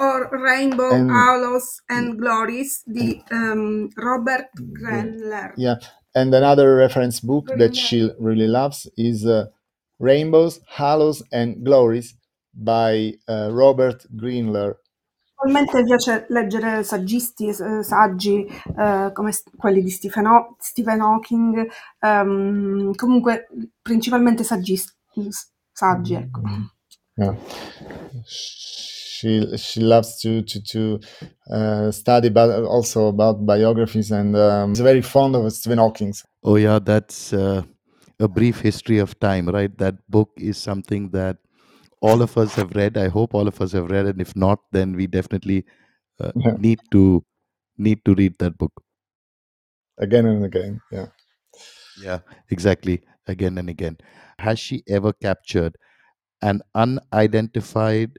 Or 0.00 0.28
Rainbow 0.32 0.90
And- 0.94 1.10
Halos 1.10 1.82
and 1.88 2.16
Glories 2.18 2.82
di 2.86 3.22
um, 3.30 3.88
Robert 3.96 4.48
Grenler. 4.56 5.52
Yeah, 5.56 5.76
and 6.14 6.34
another 6.34 6.74
reference 6.74 7.20
book 7.20 7.46
Very 7.48 7.58
that 7.60 7.76
she 7.76 8.10
really 8.18 8.48
loves 8.48 8.88
is 8.96 9.24
uh, 9.26 9.46
Rainbows, 9.98 10.60
Halos, 10.66 11.22
and 11.30 11.62
Glories 11.62 12.14
by 12.54 13.14
uh, 13.28 13.50
Robert 13.52 14.06
Greenler. 14.16 14.78
Attualmente 15.40 15.82
piace 15.84 16.26
leggere 16.28 16.82
saggisti, 16.82 17.50
saggi 17.82 18.44
eh, 18.76 19.10
come 19.14 19.32
quelli 19.56 19.82
di 19.82 19.88
Stephen, 19.88 20.26
Haw- 20.26 20.54
Stephen 20.58 21.00
Hawking, 21.00 21.66
ehm, 22.00 22.92
comunque 22.94 23.48
principalmente 23.80 24.44
saggisti, 24.44 24.92
saggi, 25.72 26.14
ecco. 26.14 26.42
Yeah, 27.16 27.34
she 29.20 29.56
she 29.56 29.80
loves 29.80 30.20
to 30.22 30.42
to 30.42 30.62
to 30.72 31.00
uh, 31.52 31.90
study, 31.90 32.28
but 32.30 32.48
also 32.64 33.08
about 33.08 33.44
biographies, 33.46 34.10
and 34.10 34.36
um, 34.36 34.72
is 34.72 34.80
very 34.80 35.02
fond 35.02 35.36
of 35.36 35.52
Stephen 35.52 35.78
Hawking. 35.78 36.12
oh 36.44 36.56
yeah 36.56 36.78
that's 36.78 37.32
uh, 37.32 37.62
a 38.18 38.28
brief 38.28 38.60
history 38.60 38.98
of 38.98 39.18
time 39.20 39.48
right 39.48 39.76
that 39.78 39.96
book 40.08 40.30
is 40.36 40.56
something 40.58 41.10
that 41.10 41.36
all 42.02 42.22
of 42.22 42.36
us 42.38 42.54
have 42.54 42.72
read 42.80 42.96
i 42.98 43.08
hope 43.08 43.34
all 43.34 43.48
of 43.48 43.60
us 43.60 43.72
have 43.72 43.90
read 43.90 44.06
and 44.06 44.20
if 44.20 44.34
not 44.36 44.60
then 44.72 44.94
we 44.96 45.06
definitely 45.06 45.64
uh, 46.20 46.32
Yeah. 46.44 46.56
need 46.56 46.80
to 46.92 47.24
need 47.78 48.04
to 48.04 48.14
read 48.14 48.34
that 48.40 48.58
book 48.58 48.72
Again 49.98 50.26
and 50.26 50.44
again. 50.44 50.80
Yeah. 50.90 51.06
Yeah, 51.96 52.20
exactly. 52.50 53.02
Again 53.26 53.58
and 53.58 53.68
again. 53.68 53.98
Has 54.38 54.58
she 54.58 54.82
ever 54.88 55.12
captured 55.12 55.76
an 56.42 56.62
unidentified 56.74 58.18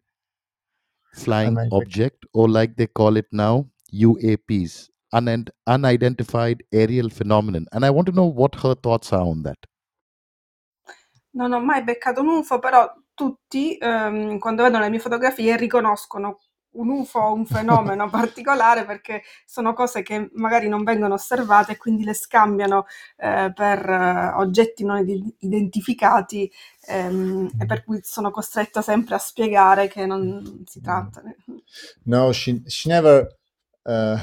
flying 1.14 1.58
Unidentified. 1.58 1.82
object, 1.82 2.26
or 2.34 2.50
like 2.50 2.76
they 2.76 2.88
call 2.88 3.18
it 3.18 3.28
now, 3.32 3.68
UAPs, 3.94 4.90
unid- 5.14 5.52
unidentified 5.68 6.64
aerial 6.72 7.10
phenomenon. 7.10 7.66
And 7.72 7.86
I 7.86 7.90
want 7.90 8.08
to 8.08 8.14
know 8.14 8.26
what 8.26 8.56
her 8.56 8.76
thoughts 8.76 9.12
are 9.14 9.22
on 9.22 9.44
that. 9.44 9.58
Non 11.34 11.54
ho 11.54 11.60
mai 11.60 11.84
beccato 11.84 12.22
un 12.22 12.28
UFO, 12.28 12.60
però 12.60 12.94
tutti, 13.14 13.78
ehm, 13.78 14.38
quando 14.40 14.64
vedono 14.64 14.84
le 14.84 14.90
mie 14.90 15.00
fotografie 15.00 15.56
riconoscono 15.58 16.40
un 16.74 16.90
UFO 16.90 17.20
o 17.20 17.34
un 17.34 17.46
fenomeno 17.46 18.10
particolare 18.12 18.86
perché 18.86 19.24
sono 19.46 19.74
cose 19.74 20.02
che 20.02 20.30
magari 20.34 20.68
non 20.68 20.84
vengono 20.84 21.16
osservate 21.16 21.74
e 21.74 21.78
quindi 21.78 22.04
le 22.04 22.14
scambiano 22.14 22.86
eh, 23.18 23.52
per 23.54 23.90
eh, 23.90 24.32
oggetti 24.36 24.84
non 24.84 25.08
id- 25.08 25.36
identificati 25.40 26.52
ehm, 26.88 27.52
e 27.60 27.66
per 27.66 27.84
cui 27.84 28.00
sono 28.04 28.32
costretta 28.32 28.82
sempre 28.82 29.16
a 29.16 29.20
spiegare 29.20 29.88
che 29.88 30.06
non 30.06 30.64
si 30.66 30.82
tratta. 30.82 31.22
No, 32.04 32.32
she 32.32 32.62
she 32.66 32.90
never 32.90 33.40
uh, 33.84 34.20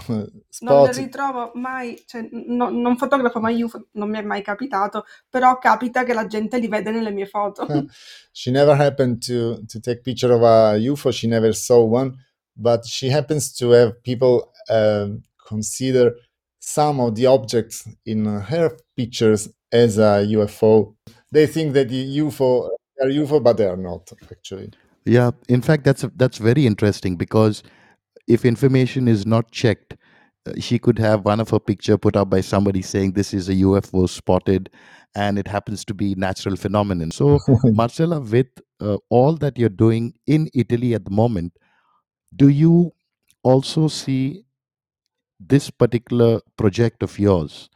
Non 0.61 0.85
le 0.85 0.93
ritrovo 0.93 1.53
mai, 1.55 2.03
cioè, 2.07 2.29
no- 2.31 2.71
non 2.71 2.97
fotografo 2.97 3.41
mai 3.41 3.63
UFO, 3.63 3.89
non 3.93 4.11
mi 4.11 4.19
è 4.19 4.23
mai 4.23 4.43
capitato, 4.43 5.05
però 5.29 5.59
capita 5.59 6.05
che 6.05 6.15
la 6.15 6.27
gente 6.27 6.59
li 6.59 6.69
vede 6.69 6.91
nelle 6.91 7.11
mie 7.11 7.27
foto. 7.27 7.67
she 8.33 8.51
never 8.51 8.79
happened 8.81 9.25
to 9.25 9.65
to 9.67 9.81
take 9.81 10.01
picture 10.03 10.33
of 10.33 10.43
a 10.43 10.77
UFO. 10.77 11.11
She 11.11 11.27
never 11.29 11.55
saw 11.55 11.85
one, 11.85 12.15
but 12.59 12.85
she 12.85 13.09
happens 13.09 13.53
to 13.55 13.71
have 13.71 14.03
people 14.03 14.53
um, 14.69 15.23
consider 15.47 16.15
some 16.61 17.01
of 17.01 17.15
the 17.15 17.27
objects 17.27 17.89
in 18.05 18.25
her 18.27 18.77
pictures 18.97 19.49
as 19.73 19.99
a 19.99 20.27
UFO. 20.37 20.95
They 21.33 21.47
think 21.47 21.73
that 21.75 21.89
the 21.89 22.19
UFO 22.19 22.69
are 23.01 23.07
UFO, 23.07 23.43
but 23.43 23.57
they 23.57 23.67
are 23.67 23.77
not 23.77 24.11
actually. 24.31 24.71
Yeah, 25.05 25.31
in 25.49 25.63
fact, 25.63 25.85
that's 25.85 26.05
that's 26.17 26.39
very 26.39 26.67
interesting 26.67 27.17
because 27.17 27.63
if 28.27 28.45
information 28.45 29.09
is 29.09 29.25
not 29.25 29.51
checked, 29.51 29.97
uh, 30.47 30.53
she 30.61 30.79
could 30.79 30.99
have 30.99 31.25
one 31.25 31.41
of 31.41 31.49
her 31.51 31.59
picture 31.59 31.97
put 31.97 32.17
up 32.17 32.29
by 32.29 32.41
somebody 32.43 32.83
saying 32.83 33.13
this 33.13 33.33
is 33.33 33.49
a 33.49 33.55
UFO 33.55 34.09
spotted, 34.09 34.69
and 35.15 35.39
it 35.39 35.49
happens 35.49 35.85
to 35.87 35.95
be 35.95 36.15
natural 36.15 36.57
phenomenon. 36.57 37.11
So, 37.11 37.39
Marcella, 37.65 38.21
with 38.21 38.49
uh, 38.81 38.99
all 39.09 39.35
that 39.37 39.59
you're 39.59 39.69
doing 39.69 40.13
in 40.27 40.51
Italy 40.55 40.95
at 40.95 41.05
the 41.05 41.11
moment, 41.11 41.55
do 42.37 42.49
you 42.49 42.93
also 43.43 43.89
see 43.89 44.45
this 45.41 45.71
particular 45.71 46.41
project 46.57 47.03
of 47.03 47.19
yours 47.19 47.69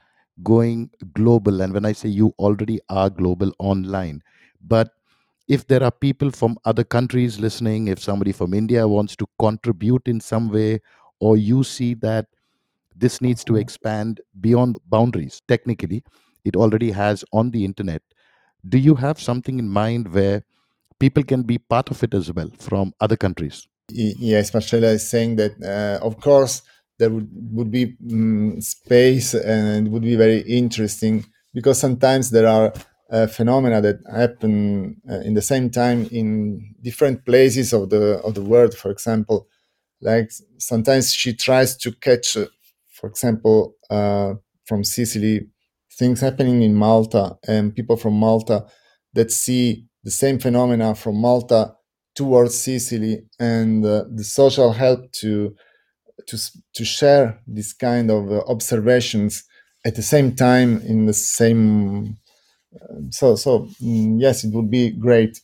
going 0.42 0.90
global? 1.14 1.62
And 1.62 1.72
when 1.72 1.84
I 1.84 1.92
say 1.92 2.08
you 2.08 2.34
already 2.38 2.80
are 2.88 3.10
global 3.10 3.52
online, 3.58 4.22
but 4.66 4.90
if 5.48 5.66
there 5.66 5.82
are 5.82 5.90
people 5.90 6.30
from 6.30 6.56
other 6.64 6.84
countries 6.84 7.40
listening, 7.40 7.88
if 7.88 7.98
somebody 7.98 8.32
from 8.32 8.54
India 8.54 8.86
wants 8.86 9.16
to 9.16 9.26
contribute 9.38 10.06
in 10.06 10.20
some 10.20 10.48
way, 10.48 10.80
or 11.20 11.36
you 11.36 11.64
see 11.64 11.94
that 11.94 12.26
this 12.94 13.20
needs 13.20 13.44
to 13.44 13.52
mm-hmm. 13.52 13.60
expand 13.60 14.20
beyond 14.40 14.78
boundaries, 14.86 15.42
technically, 15.48 16.04
it 16.44 16.56
already 16.56 16.90
has 16.90 17.24
on 17.32 17.50
the 17.50 17.64
internet. 17.64 18.02
Do 18.68 18.78
you 18.78 18.94
have 18.94 19.20
something 19.20 19.58
in 19.58 19.68
mind 19.68 20.12
where 20.12 20.44
people 20.98 21.22
can 21.22 21.42
be 21.42 21.58
part 21.58 21.90
of 21.90 22.02
it 22.02 22.14
as 22.14 22.32
well 22.32 22.50
from 22.58 22.92
other 23.00 23.16
countries? 23.16 23.68
Yes, 23.94 24.52
Marcella 24.54 24.88
is 24.88 25.08
saying 25.08 25.36
that, 25.36 25.52
uh, 25.62 26.04
of 26.04 26.20
course, 26.20 26.62
there 26.98 27.10
would, 27.10 27.28
would 27.52 27.70
be 27.70 27.96
mm, 28.04 28.62
space 28.62 29.34
and 29.34 29.86
it 29.86 29.90
would 29.90 30.02
be 30.02 30.16
very 30.16 30.40
interesting 30.40 31.24
because 31.54 31.78
sometimes 31.78 32.30
there 32.30 32.46
are 32.46 32.72
uh, 33.10 33.26
phenomena 33.26 33.80
that 33.82 33.98
happen 34.10 34.96
uh, 35.10 35.20
in 35.20 35.34
the 35.34 35.42
same 35.42 35.68
time 35.70 36.08
in 36.10 36.74
different 36.82 37.24
places 37.26 37.72
of 37.72 37.90
the 37.90 38.18
of 38.24 38.34
the 38.34 38.42
world. 38.42 38.74
For 38.74 38.90
example, 38.90 39.46
like 40.00 40.30
sometimes 40.58 41.12
she 41.12 41.34
tries 41.34 41.76
to 41.78 41.92
catch, 41.92 42.36
uh, 42.36 42.46
for 42.92 43.08
example, 43.08 43.76
uh, 43.90 44.34
from 44.64 44.84
Sicily, 44.84 45.48
things 45.98 46.20
happening 46.20 46.62
in 46.62 46.74
Malta 46.74 47.36
and 47.46 47.74
people 47.74 47.96
from 47.96 48.14
Malta 48.14 48.66
that 49.14 49.30
see 49.30 49.86
the 50.04 50.10
same 50.10 50.38
phenomena 50.38 50.94
from 50.94 51.16
Malta 51.20 51.74
towards 52.14 52.58
Sicily 52.58 53.24
and 53.38 53.84
uh, 53.84 54.04
the 54.14 54.24
social 54.24 54.72
help 54.72 55.10
to 55.20 55.54
to 56.26 56.38
to 56.74 56.84
share 56.84 57.40
this 57.46 57.72
kind 57.72 58.10
of 58.10 58.30
uh, 58.30 58.40
observations 58.46 59.44
at 59.84 59.94
the 59.94 60.02
same 60.02 60.34
time 60.34 60.80
in 60.82 61.06
the 61.06 61.14
same 61.14 62.16
so 63.10 63.34
so 63.34 63.68
mm, 63.82 64.20
yes 64.20 64.44
it 64.44 64.54
would 64.54 64.70
be 64.70 64.90
great 64.90 65.40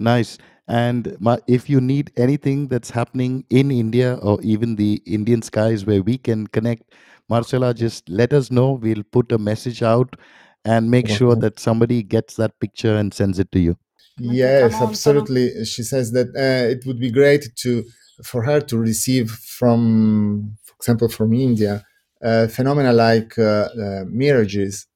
Nice. 0.00 0.38
And 0.66 1.16
if 1.46 1.68
you 1.68 1.80
need 1.80 2.10
anything 2.16 2.68
that's 2.68 2.90
happening 2.90 3.44
in 3.50 3.70
India 3.70 4.18
or 4.22 4.40
even 4.40 4.76
the 4.76 5.02
Indian 5.04 5.42
skies 5.42 5.84
where 5.84 6.02
we 6.02 6.16
can 6.16 6.46
connect, 6.46 6.94
Marcella, 7.28 7.74
just 7.74 8.08
let 8.08 8.32
us 8.32 8.50
know. 8.50 8.72
We'll 8.72 9.02
put 9.02 9.30
a 9.30 9.38
message 9.38 9.82
out 9.82 10.16
and 10.64 10.90
make 10.90 11.08
sure 11.08 11.36
that 11.36 11.60
somebody 11.60 12.02
gets 12.02 12.36
that 12.36 12.58
picture 12.60 12.96
and 12.96 13.12
sends 13.12 13.38
it 13.38 13.52
to 13.52 13.60
you. 13.60 13.76
Yes 14.20 14.72
absolutely. 14.80 15.64
She 15.64 15.82
says 15.82 16.12
that 16.12 16.28
uh, 16.36 16.68
it 16.74 16.84
would 16.86 17.00
be 17.00 17.10
great 17.10 17.44
to 17.62 17.84
for 18.22 18.42
her 18.42 18.60
to 18.60 18.76
receive 18.78 19.30
from 19.30 20.56
for 20.66 20.74
example 20.80 21.08
from 21.08 21.32
india 21.32 21.82
uh, 22.28 22.46
phenomena 22.48 22.92
like 22.92 23.32
uh, 23.38 23.68
uh, 23.84 24.04
mirages 24.22 24.86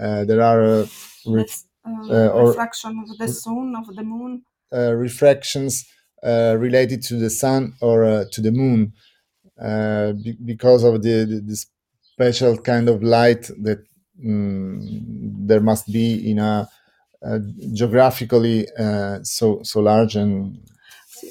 uh, 0.00 0.24
there 0.28 0.40
are 0.50 0.62
uh, 0.62 0.86
re- 1.26 1.42
Ref- 1.42 1.64
uh, 1.86 2.12
uh, 2.14 2.28
or- 2.28 2.48
reflection 2.50 2.92
of 3.04 3.18
the 3.18 3.28
sun, 3.28 3.74
of 3.76 3.86
the 3.96 4.04
moon. 4.04 4.42
uh, 4.72 4.92
refractions 4.94 5.72
uh, 6.22 6.54
related 6.58 7.02
to 7.02 7.14
the 7.16 7.30
sun 7.30 7.72
or 7.80 8.04
uh, 8.04 8.24
to 8.32 8.40
the 8.40 8.52
moon. 8.52 8.92
Uh, 9.60 10.12
be- 10.12 10.38
because 10.44 10.84
of 10.84 11.02
the, 11.02 11.24
the, 11.24 11.40
the 11.40 11.56
special 12.14 12.56
kind 12.58 12.88
of 12.88 13.02
light 13.02 13.42
that 13.66 13.80
mm, 14.24 14.78
there 15.48 15.60
must 15.60 15.86
be 15.92 16.30
in 16.30 16.38
a, 16.38 16.42
uh 16.44 16.66
geographically 17.72 18.66
uh, 18.78 19.18
so 19.22 19.60
so 19.62 19.80
large 19.80 20.16
and 20.16 20.60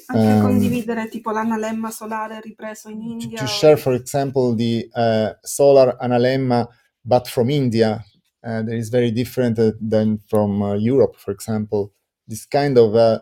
anche 0.08 0.38
condividere 0.38 1.08
tipo 1.08 1.30
l'analemma 1.30 1.90
solare 1.90 2.40
ripreso 2.40 2.88
in 2.90 3.00
to, 3.00 3.22
India. 3.22 3.38
to 3.38 3.44
o- 3.44 3.46
share 3.46 3.76
for 3.76 3.94
example 3.94 4.54
the 4.54 4.88
uh, 4.94 5.32
solar 5.42 5.96
analemma 6.00 6.66
but 7.02 7.26
from 7.28 7.48
india 7.50 8.04
uh, 8.44 8.62
that 8.62 8.74
is 8.74 8.88
very 8.90 9.10
different 9.10 9.58
uh, 9.58 9.72
than 9.80 10.18
from 10.28 10.62
uh, 10.62 10.74
europe 10.74 11.16
for 11.16 11.32
example 11.32 11.92
this 12.26 12.46
kind 12.46 12.76
of 12.78 12.94
uh, 12.94 13.18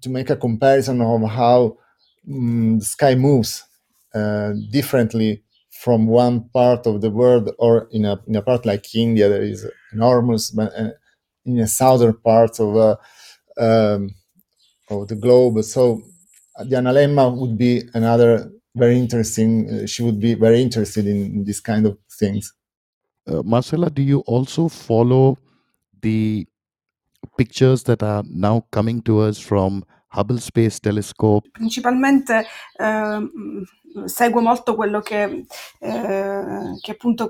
to 0.00 0.10
make 0.10 0.30
a 0.30 0.36
comparison 0.36 1.00
of 1.00 1.22
how 1.30 1.76
mm, 2.28 2.78
the 2.78 2.84
sky 2.84 3.14
moves 3.14 3.64
uh, 4.14 4.52
differently 4.70 5.42
from 5.70 6.06
one 6.06 6.42
part 6.52 6.86
of 6.86 7.00
the 7.00 7.10
world 7.10 7.50
or 7.58 7.88
in 7.92 8.04
a, 8.04 8.20
in 8.26 8.36
a 8.36 8.42
part 8.42 8.66
like 8.66 8.94
india 8.94 9.28
that 9.28 9.40
is 9.42 9.66
enormous 9.92 10.50
but 10.50 10.72
uh, 10.78 10.90
in 11.44 11.56
the 11.56 11.66
southern 11.66 12.14
part 12.14 12.58
of 12.60 12.76
uh, 12.76 12.96
um, 13.58 14.10
of 14.90 15.08
the 15.08 15.16
globe 15.16 15.62
so 15.64 16.00
uh, 16.56 16.64
the 16.64 16.76
analemma 16.76 17.30
would 17.34 17.56
be 17.56 17.82
another 17.94 18.50
very 18.74 18.96
interesting 18.98 19.68
uh, 19.70 19.86
she 19.86 20.02
would 20.02 20.20
be 20.20 20.34
very 20.34 20.60
interested 20.62 21.06
in 21.06 21.44
this 21.44 21.60
kind 21.60 21.86
of 21.86 21.96
things 22.18 22.52
Uh, 23.26 23.42
Marcella, 23.44 23.90
do 23.90 24.02
you 24.02 24.20
also 24.26 24.68
follow 24.68 25.38
the 26.02 26.46
pictures 27.36 27.84
that 27.84 28.02
are 28.02 28.24
now 28.28 28.66
coming 28.72 29.00
to 29.02 29.20
us 29.20 29.38
from 29.38 29.84
Hubble 30.08 30.38
Space 30.38 30.80
Telescope? 30.80 31.46
Principalmente 31.52 32.46
ehm, 32.80 33.64
seguo 34.04 34.40
molto 34.40 34.74
quello 34.74 35.00
che, 35.00 35.44
eh, 35.78 36.78
che 36.80 36.90
appunto 36.90 37.28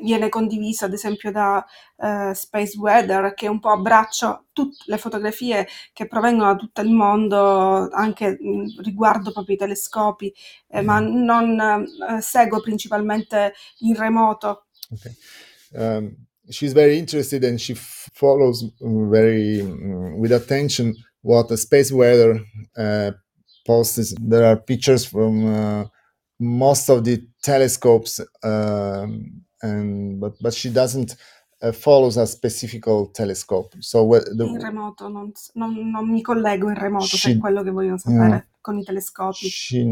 viene 0.00 0.28
condiviso 0.28 0.84
ad 0.84 0.92
esempio 0.92 1.30
da 1.30 1.64
eh, 1.96 2.34
Space 2.34 2.76
Weather 2.78 3.34
che 3.34 3.48
un 3.48 3.60
po' 3.60 3.70
abbraccia 3.70 4.44
tutte 4.52 4.84
le 4.86 4.98
fotografie 4.98 5.66
che 5.92 6.06
provengono 6.06 6.52
da 6.52 6.58
tutto 6.58 6.80
il 6.80 6.90
mondo 6.90 7.88
anche 7.90 8.36
mh, 8.40 8.82
riguardo 8.82 9.32
proprio 9.32 9.54
i 9.54 9.58
telescopi, 9.58 10.32
eh, 10.68 10.82
ma 10.82 10.98
non 11.00 11.58
eh, 11.58 12.20
seguo 12.20 12.60
principalmente 12.60 13.54
in 13.80 13.94
remoto. 13.96 14.66
okay 14.92 15.12
um, 15.74 16.14
she's 16.48 16.72
very 16.72 16.96
interested 16.98 17.44
and 17.44 17.58
she 17.58 17.72
f- 17.72 18.08
follows 18.12 18.62
uh, 18.80 19.08
very 19.08 19.60
mm, 19.62 20.16
with 20.18 20.32
attention 20.32 20.94
what 21.22 21.48
the 21.48 21.56
space 21.56 21.92
weather 21.92 22.40
uh, 22.76 23.10
posts 23.66 24.14
there 24.20 24.46
are 24.46 24.56
pictures 24.56 25.06
from 25.06 25.46
uh, 25.46 25.84
most 26.40 26.90
of 26.90 27.04
the 27.04 27.18
telescopes 27.42 28.20
um, 28.44 29.42
and 29.62 30.20
but 30.20 30.34
but 30.40 30.54
she 30.54 30.70
doesn't 30.70 31.16
uh, 31.62 31.72
follows 31.72 32.16
a 32.18 32.26
specific 32.26 32.84
telescope. 33.14 33.74
So 33.80 34.04
what 34.04 34.24
the, 34.26 34.44
In 34.46 34.60
remoto, 34.60 35.08
non, 35.08 35.32
non- 35.54 35.90
non 35.90 36.08
mi 36.10 36.22
collego 36.22 36.68
in 36.68 36.74
remoto 36.76 37.06
Ci- 37.06 37.32
è 37.32 37.38
quello 37.38 37.62
che 37.62 37.70
vogliono 37.70 37.98
sapere 37.98 38.48
con 38.60 38.78
i 38.78 38.84
telescopi. 38.84 39.48
she 39.48 39.82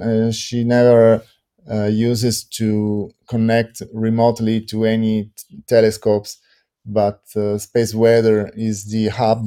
uh, 0.00 0.30
she 0.32 0.64
never 0.64 1.22
uh, 1.70 1.88
uses 1.90 2.44
to 2.48 3.10
connect 3.26 3.82
remotely 3.94 4.64
to 4.64 4.84
any 4.84 5.30
telescopes 5.66 6.38
but 6.84 7.20
uh, 7.36 7.58
space 7.58 7.94
weather 7.94 8.50
is 8.56 8.86
the 8.86 9.08
hub 9.10 9.46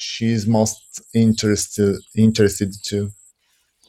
she's 0.00 0.46
most 0.46 1.02
interested 1.14 1.96
interested 2.16 2.72
to. 2.84 3.10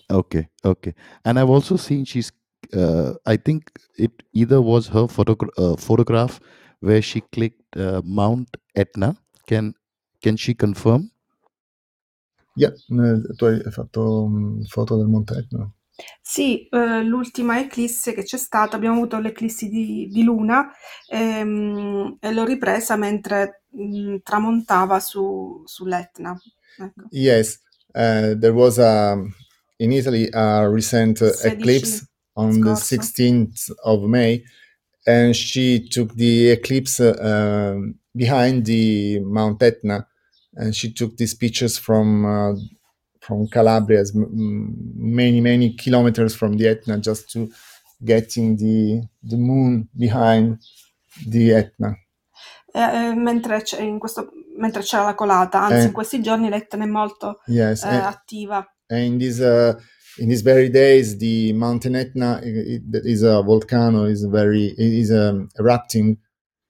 Okay, 0.10 0.48
okay. 0.66 0.94
And 1.24 1.40
I've 1.40 1.50
also 1.50 1.78
seen 1.78 2.06
she's, 2.06 2.32
uh, 2.74 3.14
I 3.26 3.38
think 3.38 3.72
it 3.98 4.12
either 4.34 4.62
was 4.62 4.88
her 4.88 5.08
photogra- 5.08 5.56
uh, 5.58 5.76
photograph 5.78 6.40
where 6.82 7.02
she 7.02 7.22
clicked 7.22 7.78
uh, 7.78 8.02
Mount 8.04 8.58
Etna. 8.76 9.16
Can 9.48 9.74
can 10.22 10.38
she 10.38 10.54
confirm? 10.54 11.12
Yeah, 12.56 12.72
tu 13.38 13.46
hai 13.46 13.72
fatto 13.72 14.30
foto 14.70 14.98
del 14.98 15.08
Monte 15.08 15.36
Etna. 15.38 15.72
Sì, 16.22 16.68
eh, 16.70 17.04
l'ultima 17.04 17.60
eclisse 17.60 18.14
che 18.14 18.24
c'è 18.24 18.38
stata, 18.38 18.76
abbiamo 18.76 18.96
avuto 18.96 19.20
l'eclissi 19.20 19.70
di, 19.70 20.08
di 20.10 20.24
luna 20.24 20.72
ehm, 21.10 22.18
e 22.20 22.32
l'ho 22.32 22.46
ripresa 22.46 22.96
mentre 22.96 23.64
mh, 23.70 24.18
tramontava 24.24 25.00
su, 25.00 25.62
sull'Etna. 25.66 26.40
Ecco. 26.78 27.08
Yes, 27.10 27.60
uh, 27.94 28.38
there 28.38 28.52
was 28.52 28.78
a 28.78 29.18
in 29.78 29.92
Italy 29.92 30.30
a 30.32 30.70
recent 30.70 31.22
uh, 31.22 31.32
16 31.32 31.52
eclipse 31.52 32.08
on 32.36 32.60
the 32.62 32.76
scorso. 32.76 32.96
16th 32.96 33.72
of 33.84 34.04
May, 34.04 34.44
and 35.06 35.36
she 35.36 35.88
took 35.88 36.14
the 36.16 36.52
eclipse 36.52 37.00
um, 37.00 37.96
behind 38.16 38.66
the 38.66 39.20
Mount 39.20 39.62
Etna, 39.62 40.08
and 40.56 40.76
she 40.76 40.92
took 40.92 41.18
these 41.18 41.34
pictures 41.34 41.78
from 41.78 42.26
uh, 42.26 42.54
from 43.22 43.48
Calabria, 43.48 44.00
as 44.02 44.14
m- 44.16 44.24
m- 44.34 44.76
many 45.16 45.40
many 45.42 45.76
kilometers 45.76 46.34
from 46.36 46.58
the 46.58 46.68
Etna, 46.68 47.00
just 47.00 47.30
to 47.32 47.48
getting 48.04 48.58
the 48.58 49.08
the 49.22 49.38
moon 49.38 49.88
behind 49.94 50.58
the 51.30 51.52
Etna. 51.54 51.96
Eh, 52.74 52.80
eh, 53.10 53.14
mentre, 53.16 53.62
c'è, 53.62 53.82
in 53.82 54.00
questo, 54.00 54.30
mentre 54.58 54.82
c'era 54.82 55.04
la 55.04 55.14
colata, 55.14 55.62
anzi 55.64 55.84
Eh. 55.84 55.86
in 55.88 55.92
questi 55.92 56.22
giorni 56.22 56.50
l'Etna 56.50 56.84
è 56.84 56.88
molto 56.88 57.42
Yes, 57.48 57.84
eh, 57.84 57.88
and- 57.90 58.04
attiva. 58.06 58.66
and 58.88 59.04
in 59.04 59.18
these 59.18 59.40
uh, 59.44 59.76
in 60.20 60.28
these 60.28 60.42
very 60.42 60.70
days 60.70 61.16
the 61.18 61.54
mountain 61.54 61.96
etna 61.96 62.42
i- 62.44 62.74
i- 62.74 62.90
that 62.90 63.06
is 63.06 63.24
a 63.24 63.42
volcano 63.42 64.08
is 64.10 64.26
very 64.28 64.74
is 64.78 65.10
um, 65.10 65.48
erupting 65.58 66.18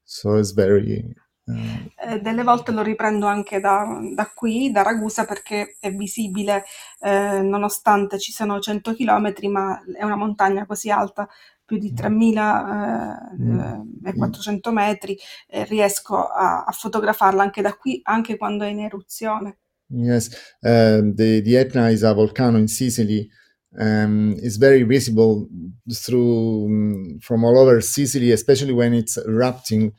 so 0.03 0.37
it's 0.37 0.53
very 0.53 1.03
Eh, 1.45 2.19
delle 2.21 2.43
volte 2.43 2.71
lo 2.71 2.81
riprendo 2.81 3.25
anche 3.25 3.59
da, 3.59 3.99
da 4.13 4.31
qui, 4.33 4.71
da 4.71 4.83
Ragusa, 4.83 5.25
perché 5.25 5.75
è 5.79 5.91
visibile 5.91 6.63
eh, 6.99 7.41
nonostante 7.41 8.17
ci 8.19 8.31
siano 8.31 8.59
100 8.59 8.93
km, 8.93 9.33
ma 9.49 9.81
è 9.97 10.03
una 10.03 10.15
montagna 10.15 10.65
così 10.65 10.89
alta, 10.89 11.27
più 11.65 11.77
di 11.77 11.91
3.400 11.93 14.71
metri, 14.71 15.17
e 15.47 15.65
riesco 15.65 16.25
a, 16.25 16.63
a 16.63 16.71
fotografarla 16.71 17.43
anche 17.43 17.61
da 17.61 17.75
qui, 17.75 17.99
anche 18.03 18.37
quando 18.37 18.63
è 18.63 18.67
in 18.67 18.79
eruzione. 18.81 19.57
yes. 19.93 20.29
Um, 20.63 21.15
the 21.15 21.41
the 21.41 21.57
etna 21.57 21.89
is 21.89 22.03
a 22.03 22.13
volcano 22.13 22.57
in 22.57 22.67
sicily. 22.67 23.29
Um, 23.77 24.35
it's 24.37 24.57
very 24.57 24.83
visible 24.83 25.47
through 25.89 27.19
from 27.21 27.45
all 27.45 27.57
over 27.57 27.79
sicily 27.79 28.31
especially 28.31 28.73
when 28.73 28.93
it's 28.93 29.15
erupting 29.15 29.93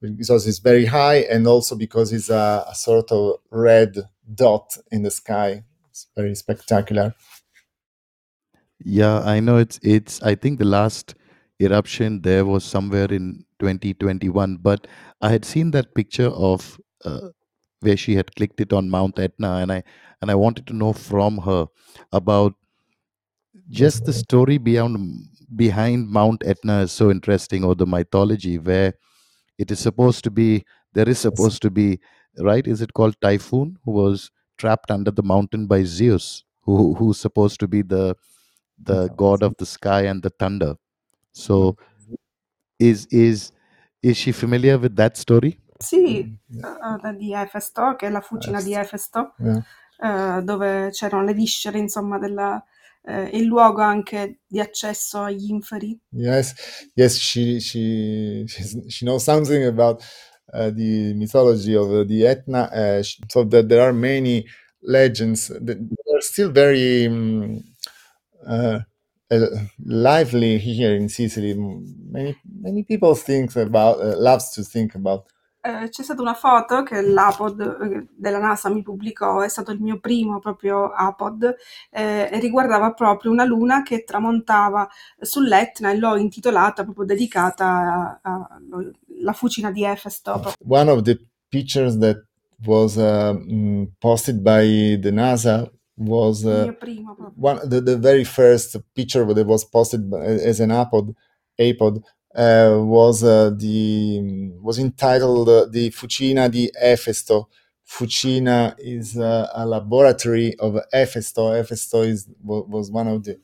because 0.00 0.46
it's 0.46 0.58
very 0.58 0.86
high 0.86 1.20
and 1.30 1.46
also 1.46 1.74
because 1.76 2.12
it's 2.12 2.30
a, 2.30 2.64
a 2.68 2.74
sort 2.74 3.10
of 3.10 3.36
red 3.50 3.96
dot 4.34 4.76
in 4.90 5.02
the 5.02 5.10
sky. 5.10 5.64
It's 5.90 6.06
very 6.14 6.34
spectacular. 6.34 7.14
Yeah, 8.84 9.20
I 9.20 9.40
know 9.40 9.56
it's 9.56 9.80
it's 9.82 10.22
I 10.22 10.34
think 10.34 10.58
the 10.58 10.66
last 10.66 11.14
eruption 11.58 12.20
there 12.22 12.44
was 12.44 12.64
somewhere 12.64 13.10
in 13.10 13.44
2021, 13.58 14.58
but 14.58 14.86
I 15.22 15.30
had 15.30 15.44
seen 15.44 15.70
that 15.70 15.94
picture 15.94 16.28
of 16.28 16.78
uh, 17.04 17.28
where 17.80 17.96
she 17.96 18.14
had 18.14 18.34
clicked 18.36 18.60
it 18.60 18.72
on 18.72 18.90
Mount 18.90 19.18
Etna 19.18 19.56
and 19.56 19.72
I 19.72 19.82
and 20.20 20.30
I 20.30 20.34
wanted 20.34 20.66
to 20.68 20.74
know 20.74 20.92
from 20.92 21.38
her 21.38 21.66
about 22.12 22.54
just 23.70 24.04
the 24.04 24.12
story 24.12 24.58
beyond 24.58 25.28
behind 25.54 26.08
Mount 26.08 26.42
Etna 26.44 26.82
is 26.82 26.92
so 26.92 27.10
interesting 27.10 27.64
or 27.64 27.74
the 27.74 27.86
mythology 27.86 28.58
where 28.58 28.94
it 29.58 29.70
is 29.70 29.78
supposed 29.78 30.24
to 30.24 30.30
be 30.30 30.64
there 30.92 31.08
is 31.08 31.18
supposed 31.18 31.62
to 31.62 31.70
be 31.70 32.00
right? 32.38 32.66
Is 32.66 32.82
it 32.82 32.92
called 32.92 33.20
Typhon 33.20 33.78
who 33.84 33.92
was 33.92 34.30
trapped 34.58 34.90
under 34.90 35.10
the 35.10 35.22
mountain 35.22 35.66
by 35.66 35.84
Zeus 35.84 36.44
who 36.62 36.94
who's 36.94 37.18
supposed 37.18 37.60
to 37.60 37.68
be 37.68 37.82
the 37.82 38.16
the 38.78 39.08
god 39.16 39.42
of 39.42 39.54
the 39.58 39.66
sky 39.66 40.02
and 40.02 40.22
the 40.22 40.30
thunder. 40.30 40.76
So 41.32 41.76
is 42.78 43.06
is 43.10 43.52
is 44.02 44.16
she 44.16 44.32
familiar 44.32 44.78
with 44.78 44.96
that 44.96 45.16
story? 45.16 45.60
Sì, 45.78 46.20
eh, 46.20 47.16
di 47.16 47.34
Efesto, 47.34 47.96
che 47.96 48.06
è 48.06 48.10
la 48.10 48.20
fucina 48.20 48.62
di 48.62 48.74
Efesto, 48.74 49.34
yeah. 49.38 50.38
eh, 50.38 50.42
dove 50.42 50.88
c'erano 50.90 51.22
le 51.22 51.34
viscere, 51.34 51.78
insomma, 51.78 52.18
della, 52.18 52.62
eh, 53.06 53.30
il 53.34 53.44
luogo 53.44 53.82
anche 53.82 54.40
di 54.46 54.60
accesso 54.60 55.22
agli 55.22 55.50
inferi. 55.50 55.98
Yes, 56.10 56.54
yes, 56.94 57.16
she 57.18 57.60
she 57.60 58.44
she 58.46 59.04
knows 59.04 59.22
something 59.22 59.64
about 59.64 60.02
uh, 60.52 60.70
the 60.70 61.14
mythology 61.14 61.74
of 61.74 62.06
the 62.06 62.26
Etna. 62.26 62.68
Uh, 62.72 63.02
so 63.28 63.44
that 63.44 63.68
there 63.68 63.82
are 63.82 63.92
many 63.92 64.44
legends 64.82 65.48
that 65.48 65.78
are 65.78 66.20
still 66.20 66.50
very 66.50 67.06
um, 67.06 67.62
uh, 68.46 68.80
lively 69.84 70.58
here 70.58 70.94
in 70.94 71.08
Sicily. 71.08 71.54
Many 71.54 72.36
many 72.60 72.82
people 72.82 73.14
think 73.14 73.54
about 73.56 73.98
loves 74.18 74.50
to 74.50 74.62
think 74.62 74.94
about. 74.94 75.26
Eh, 75.66 75.88
c'è 75.88 76.04
stata 76.04 76.22
una 76.22 76.34
foto 76.34 76.84
che 76.84 77.00
l'APOD 77.00 77.60
eh, 77.60 78.06
della 78.16 78.38
NASA 78.38 78.70
mi 78.70 78.82
pubblicò, 78.82 79.40
è 79.40 79.48
stato 79.48 79.72
il 79.72 79.80
mio 79.80 79.98
primo 79.98 80.38
proprio 80.38 80.92
APOD, 80.92 81.56
eh, 81.90 82.28
e 82.30 82.38
riguardava 82.38 82.92
proprio 82.92 83.32
una 83.32 83.44
luna 83.44 83.82
che 83.82 84.04
tramontava 84.04 84.88
sull'Etna 85.18 85.90
e 85.90 85.98
l'ho 85.98 86.16
intitolata 86.16 86.84
proprio 86.84 87.04
dedicata 87.04 88.20
alla 88.22 89.32
fucina 89.32 89.72
di 89.72 89.82
Efesto. 89.82 90.54
One 90.68 90.88
of 90.88 91.02
the 91.02 91.18
pictures 91.48 91.98
that 91.98 92.24
was 92.64 92.94
uh, 92.94 93.32
mm, 93.34 93.86
posted 93.98 94.42
by 94.42 95.00
the 95.00 95.10
NASA 95.10 95.68
was 95.96 96.42
Il 96.42 96.48
uh, 96.48 96.62
mio 96.62 96.76
primo 96.76 97.14
proprio. 97.16 97.34
one 97.36 97.68
the, 97.68 97.82
the 97.82 97.96
very 97.96 98.24
first 98.24 98.80
picture 98.92 99.24
that 99.34 99.46
was 99.46 99.64
posted 99.68 100.12
as 100.12 100.60
an 100.60 100.70
apod 100.70 101.12
apod 101.58 102.00
was 102.36 103.24
uh, 103.24 103.50
the 103.56 104.52
was 104.60 104.78
entitled 104.78 105.48
uh, 105.48 105.66
the 105.70 105.90
Fucina 105.90 106.50
di 106.50 106.70
Efesto. 106.82 107.46
Fucina 107.88 108.74
is 108.78 109.16
uh, 109.16 109.48
a 109.54 109.64
laboratory 109.64 110.54
of 110.58 110.74
Efesto. 110.92 111.52
Efesto 111.58 112.04
is 112.06 112.28
was 112.42 112.90
one 112.90 113.08
of 113.08 113.24
the 113.24 113.38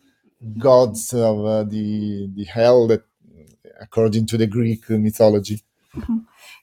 gods 0.59 1.15
of 1.15 1.45
uh, 1.45 1.65
the 1.65 2.29
the 2.35 2.45
hell 2.45 2.87
that, 2.89 3.03
according 3.81 4.27
to 4.27 4.37
the 4.37 4.47
Greek 4.47 4.89
mythology. 4.91 5.63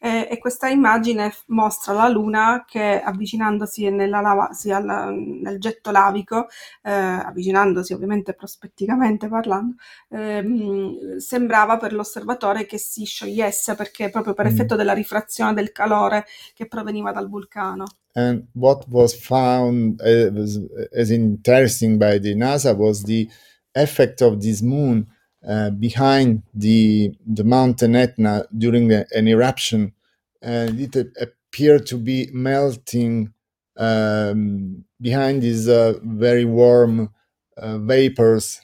Eh, 0.01 0.27
e 0.31 0.37
questa 0.37 0.69
immagine 0.69 1.33
mostra 1.47 1.91
la 1.93 2.07
luna 2.07 2.63
che 2.65 3.01
avvicinandosi 3.01 3.89
nella 3.89 4.21
lava, 4.21 4.53
sì, 4.53 4.71
al- 4.71 5.13
nel 5.13 5.59
getto 5.59 5.91
lavico, 5.91 6.47
eh, 6.83 6.91
avvicinandosi 6.91 7.91
ovviamente 7.93 8.33
prospetticamente 8.33 9.27
parlando, 9.27 9.75
ehm, 10.09 11.17
sembrava 11.17 11.77
per 11.77 11.91
l'osservatore 11.93 12.65
che 12.65 12.77
si 12.77 13.03
sciogliesse 13.03 13.75
perché 13.75 14.09
proprio 14.09 14.33
per 14.33 14.45
Mm. 14.45 14.49
effetto 14.49 14.75
della 14.75 14.93
rifrazione 14.93 15.53
del 15.53 15.71
calore 15.73 16.25
che 16.53 16.65
proveniva 16.67 17.11
dal 17.11 17.27
vulcano. 17.27 17.83
And 18.13 18.47
what 18.53 18.85
was 18.89 19.13
found 19.13 20.01
uh, 20.01 20.31
was, 20.33 20.59
as 20.97 21.09
interesting 21.09 21.97
by 21.97 22.19
the 22.19 22.33
NASA 22.35 22.73
was 22.73 23.03
the 23.03 23.27
effect 23.73 24.21
of 24.21 24.39
this 24.39 24.61
moon 24.61 25.05
uh, 25.47 25.69
behind 25.71 26.43
the 26.53 27.13
the 27.25 27.43
mountain 27.43 27.95
Etna 27.95 28.45
during 28.57 28.87
the, 28.89 29.07
an 29.11 29.27
eruption, 29.27 29.93
and 30.41 30.79
it 30.79 30.95
a- 30.95 31.11
appeared 31.21 31.85
to 31.87 31.97
be 31.97 32.29
melting 32.33 33.33
um, 33.77 34.83
behind 35.01 35.41
these 35.41 35.67
uh, 35.67 35.93
very 36.03 36.45
warm 36.45 37.09
uh, 37.57 37.77
vapors. 37.79 38.59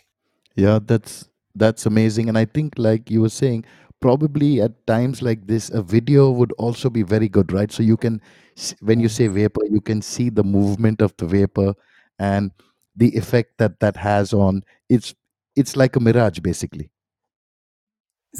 yeah 0.56 0.80
that's 0.86 1.30
that's 1.56 1.86
amazing 1.86 2.30
and 2.30 2.38
i 2.38 2.46
think 2.46 2.74
like 2.78 3.10
you 3.10 3.22
were 3.22 3.30
saying 3.30 3.64
probably 4.02 4.62
at 4.62 4.86
times 4.88 5.22
like 5.22 5.48
this 5.48 5.70
a 5.70 5.82
video 5.82 6.30
would 6.30 6.52
also 6.54 6.90
be 6.90 7.02
very 7.04 7.30
good 7.30 7.52
right 7.52 7.72
so 7.72 7.82
you 7.84 7.98
can 7.98 8.22
when 8.82 9.00
you 9.00 9.10
say 9.10 9.28
vapor 9.28 9.62
you 9.70 9.82
can 9.82 10.02
see 10.02 10.30
the 10.30 10.44
movement 10.44 11.02
of 11.02 11.14
the 11.18 11.26
vapor 11.26 11.74
and 12.20 12.52
the 12.96 13.10
effect 13.18 13.58
that 13.58 13.80
that 13.80 13.96
has 13.98 14.34
on 14.34 14.64
it's 14.90 15.14
it's 15.56 15.76
like 15.76 15.96
a 15.96 16.00
mirage 16.00 16.40
basically 16.40 16.90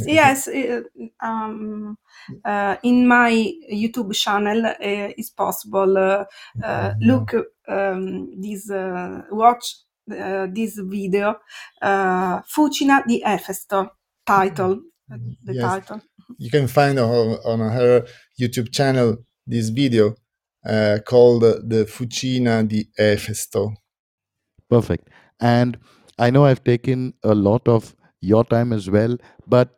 Yes, 0.06 0.50
eh, 0.50 0.82
um, 1.22 1.98
uh, 2.44 2.76
in 2.84 3.08
my 3.08 3.32
YouTube 3.72 4.14
channel 4.14 4.66
uh, 4.66 4.74
it's 4.80 5.30
possible. 5.30 5.98
Uh, 5.98 6.26
uh, 6.62 6.94
look 7.00 7.34
um, 7.66 8.30
this 8.42 8.70
uh, 8.70 9.22
watch 9.32 9.78
uh, 10.12 10.48
this 10.52 10.78
video 10.80 11.40
uh, 11.82 12.42
Fucina 12.42 13.04
di 13.08 13.22
Efesto 13.24 13.90
title 14.26 14.82
uh, 15.10 15.18
the 15.46 15.54
Yes. 15.54 15.64
title 15.64 16.02
You 16.38 16.50
can 16.50 16.68
find 16.68 17.00
on, 17.00 17.38
on 17.46 17.60
her 17.60 18.06
YouTube 18.40 18.72
channel 18.72 19.18
this 19.48 19.70
video, 19.70 20.16
uh, 20.66 21.00
called 21.06 21.44
the 21.44 21.86
Fucina 21.86 22.68
di 22.68 22.90
Efesto. 23.00 23.74
Perfect. 24.70 25.10
And 25.40 25.78
I 26.18 26.30
know 26.30 26.46
I've 26.46 26.64
taken 26.64 27.14
a 27.24 27.36
lot 27.36 27.68
of 27.68 27.96
your 28.22 28.44
time 28.46 28.72
as 28.74 28.90
well, 28.90 29.18
but 29.48 29.76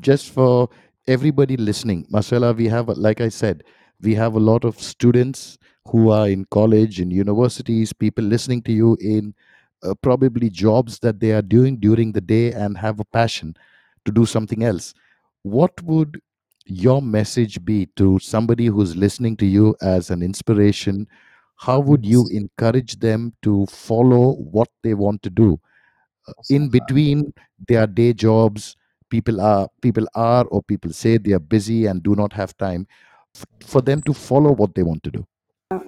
just 0.00 0.30
for 0.30 0.68
everybody 1.06 1.56
listening, 1.56 2.06
Marcella, 2.10 2.52
we 2.52 2.66
have, 2.68 2.88
like 2.88 3.20
I 3.20 3.28
said, 3.28 3.62
we 4.00 4.14
have 4.14 4.34
a 4.34 4.40
lot 4.40 4.64
of 4.64 4.80
students 4.80 5.58
who 5.88 6.10
are 6.10 6.28
in 6.28 6.46
college, 6.46 7.00
in 7.00 7.10
universities, 7.10 7.92
people 7.92 8.24
listening 8.24 8.62
to 8.62 8.72
you 8.72 8.96
in 9.00 9.34
uh, 9.82 9.94
probably 10.02 10.48
jobs 10.48 10.98
that 11.00 11.20
they 11.20 11.32
are 11.32 11.42
doing 11.42 11.76
during 11.76 12.12
the 12.12 12.20
day 12.20 12.52
and 12.52 12.78
have 12.78 12.98
a 13.00 13.04
passion 13.04 13.54
to 14.06 14.12
do 14.12 14.24
something 14.24 14.64
else. 14.64 14.94
What 15.42 15.80
would 15.82 16.20
your 16.64 17.02
message 17.02 17.62
be 17.64 17.86
to 17.96 18.18
somebody 18.18 18.66
who's 18.66 18.96
listening 18.96 19.36
to 19.36 19.46
you 19.46 19.76
as 19.82 20.08
an 20.10 20.22
inspiration? 20.22 21.06
How 21.56 21.80
would 21.80 22.06
you 22.06 22.26
encourage 22.32 22.98
them 23.00 23.34
to 23.42 23.66
follow 23.66 24.32
what 24.36 24.68
they 24.82 24.94
want 24.94 25.22
to 25.24 25.30
do? 25.30 25.60
In 26.48 26.68
between 26.68 27.32
their 27.68 27.86
day 27.86 28.12
jobs 28.12 28.76
people 29.10 29.40
are 29.40 29.68
people 29.80 30.06
are 30.14 30.44
or 30.46 30.62
people 30.62 30.92
say 30.92 31.18
they 31.18 31.32
are 31.32 31.38
busy 31.56 31.86
and 31.86 32.02
do 32.02 32.14
not 32.16 32.32
have 32.32 32.56
time 32.56 32.86
f- 33.36 33.46
for 33.66 33.80
them 33.82 34.02
to 34.02 34.12
follow 34.14 34.52
what 34.52 34.74
they 34.74 34.82
want 34.82 35.02
to 35.04 35.10
do 35.10 35.26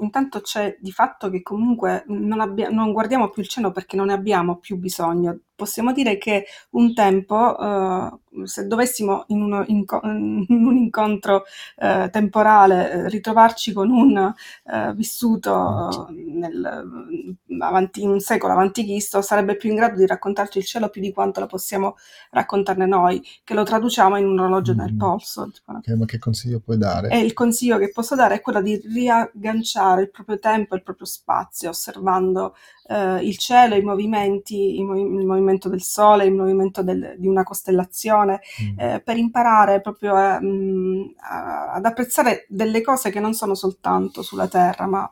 Intanto 0.00 0.40
c'è 0.40 0.76
di 0.80 0.90
fatto 0.90 1.28
che 1.28 1.42
comunque 1.42 2.04
non, 2.08 2.40
abbia- 2.40 2.70
non 2.70 2.92
guardiamo 2.92 3.28
più 3.28 3.42
il 3.42 3.48
cielo 3.48 3.72
perché 3.72 3.94
non 3.94 4.06
ne 4.06 4.14
abbiamo 4.14 4.56
più 4.56 4.78
bisogno. 4.78 5.38
Possiamo 5.54 5.92
dire 5.92 6.18
che 6.18 6.44
un 6.70 6.92
tempo, 6.92 7.58
eh, 7.58 8.46
se 8.46 8.66
dovessimo 8.66 9.24
in, 9.28 9.40
uno 9.42 9.64
inco- 9.68 10.00
in 10.04 10.44
un 10.48 10.76
incontro 10.76 11.44
eh, 11.76 12.08
temporale 12.10 12.90
eh, 12.90 13.08
ritrovarci 13.08 13.72
con 13.72 13.90
un 13.90 14.34
eh, 14.64 14.92
vissuto 14.94 16.08
nel, 16.10 17.36
avanti, 17.60 18.02
un 18.04 18.20
secolo 18.20 18.52
avanti 18.52 18.82
Cristo, 18.84 19.22
sarebbe 19.22 19.56
più 19.56 19.70
in 19.70 19.76
grado 19.76 19.96
di 19.98 20.06
raccontarci 20.06 20.58
il 20.58 20.64
cielo 20.64 20.88
più 20.90 21.00
di 21.00 21.12
quanto 21.12 21.40
lo 21.40 21.46
possiamo 21.46 21.96
raccontarne 22.30 22.84
noi, 22.86 23.22
che 23.44 23.54
lo 23.54 23.62
traduciamo 23.62 24.16
in 24.18 24.26
un 24.26 24.38
orologio 24.40 24.74
nel 24.74 24.92
Mm. 24.94 24.98
polso. 24.98 25.50
tipo? 25.52 25.72
Ok, 25.72 25.88
ma 25.96 26.04
che 26.06 26.18
consiglio 26.18 26.60
puoi 26.60 26.76
dare? 26.78 27.08
E 27.10 27.20
il 27.20 27.32
consiglio 27.34 27.78
che 27.78 27.90
posso 27.90 28.14
dare 28.14 28.34
è 28.36 28.40
quello 28.42 28.60
di 28.60 28.76
riagganciare 28.92 29.64
il 30.02 30.10
proprio 30.10 30.38
tempo 30.38 30.74
e 30.74 30.78
il 30.78 30.82
proprio 30.82 31.06
spazio, 31.06 31.70
osservando 31.70 32.54
eh, 32.88 33.18
il 33.26 33.36
cielo, 33.38 33.74
i 33.74 33.82
movimenti, 33.82 34.78
i 34.78 34.84
movi- 34.84 35.00
il 35.20 35.26
movimento 35.26 35.68
del 35.68 35.82
sole, 35.82 36.24
il 36.26 36.32
movimento 36.34 36.82
del- 36.82 37.14
di 37.18 37.26
una 37.26 37.42
costellazione, 37.42 38.40
Mm. 38.62 38.78
eh, 38.78 39.00
per 39.04 39.16
imparare 39.16 39.80
proprio 39.80 40.14
a, 40.14 40.38
mm, 40.40 41.02
a- 41.20 41.72
ad 41.72 41.84
apprezzare 41.84 42.46
delle 42.48 42.80
cose 42.82 43.10
che 43.10 43.20
non 43.20 43.34
sono 43.34 43.54
soltanto 43.54 44.22
sulla 44.22 44.48
Terra, 44.48 44.86
ma 44.86 45.10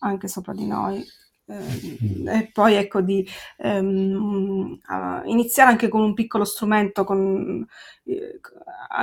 anche 0.00 0.28
sopra 0.28 0.52
di 0.52 0.66
noi. 0.66 1.04
Eh, 1.48 2.38
e 2.38 2.50
poi 2.52 2.74
ecco 2.74 3.00
di 3.00 3.24
ehm, 3.58 4.80
a 4.86 5.22
iniziare 5.26 5.70
anche 5.70 5.88
con 5.88 6.00
un 6.02 6.12
piccolo 6.14 6.44
strumento, 6.44 7.04
con 7.04 7.64
eh, 8.04 8.40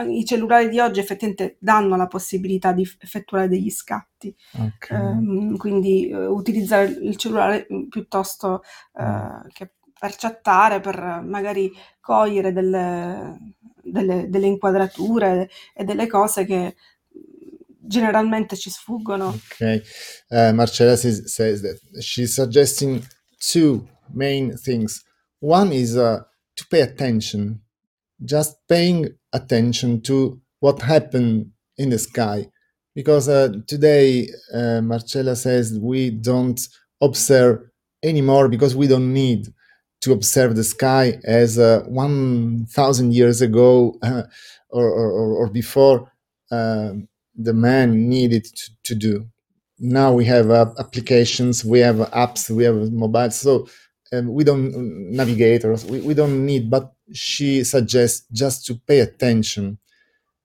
i 0.10 0.26
cellulari 0.26 0.70
di 0.70 0.80
oggi 0.80 1.00
effettivamente 1.00 1.56
danno 1.60 1.96
la 1.96 2.08
possibilità 2.08 2.74
di 2.74 2.82
effettuare 3.00 3.48
degli 3.48 3.70
scatti, 3.70 4.36
Ok. 4.60 4.90
Ehm, 4.92 5.58
quindi 5.58 6.10
eh, 6.10 6.26
utilizzare 6.26 6.86
il 6.86 7.16
cellulare 7.18 7.66
piuttosto 7.90 8.64
eh, 8.98 9.48
che 9.54 9.72
per 9.98 10.16
chattare, 10.18 10.82
per 10.82 11.22
magari 11.26 11.72
cogliere 12.02 12.52
delle, 12.52 13.38
delle- 13.82 14.28
delle 14.30 14.48
inquadrature 14.48 15.50
e 15.74 15.84
delle 15.86 16.08
cose 16.08 16.46
che 16.46 16.76
generalmente 17.88 18.56
ci 18.56 18.70
sfuggono. 18.70 19.40
Okay. 19.54 19.82
Uh, 20.30 20.54
Marcella 20.54 20.96
says, 20.98 21.34
says 21.34 21.62
that 21.62 21.78
she's 22.02 22.36
suggesting 22.36 23.06
two 23.40 23.88
main 24.14 24.56
things. 24.58 25.04
One 25.40 25.72
is 25.74 25.98
uh, 25.98 26.22
to 26.56 26.68
pay 26.70 26.82
attention, 26.82 27.62
just 28.24 28.56
paying 28.68 29.10
attention 29.34 30.02
to 30.04 30.40
what 30.60 30.82
happened 30.82 31.52
in 31.78 31.90
the 31.90 32.00
sky. 32.00 32.48
Because 32.96 33.28
uh, 33.28 33.50
today, 33.68 34.30
uh, 34.54 34.82
Marcella 34.82 35.36
says 35.36 35.78
we 35.80 36.12
don't 36.12 36.60
observe 37.02 37.60
anymore 38.04 38.48
because 38.48 38.76
we 38.76 38.88
don't 38.88 39.12
need 39.12 39.48
to 40.02 40.12
observe 40.12 40.56
the 40.56 40.64
sky 40.64 41.18
as 41.24 41.58
uh, 41.58 41.82
1,000 41.88 43.14
years 43.14 43.42
ago 43.42 43.98
or, 44.70 44.86
or, 44.90 45.34
or 45.36 45.50
before. 45.50 46.12
um 46.52 47.08
the 47.36 47.54
man 47.54 48.10
needed 48.10 48.46
to, 48.46 48.72
to 48.84 48.96
do. 48.96 49.28
Now 49.80 50.14
we 50.14 50.26
have 50.26 50.50
uh, 50.50 50.72
applications, 50.80 51.66
we 51.66 51.80
have 51.80 51.98
apps, 51.98 52.50
we 52.50 52.64
have 52.64 52.92
mobile, 52.92 53.32
so 53.32 53.68
um, 54.14 54.34
we 54.34 54.44
don't 54.44 54.72
navigators, 55.12 55.86
we, 55.86 56.02
we 56.02 56.14
don't 56.14 56.46
need. 56.46 56.70
But 56.70 56.94
she 57.12 57.64
suggests 57.64 58.28
just 58.32 58.66
to 58.68 58.76
pay 58.76 59.00
attention. 59.00 59.80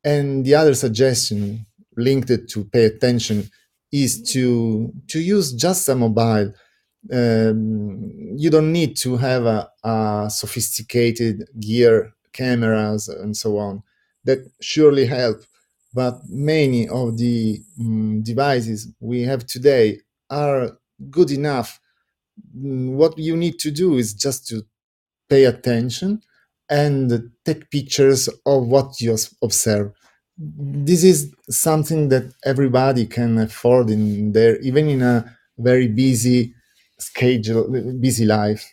And 0.04 0.44
the 0.44 0.54
other 0.54 0.74
suggestion 0.74 1.66
linked 1.96 2.48
to 2.48 2.64
pay 2.64 2.86
attention 2.86 3.50
is 3.92 4.22
to 4.32 4.92
to 5.08 5.20
use 5.20 5.52
just 5.52 5.88
a 5.88 5.94
mobile. 5.94 6.52
Um, 7.12 8.10
you 8.36 8.50
don't 8.50 8.72
need 8.72 8.96
to 8.98 9.16
have 9.16 9.44
a, 9.46 9.68
a 9.84 10.28
sophisticated 10.30 11.48
gear, 11.60 12.12
cameras, 12.32 13.08
and 13.08 13.36
so 13.36 13.58
on. 13.58 13.82
That 14.24 14.38
surely 14.60 15.06
help 15.06 15.42
but 15.92 16.20
many 16.28 16.88
of 16.88 17.16
the 17.18 17.60
mm, 17.80 18.22
devices 18.22 18.88
we 19.00 19.22
have 19.22 19.46
today 19.46 20.00
are 20.30 20.78
good 21.10 21.30
enough. 21.30 21.80
Mm, 22.56 22.92
What 22.92 23.18
you 23.18 23.36
need 23.36 23.58
to 23.60 23.70
do 23.70 23.96
is 23.96 24.14
just 24.14 24.46
to 24.48 24.62
pay 25.28 25.44
attention 25.44 26.22
and 26.70 27.30
take 27.44 27.70
pictures 27.70 28.28
of 28.44 28.66
what 28.66 29.00
you 29.00 29.16
observe. 29.42 29.92
This 30.36 31.02
is 31.02 31.32
something 31.48 32.10
that 32.10 32.32
everybody 32.44 33.06
can 33.06 33.38
afford 33.38 33.90
in 33.90 34.32
their, 34.32 34.58
even 34.60 34.88
in 34.88 35.02
a 35.02 35.36
very 35.56 35.88
busy 35.88 36.54
schedule, 36.98 37.68
busy 37.98 38.24
life. 38.24 38.64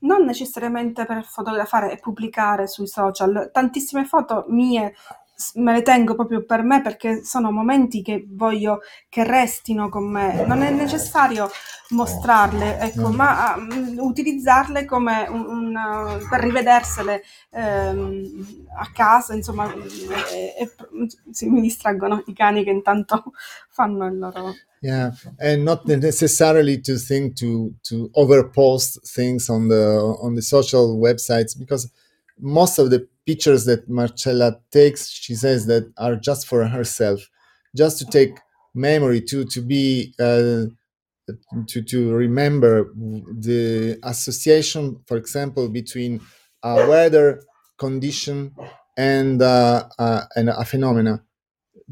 non 0.00 0.24
necessariamente 0.24 1.04
per 1.06 1.24
fotografare 1.24 1.92
e 1.92 1.96
pubblicare 1.96 2.66
sui 2.66 2.86
social. 2.86 3.50
Tantissime 3.52 4.04
foto 4.04 4.44
mie 4.48 4.94
me 5.54 5.72
le 5.72 5.82
tengo 5.82 6.14
proprio 6.14 6.44
per 6.44 6.62
me 6.62 6.80
perché 6.82 7.24
sono 7.24 7.50
momenti 7.50 8.02
che 8.02 8.24
voglio 8.28 8.80
che 9.08 9.24
restino 9.24 9.88
con 9.88 10.10
me. 10.10 10.44
Non 10.46 10.62
è 10.62 10.70
necessario 10.70 11.48
mostrarle, 11.90 12.78
ecco, 12.80 13.08
Mm. 13.10 13.14
ma 13.14 13.56
mm, 13.56 13.98
utilizzarle 13.98 14.84
come 14.84 15.26
un, 15.28 15.46
un, 15.46 16.26
per 16.28 16.40
rivedersele 16.40 17.22
ehm, 17.50 18.66
a 18.78 18.90
casa, 18.92 19.34
insomma, 19.34 19.70
e, 19.72 20.54
e- 20.58 20.70
sì, 21.30 21.48
mi 21.48 21.60
distraggono 21.60 22.22
i 22.26 22.32
cani 22.32 22.64
che 22.64 22.70
intanto 22.70 23.24
fanno 23.68 24.06
il 24.06 24.18
loro... 24.18 24.54
Yeah, 24.80 25.12
and 25.38 25.62
not 25.62 25.84
necessarily 25.84 26.80
to 26.80 26.96
think 26.96 27.34
to 27.34 27.70
to 27.82 28.08
overpost 28.14 29.00
things 29.14 29.48
on 29.48 29.68
the 29.68 29.76
on 30.20 30.34
the 30.34 30.42
social 30.42 30.96
websites 30.98 31.54
because 31.56 31.88
most 32.38 32.80
of 32.80 32.88
the 32.88 33.06
pictures 33.26 33.64
that 33.66 33.88
Marcella 33.88 34.58
takes, 34.70 35.10
she 35.10 35.34
says 35.34 35.66
that 35.66 35.92
are 35.98 36.16
just 36.16 36.46
for 36.46 36.66
herself, 36.66 37.28
just 37.76 37.98
to 37.98 38.04
take 38.06 38.36
memory, 38.74 39.20
to 39.22 39.44
to 39.44 39.60
be 39.60 40.14
uh, 40.18 40.66
to 41.68 41.82
to 41.82 42.12
remember 42.14 42.92
the 42.94 43.98
association, 44.02 44.98
for 45.06 45.16
example, 45.16 45.68
between 45.68 46.20
a 46.62 46.86
weather 46.88 47.42
condition 47.78 48.54
and 48.96 49.40
uh, 49.42 49.84
uh, 49.98 50.22
and 50.36 50.48
a 50.50 50.64
phenomena. 50.64 51.22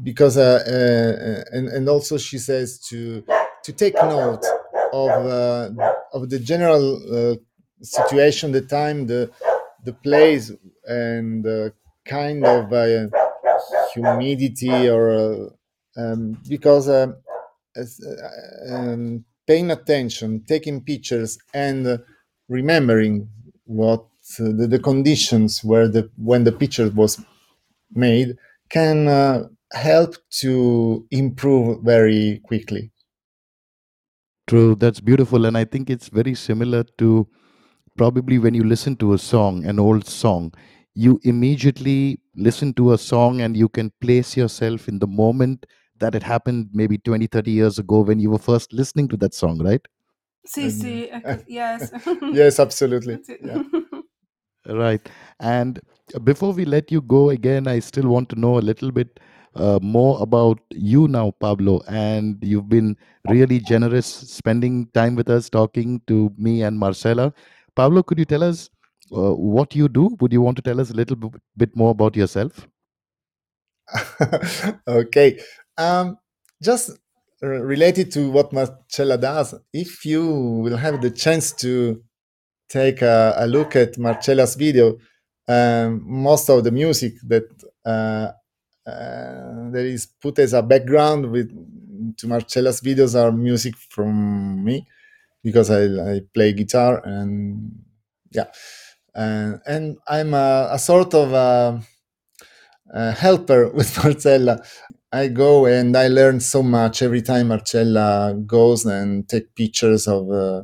Because 0.01 0.37
uh, 0.37 0.63
uh, 0.67 1.43
and 1.57 1.67
and 1.69 1.89
also 1.89 2.17
she 2.17 2.37
says 2.37 2.79
to 2.89 3.23
to 3.63 3.73
take 3.73 3.95
note 3.95 4.43
of 4.93 5.09
uh, 5.25 5.69
of 6.13 6.29
the 6.29 6.39
general 6.39 6.85
uh, 7.11 7.35
situation, 7.81 8.51
the 8.51 8.61
time, 8.61 9.07
the 9.07 9.31
the 9.85 9.93
place, 9.93 10.51
and 10.85 11.43
the 11.43 11.73
kind 12.05 12.45
of 12.45 12.71
uh, 12.73 13.07
humidity 13.93 14.89
or 14.89 15.11
uh, 15.11 15.49
um, 15.97 16.37
because 16.47 16.89
um, 16.89 17.15
as, 17.75 17.99
uh, 18.05 18.73
um, 18.73 19.25
paying 19.47 19.71
attention, 19.71 20.43
taking 20.47 20.81
pictures, 20.81 21.37
and 21.53 21.87
uh, 21.87 21.97
remembering 22.49 23.27
what 23.65 24.01
uh, 24.39 24.51
the, 24.57 24.67
the 24.67 24.79
conditions 24.79 25.63
where 25.63 25.87
the 25.87 26.09
when 26.17 26.43
the 26.43 26.51
picture 26.51 26.89
was 26.89 27.23
made 27.93 28.35
can 28.69 29.07
uh, 29.07 29.47
help 29.73 30.15
to 30.29 31.05
improve 31.11 31.83
very 31.83 32.41
quickly. 32.45 32.91
True, 34.47 34.75
that's 34.75 34.99
beautiful. 34.99 35.45
And 35.45 35.57
I 35.57 35.65
think 35.65 35.89
it's 35.89 36.09
very 36.09 36.35
similar 36.35 36.83
to 36.97 37.27
probably 38.01 38.39
when 38.39 38.55
you 38.55 38.63
listen 38.63 38.95
to 38.95 39.13
a 39.13 39.17
song, 39.19 39.63
an 39.63 39.77
old 39.77 40.07
song, 40.07 40.51
you 40.95 41.19
immediately 41.23 42.19
listen 42.35 42.73
to 42.73 42.93
a 42.93 42.97
song 42.97 43.41
and 43.41 43.55
you 43.55 43.69
can 43.69 43.91
place 44.01 44.35
yourself 44.35 44.87
in 44.87 44.97
the 44.97 45.05
moment 45.05 45.67
that 45.99 46.15
it 46.15 46.23
happened 46.23 46.67
maybe 46.73 46.97
20, 46.97 47.27
30 47.27 47.51
years 47.51 47.77
ago 47.77 47.99
when 48.01 48.19
you 48.19 48.31
were 48.31 48.39
first 48.39 48.73
listening 48.73 49.07
to 49.07 49.15
that 49.17 49.35
song, 49.35 49.59
right? 49.59 49.87
Sì, 50.43 50.71
sì, 50.71 51.07
ecco, 51.11 51.43
yes. 51.45 51.91
yes, 52.33 52.59
absolutely. 52.59 53.19
Yeah. 53.45 53.61
Right. 54.67 55.07
And 55.39 55.79
before 56.23 56.53
we 56.53 56.65
let 56.65 56.91
you 56.91 57.01
go 57.01 57.29
again, 57.29 57.67
I 57.67 57.79
still 57.79 58.07
want 58.07 58.29
to 58.29 58.39
know 58.39 58.57
a 58.57 58.65
little 58.69 58.91
bit 58.91 59.19
uh, 59.55 59.79
more 59.81 60.21
about 60.21 60.59
you 60.71 61.07
now, 61.07 61.31
Pablo. 61.39 61.81
And 61.87 62.37
you've 62.41 62.69
been 62.69 62.95
really 63.27 63.59
generous 63.59 64.05
spending 64.07 64.87
time 64.93 65.15
with 65.15 65.29
us, 65.29 65.49
talking 65.49 66.01
to 66.07 66.31
me 66.37 66.61
and 66.63 66.77
Marcella. 66.77 67.33
Pablo, 67.75 68.03
could 68.03 68.19
you 68.19 68.25
tell 68.25 68.43
us 68.43 68.69
uh, 69.11 69.33
what 69.33 69.75
you 69.75 69.87
do? 69.89 70.15
Would 70.19 70.33
you 70.33 70.41
want 70.41 70.57
to 70.57 70.61
tell 70.61 70.79
us 70.79 70.89
a 70.89 70.93
little 70.93 71.15
b- 71.15 71.29
bit 71.57 71.75
more 71.75 71.91
about 71.91 72.15
yourself? 72.15 72.67
okay. 74.87 75.39
Um, 75.77 76.17
just 76.61 76.91
related 77.41 78.11
to 78.13 78.29
what 78.29 78.53
Marcella 78.53 79.17
does, 79.17 79.55
if 79.73 80.05
you 80.05 80.25
will 80.25 80.77
have 80.77 81.01
the 81.01 81.09
chance 81.09 81.51
to 81.53 82.03
take 82.69 83.01
a, 83.01 83.33
a 83.37 83.47
look 83.47 83.75
at 83.75 83.97
Marcella's 83.97 84.55
video, 84.55 84.97
um, 85.47 86.01
most 86.05 86.49
of 86.49 86.63
the 86.63 86.71
music 86.71 87.13
that 87.27 87.43
uh, 87.85 88.31
uh, 88.89 89.71
that 89.71 89.85
is 89.85 90.07
put 90.21 90.39
as 90.39 90.53
a 90.53 90.61
background 90.61 91.31
with 91.31 91.49
to 92.17 92.27
Marcella's 92.27 92.81
videos 92.81 93.19
are 93.19 93.31
music 93.31 93.75
from 93.77 94.63
me 94.63 94.87
because 95.43 95.69
I, 95.69 95.83
I 96.15 96.21
play 96.33 96.53
guitar 96.53 97.01
and 97.05 97.71
yeah, 98.31 98.47
and 99.15 99.59
and 99.67 99.97
I'm 100.07 100.33
a, 100.33 100.69
a 100.71 100.79
sort 100.79 101.13
of 101.13 101.33
a, 101.33 101.81
a 102.93 103.11
helper 103.11 103.69
with 103.73 103.97
Marcella. 104.03 104.63
I 105.11 105.27
go 105.27 105.65
and 105.65 105.95
I 105.97 106.07
learn 106.07 106.39
so 106.39 106.63
much 106.63 107.01
every 107.01 107.21
time 107.21 107.49
Marcella 107.49 108.33
goes 108.45 108.85
and 108.85 109.27
take 109.27 109.53
pictures 109.55 110.07
of 110.07 110.29
uh, 110.31 110.63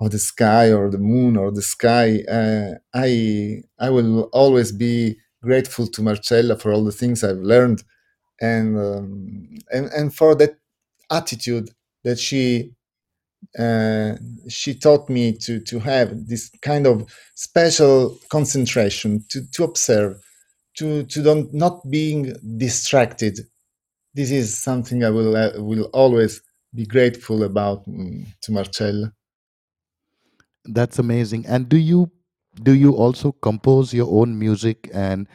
of 0.00 0.10
the 0.12 0.18
sky 0.18 0.72
or 0.72 0.90
the 0.90 0.98
moon 0.98 1.36
or 1.36 1.50
the 1.52 1.62
sky. 1.62 2.20
Uh, 2.30 2.74
I 2.94 3.62
I 3.78 3.90
will 3.90 4.24
always 4.32 4.72
be 4.72 5.18
grateful 5.42 5.86
to 5.88 6.02
Marcella 6.02 6.56
for 6.58 6.72
all 6.72 6.84
the 6.84 6.92
things 6.92 7.24
I've 7.24 7.38
learned 7.38 7.82
and 8.40 8.78
um, 8.78 9.48
and 9.72 9.86
and 9.88 10.14
for 10.14 10.34
that 10.36 10.56
attitude 11.10 11.70
that 12.04 12.18
she 12.18 12.72
uh, 13.58 14.14
she 14.48 14.74
taught 14.74 15.08
me 15.10 15.32
to 15.32 15.60
to 15.60 15.80
have 15.80 16.28
this 16.28 16.50
kind 16.62 16.86
of 16.86 17.10
special 17.36 18.18
concentration 18.30 19.24
to 19.30 19.42
to 19.52 19.64
observe 19.64 20.16
to 20.76 21.04
to 21.04 21.22
don't 21.22 21.52
not 21.54 21.80
being 21.90 22.34
distracted 22.58 23.40
this 24.14 24.30
is 24.32 24.58
something 24.58 25.04
i 25.04 25.10
will 25.10 25.36
uh, 25.36 25.52
will 25.62 25.86
always 25.94 26.42
be 26.74 26.86
grateful 26.86 27.44
about 27.44 27.86
mm, 27.88 28.26
to 28.42 28.52
marcella 28.52 29.12
That's 30.66 30.98
amazing. 31.00 31.46
And 31.46 31.68
do 31.68 31.78
you 31.78 32.10
do 32.62 32.74
you 32.74 32.92
also 32.94 33.32
compose 33.32 33.94
your 33.94 34.08
own 34.22 34.38
music 34.38 34.90
and 34.94 35.28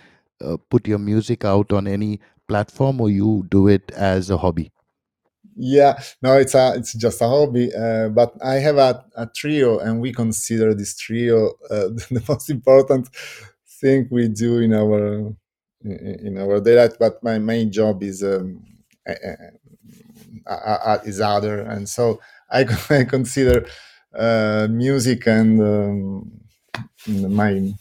uh, 0.43 0.57
put 0.69 0.87
your 0.87 0.99
music 0.99 1.45
out 1.45 1.73
on 1.73 1.87
any 1.87 2.21
platform, 2.49 3.01
or 3.01 3.09
you 3.09 3.47
do 3.49 3.69
it 3.69 3.91
as 3.93 4.31
a 4.31 4.37
hobby? 4.37 4.72
Yeah 5.55 6.01
no 6.21 6.37
it's 6.37 6.55
a 6.55 6.73
it's 6.75 6.93
just 6.93 7.21
a 7.21 7.27
hobby 7.27 7.73
uh, 7.75 8.09
but 8.09 8.33
i 8.43 8.55
have 8.55 8.77
a, 8.77 9.05
a 9.15 9.27
trio 9.27 9.79
and 9.79 9.99
we 10.01 10.11
consider 10.11 10.73
this 10.73 10.95
trio 10.97 11.49
uh, 11.69 11.89
the 12.11 12.23
most 12.27 12.49
important 12.49 13.07
thing 13.79 14.07
we 14.11 14.27
do 14.27 14.59
in 14.59 14.73
our 14.73 15.33
in 15.83 16.37
our 16.39 16.59
life 16.59 16.93
but 16.99 17.21
my 17.23 17.37
main 17.37 17.71
job 17.71 18.01
is 18.03 18.23
um, 18.23 18.63
uh, 20.47 20.99
is 21.05 21.19
other 21.21 21.61
and 21.61 21.87
so 21.87 22.19
i, 22.51 22.65
I 22.89 23.03
consider 23.03 23.65
uh, 24.15 24.67
music 24.69 25.27
and 25.27 25.61
um, 25.61 26.31
my 27.07 27.73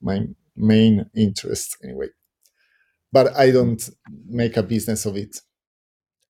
my 0.00 0.26
main 0.56 1.06
interest 1.14 1.76
anyway. 1.84 2.08
But 3.12 3.36
i 3.36 3.50
don't 3.50 3.82
make 4.26 4.56
a 4.56 4.62
business 4.62 5.06
of 5.06 5.16
it 5.16 5.40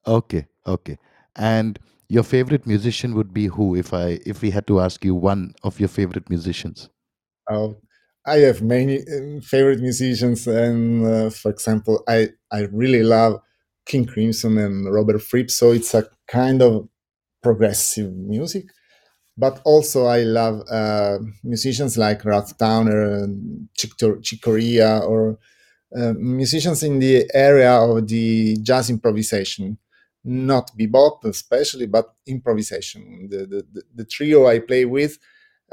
Okay, 0.07 0.47
okay. 0.67 0.99
And 1.37 1.79
your 2.09 2.23
favorite 2.23 2.67
musician 2.67 3.15
would 3.15 3.33
be 3.33 3.47
who 3.47 3.75
if 3.75 3.95
I 3.95 4.19
if 4.27 4.43
we 4.43 4.51
had 4.51 4.67
to 4.67 4.81
ask 4.81 5.05
you 5.05 5.15
one 5.15 5.55
of 5.63 5.81
your 5.81 5.89
favorite 5.89 6.29
musicians? 6.29 6.91
Oh, 7.51 7.77
I 8.27 8.37
have 8.39 8.63
many 8.63 9.01
um, 9.09 9.41
favorite 9.41 9.81
musicians, 9.81 10.47
and 10.47 11.07
uh, 11.07 11.31
for 11.31 11.51
example, 11.51 12.03
I 12.09 12.31
I 12.51 12.63
really 12.73 13.03
love 13.03 13.41
King 13.87 14.07
Crimson 14.07 14.59
and 14.59 14.93
Robert 14.93 15.21
Fripp. 15.23 15.51
So 15.51 15.73
it's 15.73 15.95
a 15.95 16.07
kind 16.29 16.63
of 16.63 16.89
progressive 17.43 18.13
music, 18.15 18.67
but 19.37 19.61
also 19.65 20.07
I 20.07 20.23
love 20.23 20.63
uh, 20.71 21.19
musicians 21.45 21.99
like 21.99 22.25
Ralph 22.25 22.57
Towner, 22.59 23.03
and 23.25 23.69
Chick, 23.77 23.93
Chick 24.23 24.43
Corea, 24.43 25.01
or 25.01 25.39
uh, 25.97 26.15
musicians 26.19 26.83
in 26.83 26.99
the 26.99 27.31
area 27.35 27.73
of 27.73 28.07
the 28.09 28.57
jazz 28.63 28.91
improvisation, 28.91 29.79
not 30.25 30.71
bebop 30.79 31.25
especially, 31.25 31.87
but 31.87 32.15
improvisation. 32.27 33.29
The 33.31 33.39
the, 33.47 33.83
the, 33.95 34.05
trio 34.05 34.47
I 34.47 34.61
play 34.61 34.85
with 34.85 35.19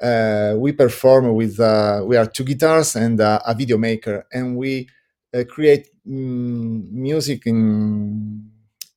uh, 0.02 0.56
we 0.58 0.72
perform 0.72 1.36
with 1.36 1.60
uh, 1.60 2.04
we 2.06 2.18
are 2.18 2.26
two 2.26 2.44
guitars 2.44 2.96
and 2.96 3.20
uh, 3.20 3.40
a 3.46 3.54
video 3.54 3.78
maker 3.78 4.26
and 4.32 4.56
we 4.58 4.88
uh, 5.34 5.44
create 5.50 5.90
mm, 6.08 6.90
music 6.92 7.46
in 7.46 8.50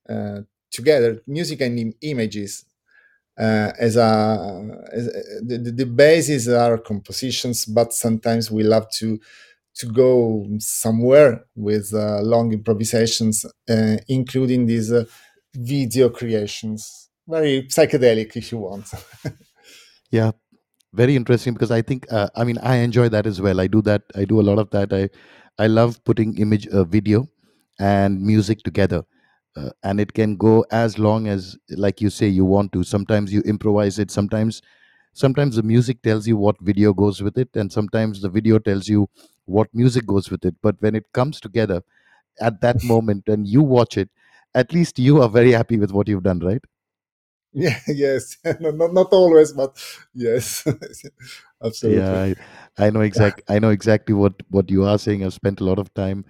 uh, 0.08 0.40
together 0.70 1.22
music 1.26 1.60
and 1.60 1.78
im- 1.78 1.94
images 2.02 2.64
uh, 3.38 3.72
as 3.78 3.96
a 3.96 4.78
as, 4.92 5.06
the, 5.42 5.58
the 5.58 5.70
the 5.72 5.86
bases 5.86 6.48
are 6.48 6.78
compositions 6.78 7.64
but 7.66 7.92
sometimes 7.92 8.50
we 8.50 8.62
love 8.62 8.88
to 8.90 9.18
to 9.74 9.86
go 9.86 10.46
somewhere 10.58 11.44
with 11.56 11.92
long 11.92 12.52
improvisations 12.52 13.46
including 14.08 14.66
these 14.66 14.92
video 15.54 16.08
creations 16.08 17.08
very 17.28 17.62
psychedelic 17.64 18.36
if 18.36 18.52
you 18.52 18.58
want 18.58 18.86
Yeah, 20.10 20.32
very 20.92 21.16
interesting 21.16 21.54
because 21.54 21.70
I 21.70 21.82
think 21.82 22.06
uh, 22.12 22.28
I 22.36 22.44
mean 22.44 22.58
I 22.58 22.76
enjoy 22.76 23.08
that 23.10 23.26
as 23.26 23.40
well. 23.40 23.60
I 23.60 23.66
do 23.66 23.82
that. 23.82 24.02
I 24.14 24.24
do 24.24 24.40
a 24.40 24.46
lot 24.50 24.58
of 24.58 24.70
that. 24.70 24.92
I 24.92 25.10
I 25.62 25.66
love 25.68 26.02
putting 26.04 26.38
image, 26.38 26.66
uh, 26.68 26.84
video, 26.84 27.28
and 27.80 28.22
music 28.22 28.62
together, 28.62 29.04
uh, 29.56 29.70
and 29.82 30.00
it 30.00 30.14
can 30.14 30.36
go 30.36 30.64
as 30.70 30.98
long 30.98 31.28
as 31.28 31.56
like 31.70 32.00
you 32.00 32.10
say 32.10 32.28
you 32.28 32.44
want 32.44 32.72
to. 32.74 32.84
Sometimes 32.84 33.32
you 33.32 33.42
improvise 33.42 33.98
it. 33.98 34.10
Sometimes 34.10 34.62
sometimes 35.14 35.56
the 35.56 35.62
music 35.62 36.02
tells 36.02 36.26
you 36.26 36.36
what 36.36 36.56
video 36.62 36.92
goes 36.94 37.22
with 37.22 37.38
it, 37.38 37.50
and 37.54 37.72
sometimes 37.72 38.22
the 38.22 38.30
video 38.30 38.58
tells 38.58 38.88
you 38.88 39.08
what 39.46 39.68
music 39.74 40.06
goes 40.06 40.30
with 40.30 40.44
it. 40.44 40.56
But 40.62 40.76
when 40.80 40.94
it 40.96 41.06
comes 41.12 41.40
together 41.40 41.82
at 42.40 42.60
that 42.62 42.82
moment 42.84 43.28
and 43.28 43.46
you 43.46 43.62
watch 43.62 43.96
it, 43.98 44.10
at 44.54 44.72
least 44.72 44.98
you 44.98 45.22
are 45.22 45.28
very 45.28 45.52
happy 45.52 45.78
with 45.78 45.92
what 45.92 46.08
you've 46.08 46.22
done, 46.22 46.40
right? 46.40 46.62
Yeah, 47.52 47.78
yes. 47.88 48.36
not, 48.60 48.92
not 48.92 49.08
always, 49.12 49.52
but 49.52 49.76
yes, 50.14 50.66
absolutely. 51.64 52.00
Yeah, 52.00 52.34
I, 52.78 52.86
I 52.86 52.90
know 52.90 53.00
exact. 53.00 53.42
I 53.48 53.58
know 53.58 53.70
exactly 53.70 54.14
what 54.14 54.34
what 54.50 54.70
you 54.70 54.84
are 54.84 54.98
saying. 54.98 55.24
I've 55.24 55.34
spent 55.34 55.60
a 55.60 55.64
lot 55.64 55.78
of 55.78 55.92
time 55.94 56.24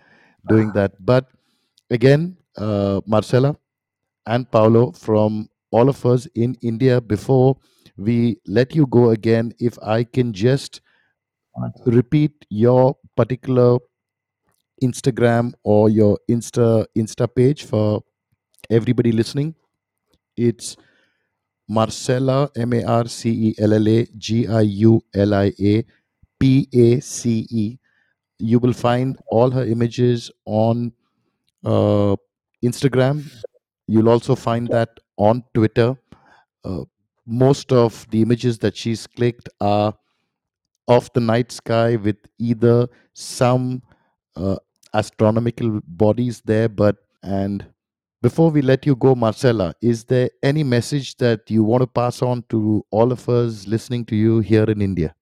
doing 0.48 0.72
that. 0.72 0.92
But 0.98 1.26
again, 1.90 2.36
uh, 2.56 3.00
Marcella 3.06 3.56
and 4.26 4.50
Paolo, 4.50 4.92
from 4.92 5.48
all 5.70 5.88
of 5.88 6.04
us 6.04 6.26
in 6.34 6.56
India, 6.62 7.00
before 7.00 7.56
we 7.96 8.38
let 8.46 8.74
you 8.74 8.86
go 8.86 9.10
again, 9.10 9.52
if 9.58 9.78
I 9.82 10.04
can 10.04 10.32
just 10.32 10.80
repeat 11.86 12.32
your 12.48 12.96
particular 13.16 13.78
Instagram 14.82 15.54
or 15.62 15.88
your 15.88 16.18
Insta 16.28 16.86
Insta 16.96 17.28
page 17.32 17.64
for 17.64 18.02
everybody 18.70 19.12
listening, 19.12 19.54
it's 20.36 20.76
Marcella 21.68 22.50
M 22.56 22.72
A 22.72 22.84
R 22.84 23.06
C 23.06 23.30
E 23.48 23.54
L 23.58 23.72
L 23.72 23.88
A 23.88 24.06
G 24.18 24.46
I 24.46 24.60
U 24.62 25.02
L 25.14 25.34
I 25.34 25.52
A 25.60 25.84
P 26.38 26.68
A 26.72 27.00
C 27.00 27.46
E. 27.50 27.78
You 28.38 28.58
will 28.58 28.72
find 28.72 29.16
all 29.28 29.50
her 29.50 29.64
images 29.64 30.30
on 30.44 30.92
uh, 31.64 32.16
Instagram. 32.64 33.24
You'll 33.86 34.08
also 34.08 34.34
find 34.34 34.68
that 34.68 34.90
on 35.16 35.44
Twitter. 35.54 35.96
Uh, 36.64 36.84
most 37.26 37.72
of 37.72 38.06
the 38.10 38.22
images 38.22 38.58
that 38.58 38.76
she's 38.76 39.06
clicked 39.06 39.48
are 39.60 39.94
of 40.88 41.10
the 41.14 41.20
night 41.20 41.52
sky 41.52 41.96
with 41.96 42.16
either 42.38 42.88
some 43.14 43.82
uh, 44.36 44.56
astronomical 44.94 45.80
bodies 45.86 46.42
there, 46.44 46.68
but 46.68 46.96
and 47.22 47.64
before 48.22 48.50
we 48.50 48.62
let 48.62 48.86
you 48.86 48.94
go, 48.94 49.14
Marcella, 49.14 49.74
is 49.82 50.04
there 50.04 50.30
any 50.42 50.62
message 50.62 51.16
that 51.16 51.50
you 51.50 51.64
want 51.64 51.82
to 51.82 51.88
pass 51.88 52.22
on 52.22 52.44
to 52.50 52.86
all 52.90 53.10
of 53.10 53.28
us 53.28 53.66
listening 53.66 54.04
to 54.06 54.16
you 54.16 54.38
here 54.38 54.70
in 54.70 54.80
India? 54.80 55.14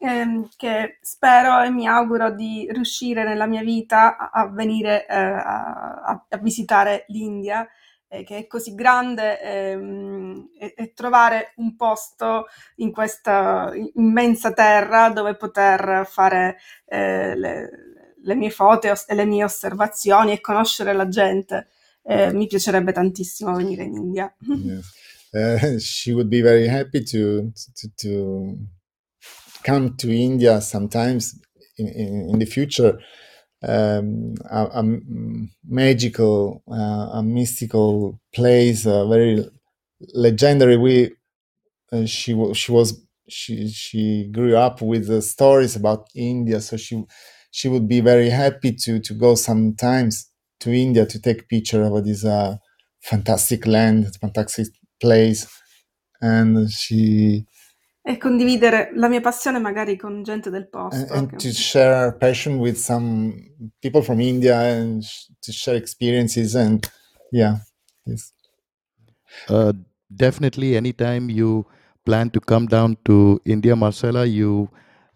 ehm, 0.00 0.48
che 0.56 0.98
spero 1.02 1.60
e 1.62 1.70
mi 1.70 1.86
auguro 1.86 2.30
di 2.30 2.66
riuscire 2.70 3.24
nella 3.24 3.46
mia 3.46 3.62
vita 3.62 4.16
a, 4.30 4.48
venire 4.48 5.06
eh, 5.06 5.14
a, 5.14 6.24
a, 6.28 6.38
visitare 6.38 7.04
l'India, 7.08 7.66
eh, 8.08 8.24
che 8.24 8.38
è 8.38 8.46
così 8.46 8.74
grande, 8.74 9.40
ehm, 9.40 10.50
e, 10.58 10.74
e, 10.76 10.92
trovare 10.94 11.52
un 11.56 11.76
posto 11.76 12.46
in 12.76 12.92
questa 12.92 13.70
immensa 13.94 14.52
terra 14.52 15.10
dove 15.10 15.36
poter 15.36 16.06
fare 16.06 16.56
eh, 16.86 17.36
le, 17.36 17.89
le, 18.22 18.34
mie 18.34 18.50
foto 18.50 18.86
e 18.86 19.14
le 19.14 19.24
mie 19.24 19.44
osservazioni 19.44 20.32
e 20.32 20.40
conoscere 20.40 20.92
la 20.92 21.08
gente. 21.08 21.68
Eh, 22.02 22.32
mi 22.32 22.46
piacerebbe 22.46 22.92
tantissimo 22.92 23.54
venire 23.54 23.84
in 23.84 23.94
India. 23.94 24.34
Yes. 24.40 24.98
Uh, 25.32 25.78
she 25.78 26.12
would 26.12 26.28
be 26.28 26.42
very 26.42 26.66
happy 26.66 27.04
to, 27.04 27.52
to, 27.76 27.88
to 27.96 28.58
come 29.62 29.94
to 29.96 30.10
India 30.10 30.60
sometimes 30.60 31.38
in, 31.76 31.86
in, 31.86 32.30
in 32.30 32.38
the 32.38 32.46
future. 32.46 32.98
Um, 33.62 34.34
a, 34.50 34.80
a, 34.80 34.82
magical, 35.68 36.62
uh, 36.66 37.18
a 37.18 37.22
mystical 37.22 38.18
place, 38.34 38.86
a 38.86 39.06
very 39.06 39.48
legendary. 40.14 40.78
We 40.78 41.12
uh, 41.92 42.06
she 42.06 42.34
she 42.54 42.72
was 42.72 43.06
she 43.28 43.68
she 43.68 44.30
grew 44.32 44.56
up 44.56 44.80
with 44.80 45.22
stories 45.22 45.76
about 45.76 46.08
India, 46.14 46.60
so 46.60 46.76
she 46.78 47.04
she 47.50 47.68
would 47.68 47.86
be 47.86 48.00
very 48.00 48.30
happy 48.30 48.72
to 48.72 49.00
to 49.00 49.14
go 49.14 49.34
sometimes 49.34 50.30
to 50.60 50.72
India 50.72 51.06
to 51.06 51.20
take 51.20 51.48
picture 51.48 51.82
of 51.82 52.04
this 52.04 52.24
uh, 52.24 52.56
fantastic 53.00 53.66
land, 53.66 54.06
fantastic 54.20 54.68
place, 55.00 55.46
and 56.20 56.70
she 56.70 57.44
e 58.02 58.16
condividere 58.16 58.92
la 58.94 59.08
mia 59.08 59.20
passione 59.20 59.58
magari 59.58 59.96
con 59.96 60.22
gente 60.22 60.50
del 60.50 60.68
posto. 60.68 61.12
And, 61.12 61.30
and 61.30 61.40
to 61.40 61.52
share 61.52 61.94
our 61.94 62.12
passion 62.16 62.58
with 62.58 62.76
some 62.76 63.34
people 63.80 64.02
from 64.02 64.20
India 64.20 64.58
and 64.58 65.02
to 65.42 65.52
share 65.52 65.76
experiences 65.76 66.54
and 66.54 66.88
yeah, 67.30 67.58
yes. 68.06 68.32
Uh, 69.48 69.72
definitely, 70.14 70.76
anytime 70.76 71.30
you 71.30 71.66
plan 72.04 72.30
to 72.30 72.40
come 72.40 72.66
down 72.66 72.96
to 73.04 73.40
India, 73.44 73.76
Marcella, 73.76 74.24
you 74.24 74.68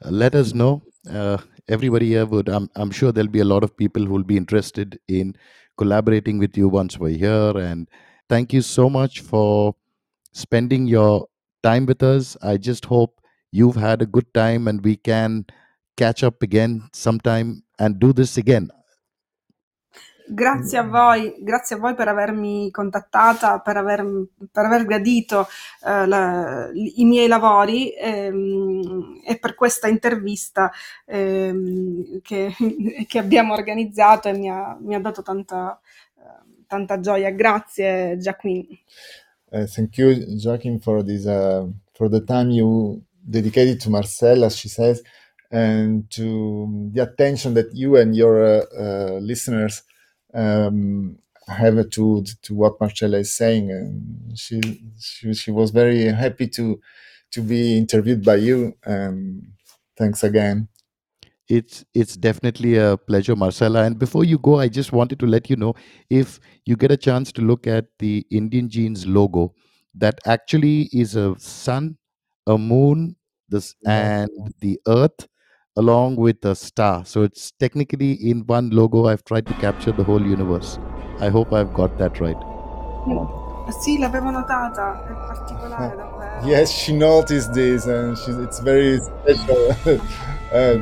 uh, 0.05 0.11
let 0.11 0.35
us 0.35 0.55
know. 0.55 0.83
Uh, 1.11 1.39
everybody 1.69 2.09
here 2.09 2.27
would. 2.27 2.49
I'm, 2.49 2.69
I'm 2.77 2.91
sure 2.91 3.13
there'll 3.13 3.31
be 3.31 3.41
a 3.41 3.45
lot 3.45 3.65
of 3.65 3.77
people 3.77 4.05
who 4.05 4.13
will 4.13 4.25
be 4.25 4.37
interested 4.37 4.99
in 5.09 5.37
collaborating 5.77 6.39
with 6.39 6.57
you 6.57 6.69
once 6.69 6.99
we're 6.99 7.17
here. 7.17 7.57
And 7.57 7.89
thank 8.29 8.53
you 8.53 8.63
so 8.63 8.89
much 8.89 9.21
for 9.21 9.75
spending 10.33 10.87
your 10.87 11.27
time 11.63 11.87
with 11.87 12.03
us. 12.03 12.37
I 12.43 12.57
just 12.57 12.85
hope 12.85 13.21
you've 13.53 13.77
had 13.77 14.03
a 14.03 14.07
good 14.07 14.33
time 14.35 14.69
and 14.69 14.85
we 14.85 14.97
can 14.97 15.47
catch 15.97 16.23
up 16.23 16.43
again 16.43 16.89
sometime 16.93 17.63
and 17.79 17.99
do 17.99 18.13
this 18.13 18.37
again. 18.37 18.71
Grazie 20.27 20.79
a 20.79 20.83
voi, 20.85 21.35
grazie 21.41 21.77
a 21.77 21.79
voi 21.79 21.95
per 21.95 22.09
avermi 22.09 22.71
contattata, 22.71 23.61
per 23.61 23.77
aver, 23.77 24.05
per 24.51 24.65
aver 24.65 24.87
gradito 24.87 25.47
eh, 25.87 26.07
la, 26.07 26.71
i 26.73 27.05
miei 27.05 27.29
lavori 27.29 27.93
ehm, 27.93 29.21
e 29.27 29.39
per 29.39 29.55
questa 29.55 29.87
intervista 29.87 30.73
ehm, 31.05 32.21
che, 32.23 32.55
che, 33.07 33.19
abbiamo 33.19 33.53
organizzato 33.53 34.29
e 34.29 34.33
mi 34.33 34.49
ha, 34.49 34.75
mi 34.81 34.95
ha 34.95 35.01
dato 35.01 35.21
tanta, 35.21 35.79
tanta 36.67 37.01
gioia. 37.01 37.31
Grazie 37.31 38.17
Jacqueline. 38.17 38.79
Uh, 39.51 39.67
thank 39.67 39.99
you, 39.99 40.11
Joachim, 40.11 40.81
for 40.81 41.05
this 41.05 41.27
uh, 41.27 41.67
for 41.93 42.09
the 42.09 42.25
time 42.25 42.51
you 42.51 43.03
dedicated 43.23 43.79
to 43.81 43.91
Marcel, 43.91 44.43
as 44.45 44.57
she 44.57 44.69
says, 44.69 45.03
and 45.51 46.11
to 46.11 46.91
the 46.93 47.03
attention 47.03 47.55
that 47.55 47.73
you 47.75 47.97
and 47.97 48.17
your 48.17 48.43
uh, 48.43 48.65
uh 48.77 49.19
listeners 49.21 49.83
um, 50.35 51.19
have 51.49 51.91
to 51.91 52.25
to 52.43 52.55
what 52.55 52.81
Marcella 52.81 53.19
is 53.19 53.35
saying. 53.35 53.71
And 53.71 54.39
she, 54.39 54.61
she 54.99 55.35
she 55.35 55.51
was 55.51 55.71
very 55.71 56.05
happy 56.07 56.49
to 56.49 56.81
to 57.33 57.43
be 57.43 57.77
interviewed 57.79 58.25
by 58.25 58.37
you. 58.37 58.75
And 58.85 59.53
thanks 59.97 60.23
again. 60.25 60.69
It's 61.49 61.85
it's 61.93 62.17
definitely 62.17 62.77
a 62.77 62.97
pleasure, 62.97 63.37
Marcella. 63.37 63.85
And 63.85 63.99
before 63.99 64.25
you 64.25 64.39
go, 64.39 64.59
I 64.59 64.69
just 64.69 64.93
wanted 64.93 65.19
to 65.21 65.27
let 65.27 65.51
you 65.51 65.57
know 65.57 65.75
if 66.09 66.41
you 66.65 66.77
get 66.77 66.91
a 66.91 66.97
chance 66.97 67.33
to 67.33 67.43
look 67.43 67.67
at 67.67 67.87
the 67.99 68.27
Indian 68.31 68.69
Genes 68.71 69.07
logo, 69.07 69.55
that 69.95 70.21
actually 70.25 70.89
is 70.93 71.17
a 71.17 71.35
sun, 71.39 71.99
a 72.47 72.57
moon, 72.57 73.17
this 73.49 73.75
and 73.87 74.31
the 74.61 74.81
earth 74.89 75.29
along 75.77 76.17
with 76.17 76.45
a 76.45 76.55
star. 76.55 77.05
So 77.05 77.23
it's 77.23 77.53
technically 77.59 78.13
in 78.13 78.45
one 78.47 78.71
logo. 78.71 79.07
I've 79.07 79.25
tried 79.25 79.47
to 79.47 79.55
capture 79.55 79.93
the 79.93 80.05
whole 80.05 80.23
universe. 80.23 80.79
I 81.21 81.29
hope 81.29 81.53
I've 81.53 81.73
got 81.73 81.99
that 81.99 82.21
right. 82.21 82.37
Sì, 83.81 83.99
l'avevo 83.99 84.31
notata, 84.31 85.07
è 85.07 85.13
particolare 85.13 85.97
davvero. 85.97 86.47
Yes, 86.47 86.71
she 86.71 86.93
noticed 86.93 87.53
this 87.53 87.87
and 87.87 88.17
she, 88.17 88.31
it's 88.43 88.61
very 88.61 89.01
special. 89.01 90.01
Eh, 90.55 90.79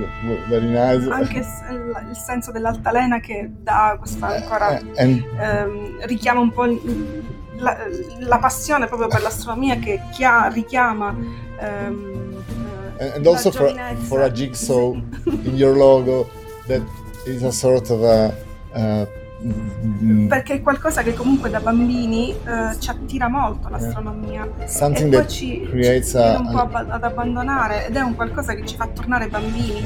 very 0.48 0.66
nice. 0.66 1.08
Anche 1.10 1.38
il, 1.38 2.06
il 2.10 2.16
senso 2.16 2.52
dell'altalena 2.52 3.20
che 3.20 3.50
dà 3.62 3.96
questa 3.98 4.26
ancora 4.26 4.78
eh, 4.78 4.84
and, 4.98 5.24
ehm, 5.38 6.06
richiama 6.06 6.40
un 6.40 6.52
po' 6.52 6.66
la, 7.56 7.78
la, 8.18 8.38
passione 8.38 8.86
proprio 8.86 9.08
per 9.08 9.22
l'astronomia 9.22 9.76
che 9.76 9.98
chia, 10.10 10.48
richiama 10.48 11.16
ehm, 11.58 12.44
and 13.14 13.26
also 13.26 13.50
for, 13.50 13.74
for 14.08 14.22
a 14.22 14.30
jigsaw 14.30 14.92
in 15.26 15.56
your 15.56 15.76
logo 15.76 16.28
that 16.66 16.82
is 17.26 17.42
a 17.42 17.52
sort 17.52 17.90
of 17.90 18.02
a, 18.02 18.34
a 18.74 19.06
perché 20.28 20.54
è 20.54 20.62
qualcosa 20.62 21.02
che 21.02 21.14
comunque 21.14 21.50
da 21.50 21.58
bambini 21.58 22.32
uh, 22.44 22.78
ci 22.78 22.90
attira 22.90 23.26
molto 23.26 23.68
l'astronomia. 23.68 24.48
Something 24.66 25.12
e 25.12 25.16
poi 25.16 25.28
ci, 25.28 25.66
ci 25.66 25.72
viene 25.72 26.36
un 26.36 26.50
po' 26.52 26.68
ad 26.70 27.02
abbandonare 27.02 27.86
ed 27.88 27.96
è 27.96 28.00
un 28.00 28.14
qualcosa 28.14 28.54
che 28.54 28.64
ci 28.64 28.76
fa 28.76 28.86
tornare 28.86 29.26
bambini. 29.26 29.84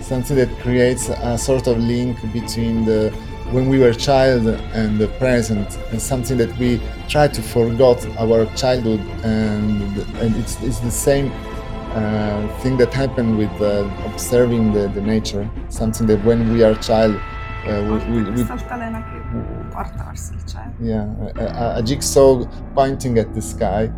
Something 0.00 0.38
that 0.38 0.54
creates 0.60 1.08
a 1.08 1.38
sort 1.38 1.66
of 1.66 1.78
link 1.78 2.18
between 2.32 2.84
the 2.84 3.10
when 3.52 3.68
we 3.68 3.78
were 3.78 3.94
child 3.94 4.46
and 4.74 4.98
the 4.98 5.08
present 5.18 5.78
and 5.90 6.00
something 6.00 6.36
that 6.38 6.56
we 6.58 6.78
try 7.08 7.26
to 7.26 7.42
forget 7.42 8.06
our 8.18 8.46
childhood 8.54 9.00
and, 9.24 9.98
and 10.20 10.36
it's, 10.36 10.56
it's 10.62 10.80
the 10.80 10.90
same 10.90 11.30
uh, 11.94 12.46
thing 12.60 12.76
that 12.76 12.92
happened 12.94 13.36
with 13.36 13.50
uh, 13.60 13.88
observing 14.06 14.72
the, 14.72 14.88
the 14.88 15.00
nature, 15.00 15.48
something 15.68 16.06
that 16.06 16.24
when 16.24 16.52
we 16.52 16.62
are 16.62 16.74
child, 16.76 17.16
uh, 17.66 17.82
we, 18.08 18.22
we, 18.22 18.30
we 18.30 18.42
yeah, 20.80 21.06
a, 21.36 21.78
a, 21.78 21.82
jigsaw 21.82 22.44
pointing 22.74 23.18
at 23.18 23.34
the 23.34 23.42
sky. 23.42 23.90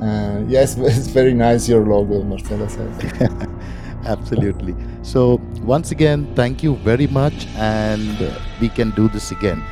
Uh, 0.00 0.42
yes, 0.46 0.76
it's 0.78 1.08
very 1.08 1.32
nice 1.32 1.68
your 1.68 1.86
logo, 1.86 2.22
Marcella 2.22 2.68
says. 2.68 3.20
Absolutely. 4.04 4.74
So 5.02 5.40
once 5.62 5.90
again, 5.90 6.32
thank 6.34 6.62
you 6.62 6.76
very 6.76 7.06
much, 7.06 7.46
and 7.56 8.32
we 8.60 8.68
can 8.68 8.90
do 8.90 9.08
this 9.08 9.32
again. 9.32 9.62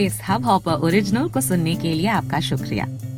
इस 0.00 0.20
hub 0.28 0.44
hopper 0.44 0.80
original 0.86 1.28
को 1.28 1.40
सुनने 1.40 1.74
के 1.76 1.92
लिए 1.94 2.06
आपका 2.08 2.40
शुक्रिया 2.40 2.86